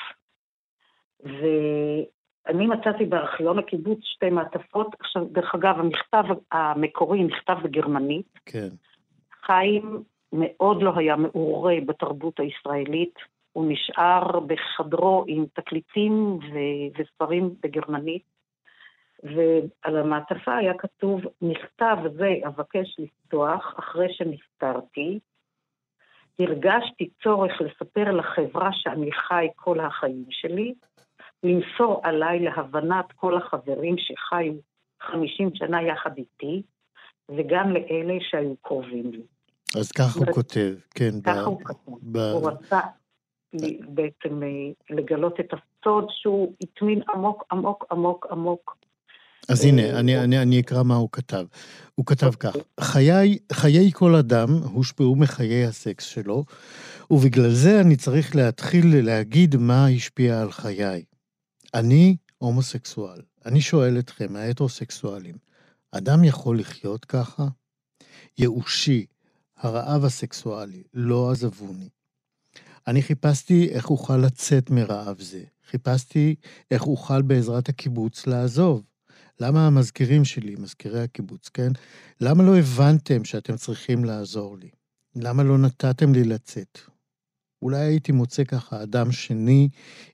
ואני 1.24 2.68
מצאתי 2.68 3.06
בארכיון 3.06 3.60
הקיבוץ 3.60 4.00
שתי 4.04 4.30
מעטפות. 4.30 4.88
עכשיו, 5.00 5.26
דרך 5.26 5.56
אגב, 5.56 5.80
המכתב 5.80 6.24
המקורי 6.52 7.24
נכתב 7.24 7.58
בגרמנית. 7.64 8.40
כן. 8.46 8.70
חיים 9.46 10.04
מאוד 10.34 10.84
לא 10.84 10.92
היה 10.96 11.16
מעורה 11.16 11.76
בתרבות 11.86 12.40
הישראלית. 12.40 13.14
הוא 13.54 13.72
נשאר 13.72 14.40
בחדרו 14.40 15.24
עם 15.28 15.46
תקליטים 15.54 16.40
ו- 16.54 16.98
וספרים 16.98 17.56
בגרמנית, 17.64 18.24
ועל 19.24 19.98
המעטפה 19.98 20.56
היה 20.56 20.74
כתוב, 20.78 21.22
מכתב 21.42 21.98
זה 22.18 22.34
אבקש 22.48 22.96
לפתוח 23.00 23.74
אחרי 23.80 24.14
שנפטרתי. 24.14 25.20
הרגשתי 26.40 27.10
צורך 27.24 27.62
לספר 27.62 28.12
לחברה 28.12 28.70
שאני 28.74 29.12
חי 29.12 29.48
כל 29.56 29.80
החיים 29.80 30.26
שלי, 30.30 30.74
למסור 31.44 32.02
עליי 32.04 32.40
להבנת 32.40 33.12
כל 33.16 33.38
החברים 33.38 33.96
שחיו 33.98 34.54
50 35.02 35.50
שנה 35.56 35.82
יחד 35.82 36.18
איתי, 36.18 36.62
וגם 37.30 37.72
לאלה 37.72 38.18
שהיו 38.20 38.56
קרובים 38.62 39.12
לי. 39.12 39.37
אז 39.76 39.92
ככה 39.92 40.20
הוא 40.20 40.26
כותב, 40.34 40.76
כן. 40.96 41.22
ככה 41.22 41.42
הוא 41.42 41.62
כותב. 41.64 42.18
הוא 42.18 42.50
רצה 42.50 42.80
בעצם 43.88 44.44
אה, 44.44 44.96
לגלות 44.96 45.40
את 45.40 45.54
הסוד 45.54 46.06
שהוא 46.10 46.54
הטמין 46.62 47.02
עמוק, 47.16 47.44
עמוק, 47.52 47.86
עמוק, 47.92 48.28
עמוק. 48.32 48.78
אז 49.50 49.66
הנה, 49.66 49.82
אה, 49.82 50.00
אני, 50.00 50.20
אני, 50.20 50.42
אני 50.42 50.60
אקרא 50.60 50.84
מה 50.84 50.96
הוא 50.96 51.10
כתב. 51.12 51.46
הוא 51.96 52.06
כתב 52.06 52.32
כך, 52.40 52.56
חיי, 52.80 53.38
חיי 53.52 53.92
כל 53.92 54.16
אדם 54.16 54.48
הושפעו 54.74 55.16
מחיי 55.16 55.66
הסקס 55.66 56.04
שלו, 56.04 56.44
ובגלל 57.12 57.50
זה 57.50 57.82
אני 57.82 57.96
צריך 57.96 58.36
להתחיל 58.36 59.06
להגיד 59.06 59.56
מה 59.56 59.88
השפיע 59.88 60.42
על 60.42 60.52
חיי. 60.52 61.04
אני 61.74 62.16
הומוסקסואל. 62.38 63.22
אני 63.46 63.62
שואל 63.62 64.00
אתכם, 64.00 64.36
ההטרוסקסואלים, 64.36 65.36
אדם 65.92 66.24
יכול 66.24 66.60
לחיות 66.60 67.06
ככה? 67.06 67.44
ייאושי, 68.38 69.06
הרעב 69.58 70.06
הסקסואלי, 70.06 70.84
לא 70.94 71.32
עזבוני. 71.32 71.90
אני 72.88 73.02
חיפשתי 73.02 73.70
איך 73.70 73.90
אוכל 73.90 74.18
לצאת 74.18 74.70
מרעב 74.70 75.22
זה. 75.22 75.44
חיפשתי 75.70 76.36
איך 76.72 76.88
אוכל 76.88 77.22
בעזרת 77.22 77.70
הקיבוץ 77.70 78.28
לעזוב. 78.28 78.84
למה 79.40 79.68
המזכירים 79.68 80.26
שלי, 80.26 80.56
מזכירי 80.60 81.04
הקיבוץ, 81.04 81.50
כן? 81.50 81.72
למה 82.22 82.44
לא 82.44 82.58
הבנתם 82.58 83.26
שאתם 83.26 83.56
צריכים 83.56 84.06
לעזור 84.06 84.58
לי? 84.58 84.70
למה 85.16 85.44
לא 85.44 85.58
נתתם 85.58 86.14
לי 86.14 86.24
לצאת? 86.24 86.80
אולי 87.62 87.80
הייתי 87.80 88.12
מוצא 88.12 88.44
ככה 88.44 88.84
אדם 88.84 89.12
שני, 89.12 89.70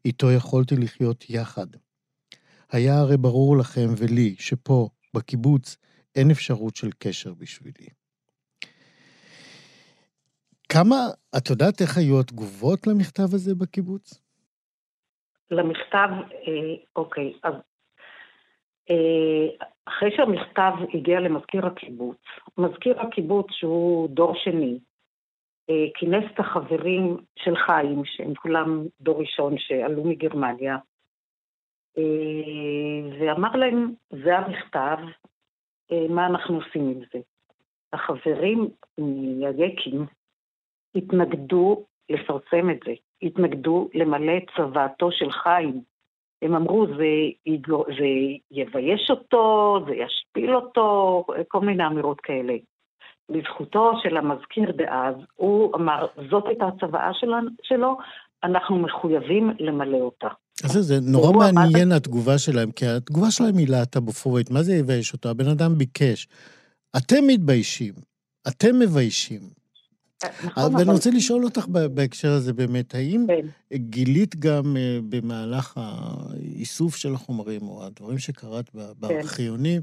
איתו 0.06 0.32
יכולתי 0.32 0.76
לחיות 0.76 1.30
יחד. 1.30 1.68
היה 2.72 3.00
הרי 3.00 3.18
ברור 3.18 3.58
לכם 3.58 3.94
ולי 3.98 4.36
שפה, 4.40 4.90
בקיבוץ, 5.16 5.78
אין 6.16 6.32
אפשרות 6.32 6.76
של 6.76 6.90
קשר 7.00 7.34
בשבילי. 7.34 7.88
כמה, 10.74 10.96
את 11.38 11.50
יודעת 11.50 11.82
איך 11.82 11.98
היו 11.98 12.20
התגובות 12.20 12.88
למכתב 12.88 13.24
הזה 13.24 13.56
בקיבוץ? 13.56 14.24
למכתב, 15.52 16.10
אה, 16.48 16.76
אוקיי, 16.96 17.34
אז 17.44 17.54
אה, 18.90 19.68
אחרי 19.86 20.10
שהמכתב 20.16 20.72
הגיע 20.94 21.20
למזכיר 21.20 21.66
הקיבוץ, 21.66 22.18
מזכיר 22.58 23.02
הקיבוץ 23.02 23.48
שהוא 23.50 24.10
דור 24.10 24.36
שני, 24.36 24.80
אה, 25.70 25.86
כינס 25.96 26.24
את 26.34 26.40
החברים 26.40 27.18
של 27.36 27.56
חיים, 27.56 28.02
שהם 28.06 28.34
כולם 28.36 28.86
דור 29.02 29.20
ראשון 29.20 29.56
שעלו 29.58 30.04
מגרמניה, 30.04 30.78
ואמר 33.20 33.56
להם, 33.56 33.94
זה 34.24 34.38
המכתב, 34.38 34.98
מה 36.10 36.26
אנחנו 36.26 36.56
עושים 36.56 36.82
עם 36.82 37.00
זה? 37.14 37.20
החברים 37.94 38.70
מהיקים 38.98 40.06
התנגדו 40.96 41.84
לפרסם 42.10 42.70
את 42.70 42.80
זה, 42.86 42.92
התנגדו 43.22 43.90
למלא 43.94 44.32
את 44.38 44.44
צוואתו 44.58 45.12
של 45.12 45.32
חיים. 45.32 45.82
הם 46.42 46.56
אמרו, 46.56 46.88
זה, 46.88 47.14
זה 47.98 48.06
יבייש 48.52 49.08
אותו, 49.10 49.80
זה 49.88 49.96
ישפיל 49.96 50.56
אותו, 50.56 51.26
כל 51.48 51.60
מיני 51.60 51.88
אמירות 51.88 52.22
כאלה. 52.22 52.54
לזכותו 53.30 53.92
של 54.04 54.18
המזכיר 54.18 54.72
דאז, 54.72 55.16
הוא 55.36 55.76
אמר, 55.76 56.06
זאת 56.32 56.44
הייתה 56.48 56.66
הצוואה 56.66 57.10
שלו, 57.64 57.98
אנחנו 58.44 58.78
מחויבים 58.80 59.52
למלא 59.60 59.98
אותה. 59.98 60.28
אז 60.64 60.72
זה 60.72 60.96
נורא 61.12 61.32
מעניין 61.32 61.88
אמר... 61.88 61.96
התגובה 61.96 62.38
שלהם, 62.38 62.72
כי 62.72 62.86
התגובה 62.86 63.32
שלהם 63.32 63.58
היא 63.58 63.68
להט"בופובית, 63.70 64.52
מה 64.52 64.64
זה 64.64 64.74
יבייש 64.74 65.14
אותו? 65.14 65.30
הבן 65.30 65.48
אדם 65.48 65.78
ביקש. 65.78 66.28
אתם 66.98 67.28
מתביישים, 67.28 67.94
אתם 68.48 68.80
מביישים. 68.80 69.63
נכון, 70.44 70.76
ואני 70.76 70.92
רוצה 70.92 71.10
לשאול 71.10 71.44
אותך 71.44 71.68
בהקשר 71.68 72.32
הזה 72.32 72.54
באמת, 72.54 72.96
האם 72.96 73.26
כן. 73.28 73.48
גילית 73.74 74.36
גם 74.36 74.78
אה, 74.78 75.00
במהלך 75.10 75.78
האיסוף 75.78 76.96
של 76.96 77.14
החומרים, 77.14 77.62
או 77.62 77.86
הדברים 77.86 78.18
שקראת 78.18 78.70
כן. 78.70 78.80
בארכיונים, 79.00 79.82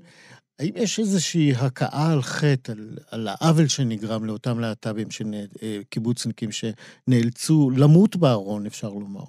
האם 0.60 0.72
יש 0.76 0.98
איזושהי 0.98 1.52
הכאה 1.52 2.12
על 2.12 2.22
חטא, 2.22 2.72
על, 2.72 2.88
על 3.10 3.28
העוול 3.28 3.66
שנגרם 3.68 4.24
לאותם 4.24 4.60
להט"בים, 4.60 5.08
אה, 5.34 5.78
קיבוצניקים, 5.90 6.48
שנאלצו 6.52 7.70
למות 7.78 8.16
בארון, 8.16 8.66
אפשר 8.66 8.88
לומר? 8.88 9.24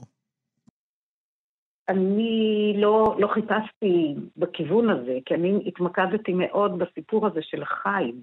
אני 1.89 2.73
לא, 2.77 3.15
לא 3.19 3.27
חיפשתי 3.27 4.15
בכיוון 4.37 4.89
הזה, 4.89 5.17
כי 5.25 5.33
אני 5.33 5.59
התמקדתי 5.65 6.33
מאוד 6.33 6.79
בסיפור 6.79 7.27
הזה 7.27 7.39
של 7.41 7.63
החיים. 7.63 8.21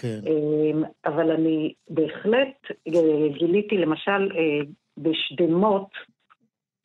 כן. 0.00 0.20
אמ, 0.26 0.82
אבל 1.06 1.30
אני 1.30 1.74
בהחלט 1.90 2.56
אה, 2.88 3.38
גיליתי 3.38 3.78
למשל 3.78 4.28
אה, 4.36 4.60
בשדמות, 4.98 5.88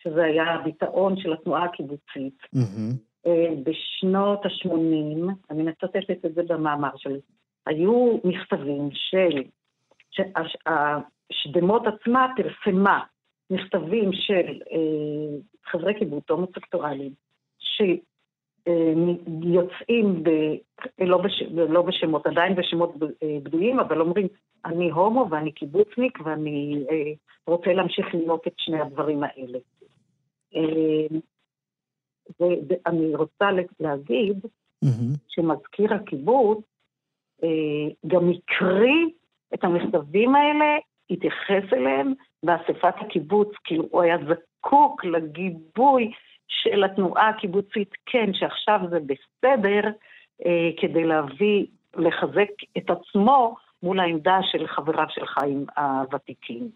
שזה 0.04 0.24
היה 0.24 0.44
הביטאון 0.44 1.18
של 1.18 1.34
התנועה 1.34 1.64
הקיבוצית, 1.64 2.38
mm-hmm. 2.56 3.30
בשנות 3.64 4.46
ה-80, 4.46 5.32
אני 5.50 5.64
מצטטת 5.64 6.26
את 6.26 6.36
זה 6.36 6.42
במאמר 6.48 6.90
שלי, 6.98 7.20
היו 7.66 8.18
מכתבים 8.24 8.90
של, 8.94 9.44
השדמות 10.66 11.84
עצמה 11.88 12.28
פרסמה 12.36 13.00
מכתבים 13.50 14.10
של 14.14 14.60
חברי 15.66 15.94
קיבוץ 16.00 16.24
הומוסקטואלים, 16.30 17.12
יוצאים, 19.44 20.24
ב, 20.24 20.30
לא, 21.00 21.18
בש, 21.18 21.44
לא 21.52 21.82
בשמות, 21.82 22.28
עדיין 22.28 22.56
בשמות 22.56 22.94
בדויים, 22.98 23.80
אבל 23.80 24.02
אומרים, 24.02 24.28
אני 24.66 24.92
הומו 24.92 25.28
ואני 25.30 25.52
קיבוצניק 25.52 26.20
ואני 26.26 26.86
אה, 26.92 27.12
רוצה 27.48 27.74
להמשיך 27.74 28.06
לראות 28.14 28.48
את 28.48 28.54
שני 28.58 28.82
הדברים 28.82 29.24
האלה. 29.24 29.60
אה, 30.56 31.18
ואני 32.40 33.16
רוצה 33.16 33.46
להגיד 33.80 34.46
mm-hmm. 34.86 35.18
שמזכיר 35.28 35.94
הקיבוץ 35.94 36.60
אה, 37.44 37.94
גם 38.08 38.30
הקריא 38.30 39.06
את 39.54 39.64
המכתבים 39.64 40.36
האלה, 40.36 40.78
התייחס 41.10 41.74
אליהם 41.74 42.14
באספת 42.44 42.94
הקיבוץ, 43.02 43.50
כאילו 43.64 43.84
הוא 43.92 44.02
היה 44.02 44.18
זקוק 44.18 45.06
לגיבוי 45.06 46.12
של 46.62 46.84
התנועה 46.84 47.30
הקיבוצית, 47.30 47.90
כן, 48.06 48.34
שעכשיו 48.34 48.80
זה 48.90 49.00
בסדר, 49.00 49.82
אה, 50.46 50.70
כדי 50.78 51.04
להביא, 51.04 51.66
לחזק 51.96 52.52
את 52.78 52.90
עצמו 52.90 53.56
מול 53.84 54.00
העמדה 54.00 54.40
של 54.52 54.68
חבריו 54.68 55.06
של 55.10 55.26
חיים 55.26 55.66
הוותיקים. 55.78 56.70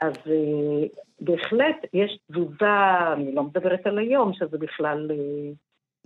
אז 0.00 0.12
אה, 0.26 0.86
בהחלט 1.20 1.76
יש 1.92 2.18
תזוזה, 2.30 3.12
אני 3.12 3.34
לא 3.34 3.42
מדברת 3.42 3.86
על 3.86 3.98
היום, 3.98 4.32
שזה 4.34 4.58
בכלל 4.58 5.10
אה, 5.10 5.52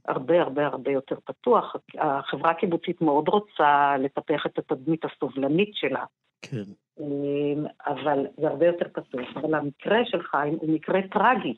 הרבה 0.08 0.42
הרבה 0.42 0.66
הרבה 0.66 0.90
יותר 0.90 1.16
פתוח. 1.24 1.76
החברה 1.98 2.50
הקיבוצית 2.50 3.00
מאוד 3.00 3.28
רוצה 3.28 3.96
לטפח 3.98 4.46
את 4.46 4.58
התדמית 4.58 5.04
הסובלנית 5.04 5.70
שלה. 5.74 6.04
כן. 6.42 6.62
אה, 7.00 7.70
אבל 7.86 8.26
זה 8.36 8.48
הרבה 8.48 8.66
יותר 8.66 8.86
פתוח. 8.92 9.36
אבל 9.36 9.54
המקרה 9.54 9.98
של 10.04 10.22
חיים 10.22 10.54
הוא 10.60 10.74
מקרה 10.74 11.00
טרגי. 11.12 11.54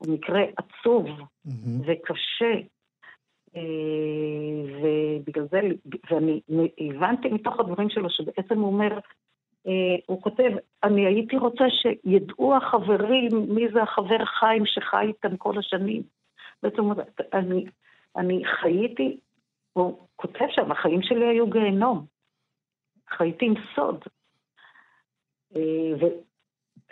הוא 0.00 0.14
מקרה 0.14 0.40
עצוב 0.56 1.06
mm-hmm. 1.06 1.80
וקשה, 1.86 2.54
אה, 3.56 3.62
ובגלל 4.82 5.46
זה, 5.50 5.60
ואני 6.10 6.40
הבנתי 6.78 7.28
מתוך 7.28 7.60
הדברים 7.60 7.90
שלו 7.90 8.10
שבעצם 8.10 8.58
הוא 8.58 8.66
אומר, 8.66 8.98
אה, 9.66 9.96
הוא 10.06 10.22
כותב, 10.22 10.50
אני 10.84 11.06
הייתי 11.06 11.36
רוצה 11.36 11.64
שידעו 11.70 12.56
החברים 12.56 13.28
מי 13.48 13.68
זה 13.72 13.82
החבר 13.82 14.24
חיים 14.24 14.66
שחי 14.66 15.06
איתם 15.06 15.36
כל 15.36 15.58
השנים. 15.58 16.02
בעצם 16.62 16.82
אני, 17.32 17.66
אני 18.16 18.42
חייתי, 18.60 19.20
הוא 19.72 20.06
כותב 20.16 20.46
שם, 20.50 20.72
החיים 20.72 21.02
שלי 21.02 21.26
היו 21.26 21.50
גיהנום. 21.50 22.06
חייתי 23.08 23.46
עם 23.46 23.54
סוד. 23.74 24.04
אה, 25.56 25.92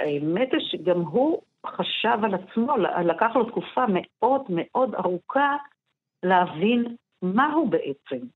והאמת 0.01 0.49
היא 0.53 0.61
שגם 0.61 1.01
הוא 1.01 1.43
חשב 1.67 2.19
על 2.25 2.35
עצמו, 2.35 2.77
לקח 3.05 3.31
לו 3.35 3.45
תקופה 3.45 3.85
מאוד 3.89 4.43
מאוד 4.51 4.95
ארוכה 4.95 5.57
להבין 6.23 6.97
מה 7.23 7.53
הוא 7.53 7.71
בעצם. 7.71 8.27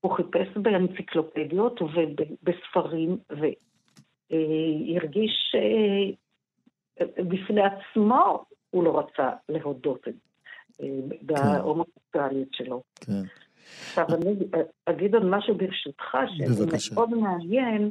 הוא 0.00 0.12
חיפש 0.16 0.56
באנציקלופדיות 0.56 1.80
ובספרים, 1.82 3.18
והרגיש 4.30 5.54
אה, 5.54 6.10
בפני 7.24 7.62
עצמו, 7.62 8.44
הוא 8.70 8.84
לא 8.84 8.98
רצה 8.98 9.30
להודות 9.48 10.08
אה, 10.08 10.12
כן. 10.80 10.86
בהומוסקסואליות 11.22 12.48
שלו. 12.52 12.82
כן. 13.00 13.22
עכשיו, 13.88 14.06
אני 14.14 14.34
אגיד 14.86 15.14
עוד 15.14 15.24
משהו 15.24 15.54
ברשותך, 15.54 16.16
שזה 16.36 16.94
מאוד 16.94 17.10
מעניין. 17.10 17.90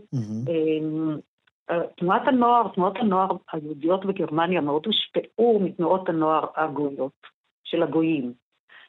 תנועת 1.97 2.21
הנוער, 2.27 2.67
תנועות 2.67 2.97
הנוער 2.97 3.27
היהודיות 3.51 4.05
בגרמניה 4.05 4.61
מאוד 4.61 4.85
הושפעו 4.85 5.59
מתנועות 5.59 6.09
הנוער 6.09 6.45
הגויות, 6.55 7.27
של 7.63 7.83
הגויים, 7.83 8.33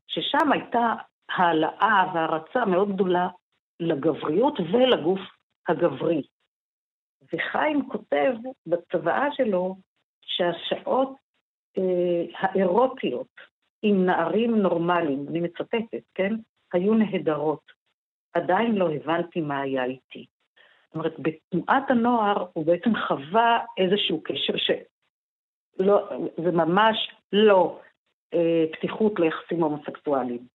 ששם 0.06 0.52
הייתה 0.52 0.94
העלאה 1.28 2.10
והערצה 2.14 2.64
מאוד 2.64 2.94
גדולה 2.94 3.28
לגבריות 3.80 4.60
ולגוף 4.60 5.20
הגברי. 5.68 6.22
וחיים 7.32 7.88
כותב 7.88 8.34
בצוואה 8.66 9.26
שלו 9.32 9.76
שהשעות 10.20 11.16
אה, 11.78 12.38
האירוטיות 12.38 13.40
עם 13.82 14.06
נערים 14.06 14.56
נורמליים, 14.56 15.26
אני 15.28 15.40
מצטטת, 15.40 16.02
כן? 16.14 16.34
היו 16.72 16.94
נהדרות. 16.94 17.72
עדיין 18.32 18.74
לא 18.74 18.90
הבנתי 18.90 19.40
מה 19.40 19.60
היה 19.60 19.84
איתי. 19.84 20.26
זאת 20.88 20.94
אומרת, 20.94 21.14
בתנועת 21.18 21.90
הנוער 21.90 22.46
הוא 22.52 22.66
בעצם 22.66 22.90
חווה 23.08 23.58
איזשהו 23.76 24.22
קשר 24.22 24.56
שלא, 24.56 26.08
זה 26.44 26.50
ממש 26.50 27.10
לא 27.32 27.80
אה, 28.34 28.64
פתיחות 28.72 29.20
ליחסים 29.20 29.62
הומוסקסואליים, 29.62 30.46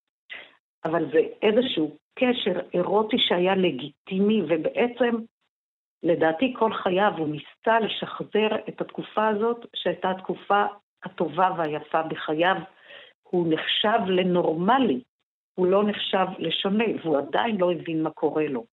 אבל 0.86 1.11
זה 1.11 1.19
איזשהו 1.41 1.97
קשר 2.19 2.59
אירוטי 2.73 3.17
שהיה 3.19 3.55
לגיטימי, 3.55 4.41
ובעצם, 4.41 5.15
לדעתי, 6.03 6.53
כל 6.59 6.73
חייו 6.73 7.11
הוא 7.17 7.27
ניסה 7.27 7.79
לשחזר 7.79 8.55
את 8.69 8.81
התקופה 8.81 9.27
הזאת, 9.27 9.65
שהייתה 9.75 10.11
התקופה 10.11 10.65
הטובה 11.03 11.49
והיפה 11.57 12.01
בחייו. 12.01 12.55
הוא 13.23 13.47
נחשב 13.49 13.99
לנורמלי, 14.07 15.01
הוא 15.55 15.67
לא 15.67 15.84
נחשב 15.84 16.25
לשונה, 16.39 16.84
והוא 17.03 17.17
עדיין 17.17 17.57
לא 17.57 17.71
הבין 17.71 18.03
מה 18.03 18.09
קורה 18.09 18.47
לו. 18.47 18.65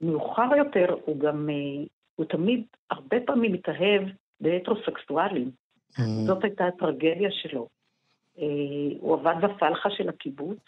מאוחר 0.00 0.48
יותר 0.56 0.94
הוא 1.04 1.18
גם, 1.18 1.50
אה, 1.50 1.84
הוא 2.16 2.26
תמיד, 2.26 2.62
הרבה 2.90 3.16
פעמים 3.26 3.52
מתאהב 3.52 4.02
בהטרוסקסואלים. 4.40 5.50
Mm-hmm. 5.92 6.26
זאת 6.26 6.44
הייתה 6.44 6.66
הטרגדיה 6.66 7.30
שלו. 7.30 7.68
אה, 8.38 8.44
הוא 9.00 9.14
עבד 9.14 9.34
בפלחה 9.42 9.90
של 9.90 10.08
הקיבוץ, 10.08 10.58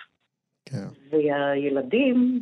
כן. 0.65 0.87
והילדים 1.11 2.41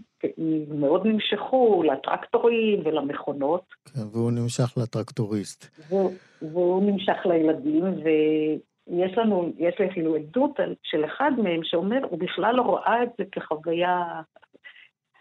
מאוד 0.69 1.07
נמשכו 1.07 1.83
לטרקטורים 1.83 2.81
ולמכונות. 2.85 3.65
כן, 3.85 4.01
והוא 4.13 4.33
נמשך 4.33 4.79
לטרקטוריסט. 4.83 5.81
והוא, 5.89 6.13
והוא 6.43 6.93
נמשך 6.93 7.17
לילדים, 7.25 7.85
ויש 7.85 9.19
לנו, 9.19 9.53
יש 9.59 9.75
לי 9.79 9.91
אפילו 9.91 10.17
עדות 10.17 10.61
של 10.83 11.05
אחד 11.05 11.31
מהם 11.43 11.61
שאומר, 11.65 11.99
הוא 12.11 12.19
בכלל 12.19 12.55
לא 12.55 12.75
ראה 12.75 13.03
את 13.03 13.09
זה 13.19 13.25
כחוויה 13.33 14.21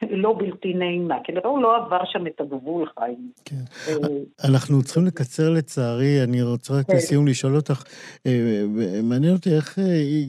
לא 0.10 0.36
בלתי 0.38 0.74
נעימה. 0.74 1.16
כנראה 1.24 1.50
הוא 1.50 1.62
לא 1.62 1.78
עבר 1.78 2.06
שם 2.06 2.28
את 2.28 2.42
הגבול, 2.42 2.90
חיים. 3.00 3.32
כן. 3.46 3.56
אה, 3.88 4.50
אנחנו 4.50 4.84
צריכים 4.84 5.06
לקצר 5.06 5.50
לצערי, 5.50 6.24
אני 6.24 6.42
רוצה 6.42 6.74
רק 6.80 6.88
כן. 6.88 6.96
לסיום 6.96 7.28
לשאול 7.28 7.56
אותך, 7.56 7.84
אה, 8.26 8.64
מעניין 9.04 9.34
אותי 9.34 9.56
איך 9.56 9.78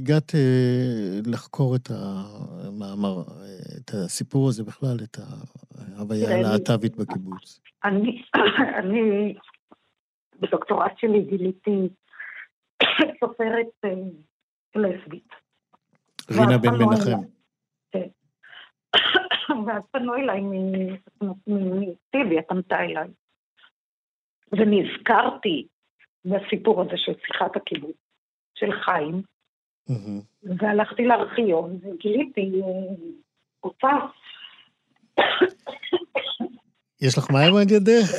הגעת 0.01 0.33
לחקור 1.27 1.77
את 1.77 1.91
המאמר, 1.91 3.23
את 3.77 3.91
הסיפור 3.95 4.49
הזה 4.49 4.64
בכלל, 4.64 4.97
את 5.03 5.16
ההוויה 5.79 6.39
הלהט"בית 6.39 6.97
בקיבוץ. 6.97 7.61
אני, 7.85 9.35
בדוקטורט 10.41 10.93
שלי 10.99 11.21
גיליתי 11.21 11.89
סופרת 13.21 13.93
לסבית. 14.77 15.29
רינה 16.31 16.59
בן 16.59 16.75
מנחם. 16.75 17.38
ואז 19.66 19.82
פנו 19.91 20.14
אליי 20.14 20.41
מטיבי, 21.47 22.39
את 22.39 22.51
עמתה 22.51 22.80
אליי. 22.80 23.09
ונזכרתי 24.53 25.66
בסיפור 26.24 26.82
הזה 26.82 26.97
של 26.97 27.12
שיחת 27.26 27.57
הקיבוץ, 27.57 27.97
של 28.55 28.72
חיים, 28.72 29.22
והלכתי 30.43 31.05
לארכיון 31.05 31.78
וגיליתי 31.82 32.53
אותה. 33.62 33.93
יש 37.03 37.18
לך 37.18 37.30
מים 37.30 37.57
על 37.57 37.62
ידך? 37.62 38.11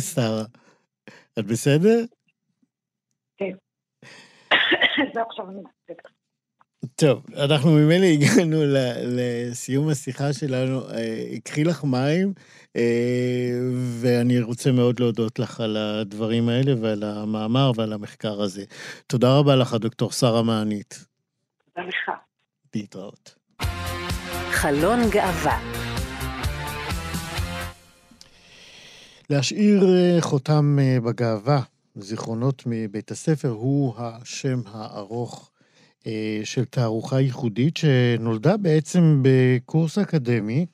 שרה. 0.14 0.44
את 1.38 1.44
בסדר? 1.46 2.04
כן. 3.36 3.56
זה 5.14 5.22
עכשיו 5.22 5.50
אני 5.50 5.60
בסדר. 5.62 6.13
טוב, 6.96 7.22
אנחנו 7.36 7.70
ממילא 7.70 8.06
הגענו 8.06 8.62
לסיום 9.02 9.88
השיחה 9.88 10.32
שלנו. 10.32 10.80
הקחי 11.36 11.64
לך 11.64 11.84
מים, 11.84 12.32
אה, 12.76 13.60
ואני 14.00 14.40
רוצה 14.40 14.72
מאוד 14.72 15.00
להודות 15.00 15.38
לך 15.38 15.60
על 15.60 15.76
הדברים 15.76 16.48
האלה 16.48 16.72
ועל 16.80 17.02
המאמר 17.02 17.72
ועל 17.76 17.92
המחקר 17.92 18.42
הזה. 18.42 18.64
תודה 19.06 19.38
רבה 19.38 19.56
לך, 19.56 19.74
דוקטור 19.74 20.12
שרה 20.12 20.42
מענית. 20.42 21.04
תודה 21.74 21.88
לך. 21.88 22.10
להתראות. 22.74 23.34
חלון 24.50 25.10
גאווה 25.10 25.84
להשאיר 29.30 29.84
אה, 29.96 30.16
חותם 30.20 30.78
אה, 30.80 31.00
בגאווה, 31.00 31.60
זיכרונות 31.94 32.62
מבית 32.66 33.10
הספר, 33.10 33.48
הוא 33.48 33.94
השם 33.98 34.60
הארוך 34.66 35.50
אה, 35.50 35.53
של 36.44 36.64
תערוכה 36.64 37.20
ייחודית 37.20 37.76
שנולדה 37.76 38.56
בעצם 38.56 39.22
בקורס 39.22 39.98
אקדמי 39.98 40.66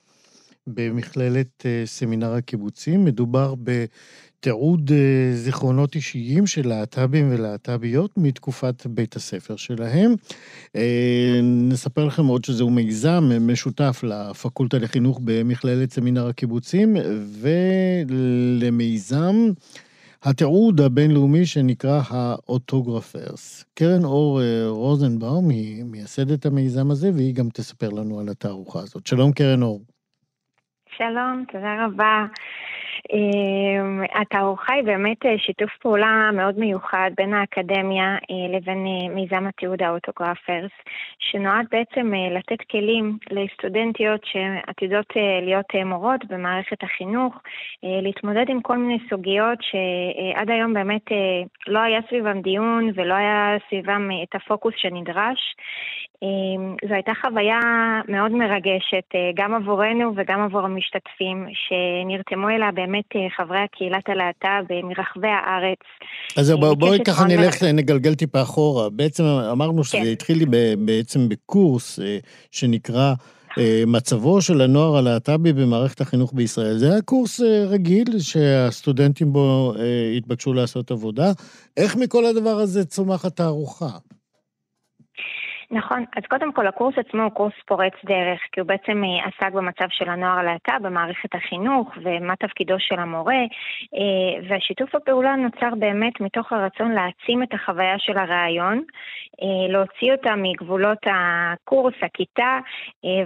במכללת 0.67 1.65
אה, 1.65 1.83
סמינר 1.85 2.33
הקיבוצים. 2.33 3.05
מדובר 3.05 3.53
בתיעוד 3.63 4.91
אה, 4.91 5.35
זיכרונות 5.35 5.95
אישיים 5.95 6.47
של 6.47 6.67
להט"בים 6.67 7.31
ולהט"ביות 7.31 8.11
מתקופת 8.17 8.85
בית 8.85 9.15
הספר 9.15 9.55
שלהם. 9.55 10.15
נספר 11.43 12.05
לכם 12.05 12.25
עוד 12.25 12.45
שזהו 12.45 12.69
מיזם 12.69 13.29
משותף 13.41 14.03
לפקולטה 14.03 14.77
לחינוך 14.77 15.19
במכללת 15.23 15.93
סמינר 15.93 16.27
הקיבוצים 16.27 16.97
ולמיזם 18.09 19.51
התיעוד 20.25 20.81
הבינלאומי 20.81 21.45
שנקרא 21.45 22.01
האוטוגרפרס. 22.09 23.65
קרן 23.79 24.03
אור 24.03 24.41
אה, 24.41 24.67
רוזנבאום 24.67 25.49
היא 25.49 25.83
מייסדת 25.83 26.45
המיזם 26.45 26.91
הזה, 26.91 27.09
והיא 27.15 27.35
גם 27.35 27.49
תספר 27.53 27.89
לנו 27.89 28.19
על 28.19 28.29
התערוכה 28.29 28.79
הזאת. 28.79 29.07
שלום, 29.07 29.31
קרן 29.31 29.61
אור. 29.63 29.81
שלום, 30.97 31.45
תודה 31.51 31.85
רבה. 31.85 32.25
אמ, 33.13 34.03
התערוכה 34.13 34.73
היא 34.73 34.83
באמת 34.83 35.25
אה, 35.25 35.37
שיתוף 35.37 35.69
פעולה 35.81 36.29
מאוד 36.33 36.59
מיוחד 36.59 37.11
בין 37.17 37.33
האקדמיה 37.33 38.15
אה, 38.15 38.57
לבין 38.57 38.85
אה, 38.85 39.15
מיזם 39.15 39.47
התיעוד 39.47 39.81
האוטוגרפרס, 39.81 40.71
שנועד 41.19 41.65
בעצם 41.71 42.13
לתת 42.31 42.61
כלים 42.71 43.17
לסטודנטיות 43.31 44.21
שעתידות 44.25 45.05
להיות 45.41 45.65
מורות 45.85 46.25
במערכת 46.25 46.83
החינוך, 46.83 47.33
להתמודד 47.83 48.45
עם 48.49 48.61
כל 48.61 48.77
מיני 48.77 48.97
סוגיות 49.09 49.59
שעד 49.61 50.49
היום 50.49 50.73
באמת 50.73 51.05
לא 51.67 51.79
היה 51.79 51.99
סביבם 52.09 52.41
דיון 52.41 52.91
ולא 52.95 53.13
היה 53.13 53.57
סביבם 53.69 54.09
את 54.23 54.35
הפוקוס 54.35 54.73
שנדרש. 54.77 55.55
אמ, 56.23 56.75
זו 56.87 56.93
הייתה 56.93 57.11
חוויה 57.21 57.59
מאוד 58.07 58.31
מרגשת, 58.31 59.09
גם 59.35 59.53
עבורנו 59.53 60.13
וגם 60.15 60.41
עבור 60.41 60.61
המשתתפים, 60.61 61.47
שנרתמו 61.53 62.49
אליה 62.49 62.71
באמת 62.81 63.05
אה, 63.15 63.21
חברי 63.37 63.59
הקהילת 63.59 64.09
הלהט"ב 64.09 64.71
אה, 64.71 64.81
מרחבי 64.83 65.27
הארץ. 65.27 65.79
אז 66.37 66.51
בואי 66.51 66.75
בוא, 66.75 66.95
ככה 67.05 67.25
נלך. 67.25 67.63
נגלגל 67.63 68.15
טיפה 68.15 68.41
אחורה. 68.41 68.89
בעצם 68.89 69.23
אמרנו 69.23 69.83
שזה 69.83 69.97
כן. 69.97 70.11
התחיל 70.11 70.37
לי 70.37 70.45
בעצם 70.77 71.29
בקורס 71.29 71.99
אה, 71.99 72.17
שנקרא 72.51 73.13
מצבו 73.87 74.41
של 74.41 74.61
הנוער 74.61 74.97
הלהט"בי 74.97 75.53
במערכת 75.53 76.01
החינוך 76.01 76.33
בישראל. 76.33 76.77
זה 76.77 76.91
היה 76.91 77.01
קורס 77.01 77.39
רגיל 77.67 78.19
שהסטודנטים 78.19 79.33
בו 79.33 79.73
התבקשו 80.17 80.53
לעשות 80.53 80.91
עבודה. 80.91 81.31
איך 81.77 81.95
מכל 81.95 82.25
הדבר 82.25 82.49
הזה 82.59 82.85
צומחת 82.85 83.35
תערוכה? 83.35 83.89
נכון, 85.71 86.05
אז 86.15 86.23
קודם 86.29 86.51
כל 86.51 86.67
הקורס 86.67 86.95
עצמו 86.97 87.23
הוא 87.23 87.31
קורס 87.31 87.53
פורץ 87.67 87.93
דרך, 88.05 88.39
כי 88.51 88.59
הוא 88.59 88.67
בעצם 88.67 89.03
אה, 89.03 89.25
עסק 89.27 89.53
במצב 89.53 89.85
של 89.89 90.09
הנוער 90.09 90.39
הלהט"ב 90.39 90.87
במערכת 90.87 91.35
החינוך 91.35 91.87
ומה 92.03 92.35
תפקידו 92.35 92.75
של 92.79 92.99
המורה, 92.99 93.41
אה, 93.95 94.47
והשיתוף 94.49 94.95
הפעולה 94.95 95.35
נוצר 95.35 95.75
באמת 95.79 96.21
מתוך 96.21 96.51
הרצון 96.51 96.91
להעצים 96.91 97.43
את 97.43 97.53
החוויה 97.53 97.99
של 97.99 98.17
הרעיון, 98.17 98.83
אה, 99.41 99.71
להוציא 99.73 100.11
אותה 100.11 100.35
מגבולות 100.35 100.99
הקורס, 101.05 101.95
הכיתה, 102.01 102.59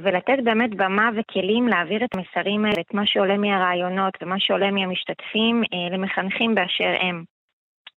ולתת 0.02 0.44
באמת 0.44 0.76
במה 0.76 1.10
וכלים 1.16 1.68
להעביר 1.68 2.04
את 2.06 2.10
המסרים 2.16 2.66
האלה, 2.66 2.82
את 2.82 2.94
מה 2.94 3.06
שעולה 3.06 3.38
מהרעיונות 3.38 4.14
ומה 4.22 4.36
שעולה 4.40 4.72
מהמשתתפים 4.72 5.64
למחנכים 5.92 6.56
באשר 6.56 6.94
הם. 7.00 7.35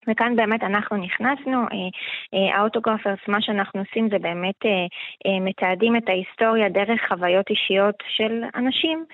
וכאן 0.07 0.35
באמת 0.35 0.63
אנחנו 0.63 0.97
נכנסנו, 0.97 1.57
אה, 1.61 1.89
אה, 2.33 2.57
האוטוגרפרס, 2.57 3.19
מה 3.27 3.41
שאנחנו 3.41 3.79
עושים 3.79 4.09
זה 4.11 4.19
באמת 4.19 4.59
אה, 4.65 5.39
מתעדים 5.39 5.95
את 5.95 6.03
ההיסטוריה 6.09 6.69
דרך 6.69 6.99
חוויות 7.07 7.45
אישיות 7.49 7.95
של 8.17 8.43
אנשים, 8.55 9.05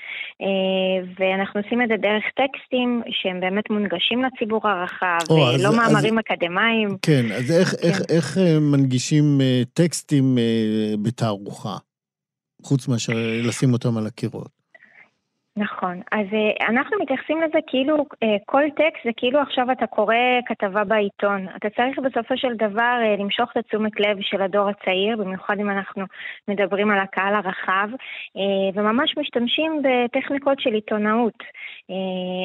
ואנחנו 1.20 1.62
עושים 1.62 1.82
את 1.82 1.88
זה 1.88 1.98
דרך 1.98 2.24
טקסטים 2.36 3.02
שהם 3.10 3.40
באמת 3.40 3.70
מונגשים 3.70 4.24
לציבור 4.24 4.68
הרחב, 4.68 5.18
או, 5.30 5.38
לא 5.38 5.70
אז, 5.70 5.76
מאמרים 5.76 6.20
אז, 6.20 6.24
אקדמיים. 6.26 6.90
כן, 7.02 7.26
אז 7.38 7.60
איך, 7.60 7.70
כן. 7.70 7.88
איך, 7.88 8.02
איך 8.10 8.38
מנגישים 8.72 9.26
טקסטים 9.74 10.38
בתערוכה, 11.04 11.78
חוץ 12.64 12.88
מאשר 12.88 13.14
לשים 13.48 13.74
אותם 13.74 13.98
על 13.98 14.08
הקירות? 14.08 14.63
נכון. 15.58 16.02
אז 16.12 16.28
uh, 16.32 16.66
אנחנו 16.70 16.98
מתייחסים 17.02 17.42
לזה 17.42 17.60
כאילו 17.68 17.98
uh, 17.98 18.28
כל 18.46 18.64
טקסט 18.76 19.04
זה 19.06 19.12
כאילו 19.18 19.40
עכשיו 19.40 19.72
אתה 19.72 19.88
קורא 19.88 20.16
כתבה 20.46 20.84
בעיתון. 20.84 21.48
אתה 21.56 21.70
צריך 21.70 22.00
בסופו 22.00 22.38
של 22.38 22.54
דבר 22.54 22.98
uh, 23.02 23.22
למשוך 23.22 23.52
את 23.52 23.58
התשומת 23.58 24.00
לב 24.00 24.18
של 24.22 24.42
הדור 24.42 24.70
הצעיר, 24.70 25.18
במיוחד 25.18 25.60
אם 25.60 25.70
אנחנו 25.70 26.06
מדברים 26.48 26.92
על 26.92 27.00
הקהל 27.00 27.36
הרחב, 27.36 27.90
וממש 28.74 29.18
משתמשים 29.18 29.82
בטכניקות 29.84 30.60
של 30.60 30.74
עיתונאות. 30.74 31.44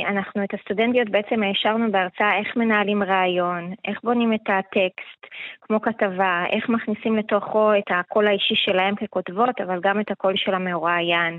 אנחנו 0.08 0.44
את 0.44 0.54
הסטודנטיות 0.54 1.08
בעצם 1.08 1.42
העשרנו 1.42 1.92
בהרצאה 1.92 2.38
איך 2.38 2.56
מנהלים 2.56 3.02
רעיון, 3.02 3.72
איך 3.84 3.98
בונים 4.04 4.32
את 4.32 4.48
הטקסט, 4.48 5.26
כמו 5.60 5.80
כתבה, 5.80 6.44
איך 6.50 6.68
מכניסים 6.68 7.16
לתוכו 7.16 7.74
את 7.78 7.90
הקול 7.90 8.26
האישי 8.26 8.54
שלהם 8.54 8.94
ככותבות, 8.94 9.60
אבל 9.60 9.80
גם 9.82 10.00
את 10.00 10.10
הקול 10.10 10.32
של 10.36 10.54
המרואיין, 10.54 11.38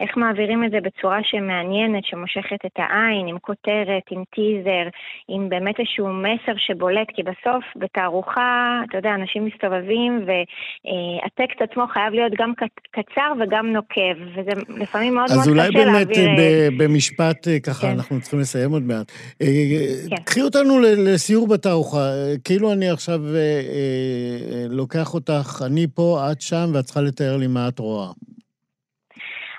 איך 0.00 0.16
מעבירים 0.16 0.64
את 0.64 0.70
זה 0.70 0.80
בצורה... 0.80 1.07
בצורה 1.08 1.20
שמעניינת, 1.22 2.04
שמושכת 2.04 2.60
את 2.66 2.76
העין, 2.76 3.26
עם 3.28 3.38
כותרת, 3.38 4.02
עם 4.10 4.22
טיזר, 4.34 4.88
עם 5.28 5.48
באמת 5.48 5.74
איזשהו 5.78 6.08
מסר 6.08 6.56
שבולט, 6.56 7.08
כי 7.14 7.22
בסוף 7.22 7.64
בתערוכה, 7.76 8.80
אתה 8.88 8.98
יודע, 8.98 9.10
אנשים 9.14 9.44
מסתובבים 9.44 10.26
והטקסט 10.26 11.62
עצמו 11.62 11.86
חייב 11.92 12.12
להיות 12.12 12.32
גם 12.38 12.52
קצר 12.90 13.32
וגם 13.40 13.66
נוקב, 13.72 14.16
וזה 14.34 14.50
לפעמים 14.82 15.14
מאוד 15.14 15.30
מאוד 15.30 15.40
קשה 15.42 15.54
להעביר... 15.54 15.80
אז 15.80 15.88
אולי 15.88 16.04
באמת 16.04 16.18
אה, 16.18 16.68
במשפט, 16.78 17.48
אה, 17.48 17.60
ככה, 17.60 17.86
כן. 17.86 17.92
אנחנו 17.96 18.20
צריכים 18.20 18.40
לסיים 18.40 18.70
עוד 18.70 18.82
מעט. 18.82 19.12
אה, 19.42 19.46
כן. 20.10 20.22
קחי 20.24 20.42
אותנו 20.42 20.80
לסיור 20.80 21.48
בתערוכה, 21.48 22.10
כאילו 22.44 22.72
אני 22.72 22.90
עכשיו 22.90 23.20
לוקח 24.68 25.14
אותך, 25.14 25.62
אני 25.66 25.86
פה, 25.94 26.28
את 26.32 26.40
שם, 26.40 26.70
ואת 26.74 26.84
צריכה 26.84 27.00
לתאר 27.00 27.36
לי 27.36 27.46
מה 27.46 27.68
את 27.68 27.78
רואה. 27.78 28.08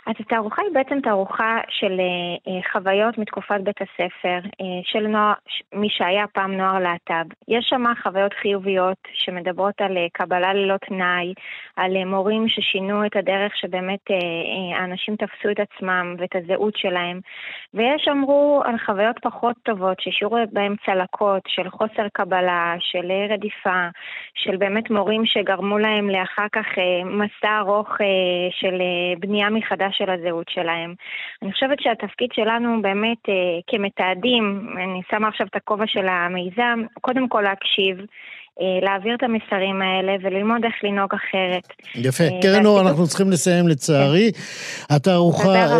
אז 0.09 0.15
התערוכה 0.19 0.61
היא 0.61 0.73
בעצם 0.73 0.99
תערוכה 1.01 1.57
של 1.69 1.99
uh, 1.99 2.71
חוויות 2.71 3.17
מתקופת 3.17 3.61
בית 3.63 3.81
הספר, 3.81 4.39
uh, 4.43 4.65
של 4.83 5.07
נוער, 5.07 5.33
מי 5.73 5.87
שהיה 5.89 6.27
פעם 6.27 6.57
נוער 6.57 6.79
להט"ב. 6.79 7.25
יש 7.47 7.65
שם 7.69 7.83
חוויות 8.03 8.33
חיוביות 8.33 8.97
שמדברות 9.13 9.81
על 9.81 9.97
קבלה 10.13 10.53
ללא 10.53 10.77
תנאי, 10.77 11.33
על 11.75 12.05
מורים 12.05 12.47
ששינו 12.47 13.05
את 13.05 13.15
הדרך 13.15 13.55
שבאמת 13.55 13.99
האנשים 14.75 15.15
תפסו 15.15 15.49
את 15.51 15.59
עצמם 15.59 16.15
ואת 16.17 16.35
הזהות 16.35 16.77
שלהם. 16.77 17.19
ויש 17.73 18.07
אמרו 18.07 18.61
על 18.65 18.75
חוויות 18.85 19.19
פחות 19.21 19.55
טובות, 19.63 19.99
שהשאירו 19.99 20.37
בהם 20.53 20.75
צלקות 20.85 21.43
של 21.47 21.69
חוסר 21.69 22.07
קבלה, 22.13 22.75
של 22.79 23.11
רדיפה, 23.29 23.87
של 24.35 24.57
באמת 24.57 24.89
מורים 24.89 25.25
שגרמו 25.25 25.77
להם 25.77 26.09
לאחר 26.09 26.47
כך 26.51 26.65
מסע 27.05 27.57
ארוך 27.59 27.89
של 28.51 28.81
בנייה 29.19 29.49
מחדש 29.49 29.98
של 29.99 30.09
הזהות 30.09 30.49
שלהם. 30.49 30.93
אני 31.41 31.53
חושבת 31.53 31.79
שהתפקיד 31.81 32.29
שלנו 32.33 32.81
באמת 32.81 33.29
אה, 33.29 33.33
כמתעדים, 33.67 34.69
אני 34.77 35.01
שמה 35.11 35.27
עכשיו 35.27 35.47
את 35.47 35.55
הכובע 35.55 35.87
של 35.87 36.07
המיזם, 36.07 36.83
קודם 37.01 37.29
כל 37.29 37.41
להקשיב. 37.41 37.97
אה, 38.61 38.79
להעביר 38.81 39.15
את 39.15 39.23
המסרים 39.23 39.81
האלה 39.81 40.15
וללמוד 40.21 40.65
איך 40.65 40.73
לנהוג 40.83 41.13
אחרת. 41.13 41.67
יפה. 41.95 42.23
אה, 42.23 42.41
קרן 42.41 42.65
אור, 42.65 42.81
אנחנו 42.81 43.07
צריכים 43.07 43.29
לסיים 43.31 43.67
לצערי. 43.67 44.31
כן. 44.31 44.39
התערוכה 44.95 45.77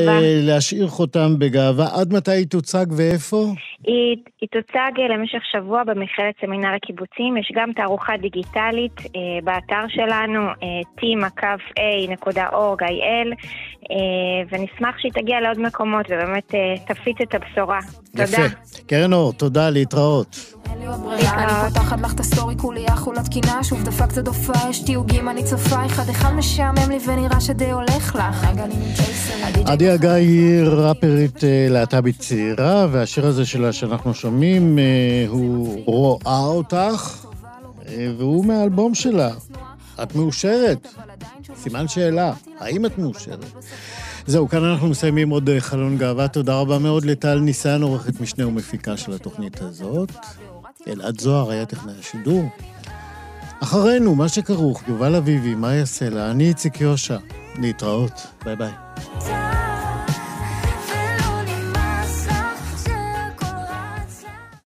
להשאיר 0.48 0.88
חותם 0.88 1.40
בגאווה. 1.40 1.86
עד 2.00 2.14
מתי 2.14 2.32
היא 2.32 2.48
תוצג 2.48 2.86
ואיפה? 2.98 3.46
היא, 3.84 4.18
היא 4.42 4.50
תוצג 4.52 4.92
למשך 5.10 5.40
שבוע 5.52 5.84
במכללת 5.84 6.36
סמינר 6.42 6.74
הקיבוצים. 6.76 7.38
יש 7.38 7.52
גם 7.56 7.72
תערוכה 7.74 8.18
דיגיטלית 8.18 8.96
באתר 9.44 9.86
שלנו, 9.88 10.40
t.a.org.il, 11.02 12.30
ונשמח 14.52 15.00
שהיא 15.00 15.12
תגיע 15.12 15.42
לעוד 15.42 15.60
מקומות 15.60 16.06
ובאמת 16.10 16.54
תפיץ 16.88 17.18
את 17.22 17.36
הבשורה. 17.36 17.80
תודה. 18.12 18.24
יפה. 18.24 18.44
קרן 18.88 19.14
אור, 19.14 19.34
תודה, 19.34 19.70
להתראות. 19.70 20.59
אין 20.70 20.80
לי 20.80 20.86
עוד 20.88 21.00
ברירה, 21.00 21.44
אני 21.44 21.74
פותחת 21.74 22.02
לך 22.02 22.14
את 22.14 22.20
הסטורי, 22.20 22.56
כולי 22.58 22.86
אכולת 22.88 23.24
קנאה, 23.24 23.64
שוב 23.64 23.84
דפקת 23.84 24.18
הופעה, 24.18 24.70
יש 24.70 24.80
תיוגים, 24.80 25.30
אני 25.30 25.44
צופה, 25.44 25.86
אחד 25.86 26.10
אחד 26.10 26.34
משעמם 26.34 26.90
לי 26.90 26.98
ונראה 27.08 27.42
שדי 27.42 27.72
הולך 27.72 28.16
לך. 28.16 28.48
עדי 29.66 29.90
הגיא 29.90 30.10
היא 30.10 30.64
ראפרית 30.64 31.44
אה, 31.44 31.68
להט"בית 31.70 32.20
צעירה, 32.20 32.88
והשיר 32.92 33.26
הזה 33.26 33.46
שלה 33.46 33.74
שאנחנו 33.74 34.14
שומעים 34.14 34.80
אה, 34.80 34.84
הוא 35.28 35.82
רואה 35.86 36.40
אותך, 36.40 37.26
אה, 37.88 38.12
והוא 38.18 38.46
מהאלבום 38.46 38.96
שלה. 38.96 39.30
את 40.04 40.16
מאושרת? 40.16 40.88
סימן 41.56 41.88
שאלה, 41.88 42.34
האם 42.60 42.86
את 42.86 42.98
מאושרת? 42.98 43.46
זהו, 44.28 44.50
כאן 44.50 44.64
אנחנו 44.64 44.88
מסיימים 44.88 45.30
עוד 45.30 45.50
חלון 45.60 45.98
גאווה. 45.98 46.28
תודה 46.28 46.60
רבה 46.60 46.80
מאוד 46.80 47.06
לטל 47.06 47.40
ניסן, 47.40 47.82
עורכת 47.82 48.22
משנה 48.22 48.48
ומפיקה 48.48 48.98
של 48.98 49.14
התוכנית 49.14 49.62
הזאת. 49.62 50.12
אלעד 50.90 51.22
זוהר 51.22 51.52
היה 51.52 51.66
טכנאי 51.66 51.94
השידור. 52.00 52.50
אחרינו, 53.64 54.16
מה 54.16 54.30
שכרוך, 54.30 54.84
יובל 54.88 55.16
אביבי, 55.16 55.56
יעשה 55.76 56.10
לה? 56.10 56.32
אני 56.32 56.48
איציק 56.48 56.82
יושע. 56.82 57.18
להתראות. 57.56 58.28
ביי 58.46 58.56
ביי. 58.56 59.59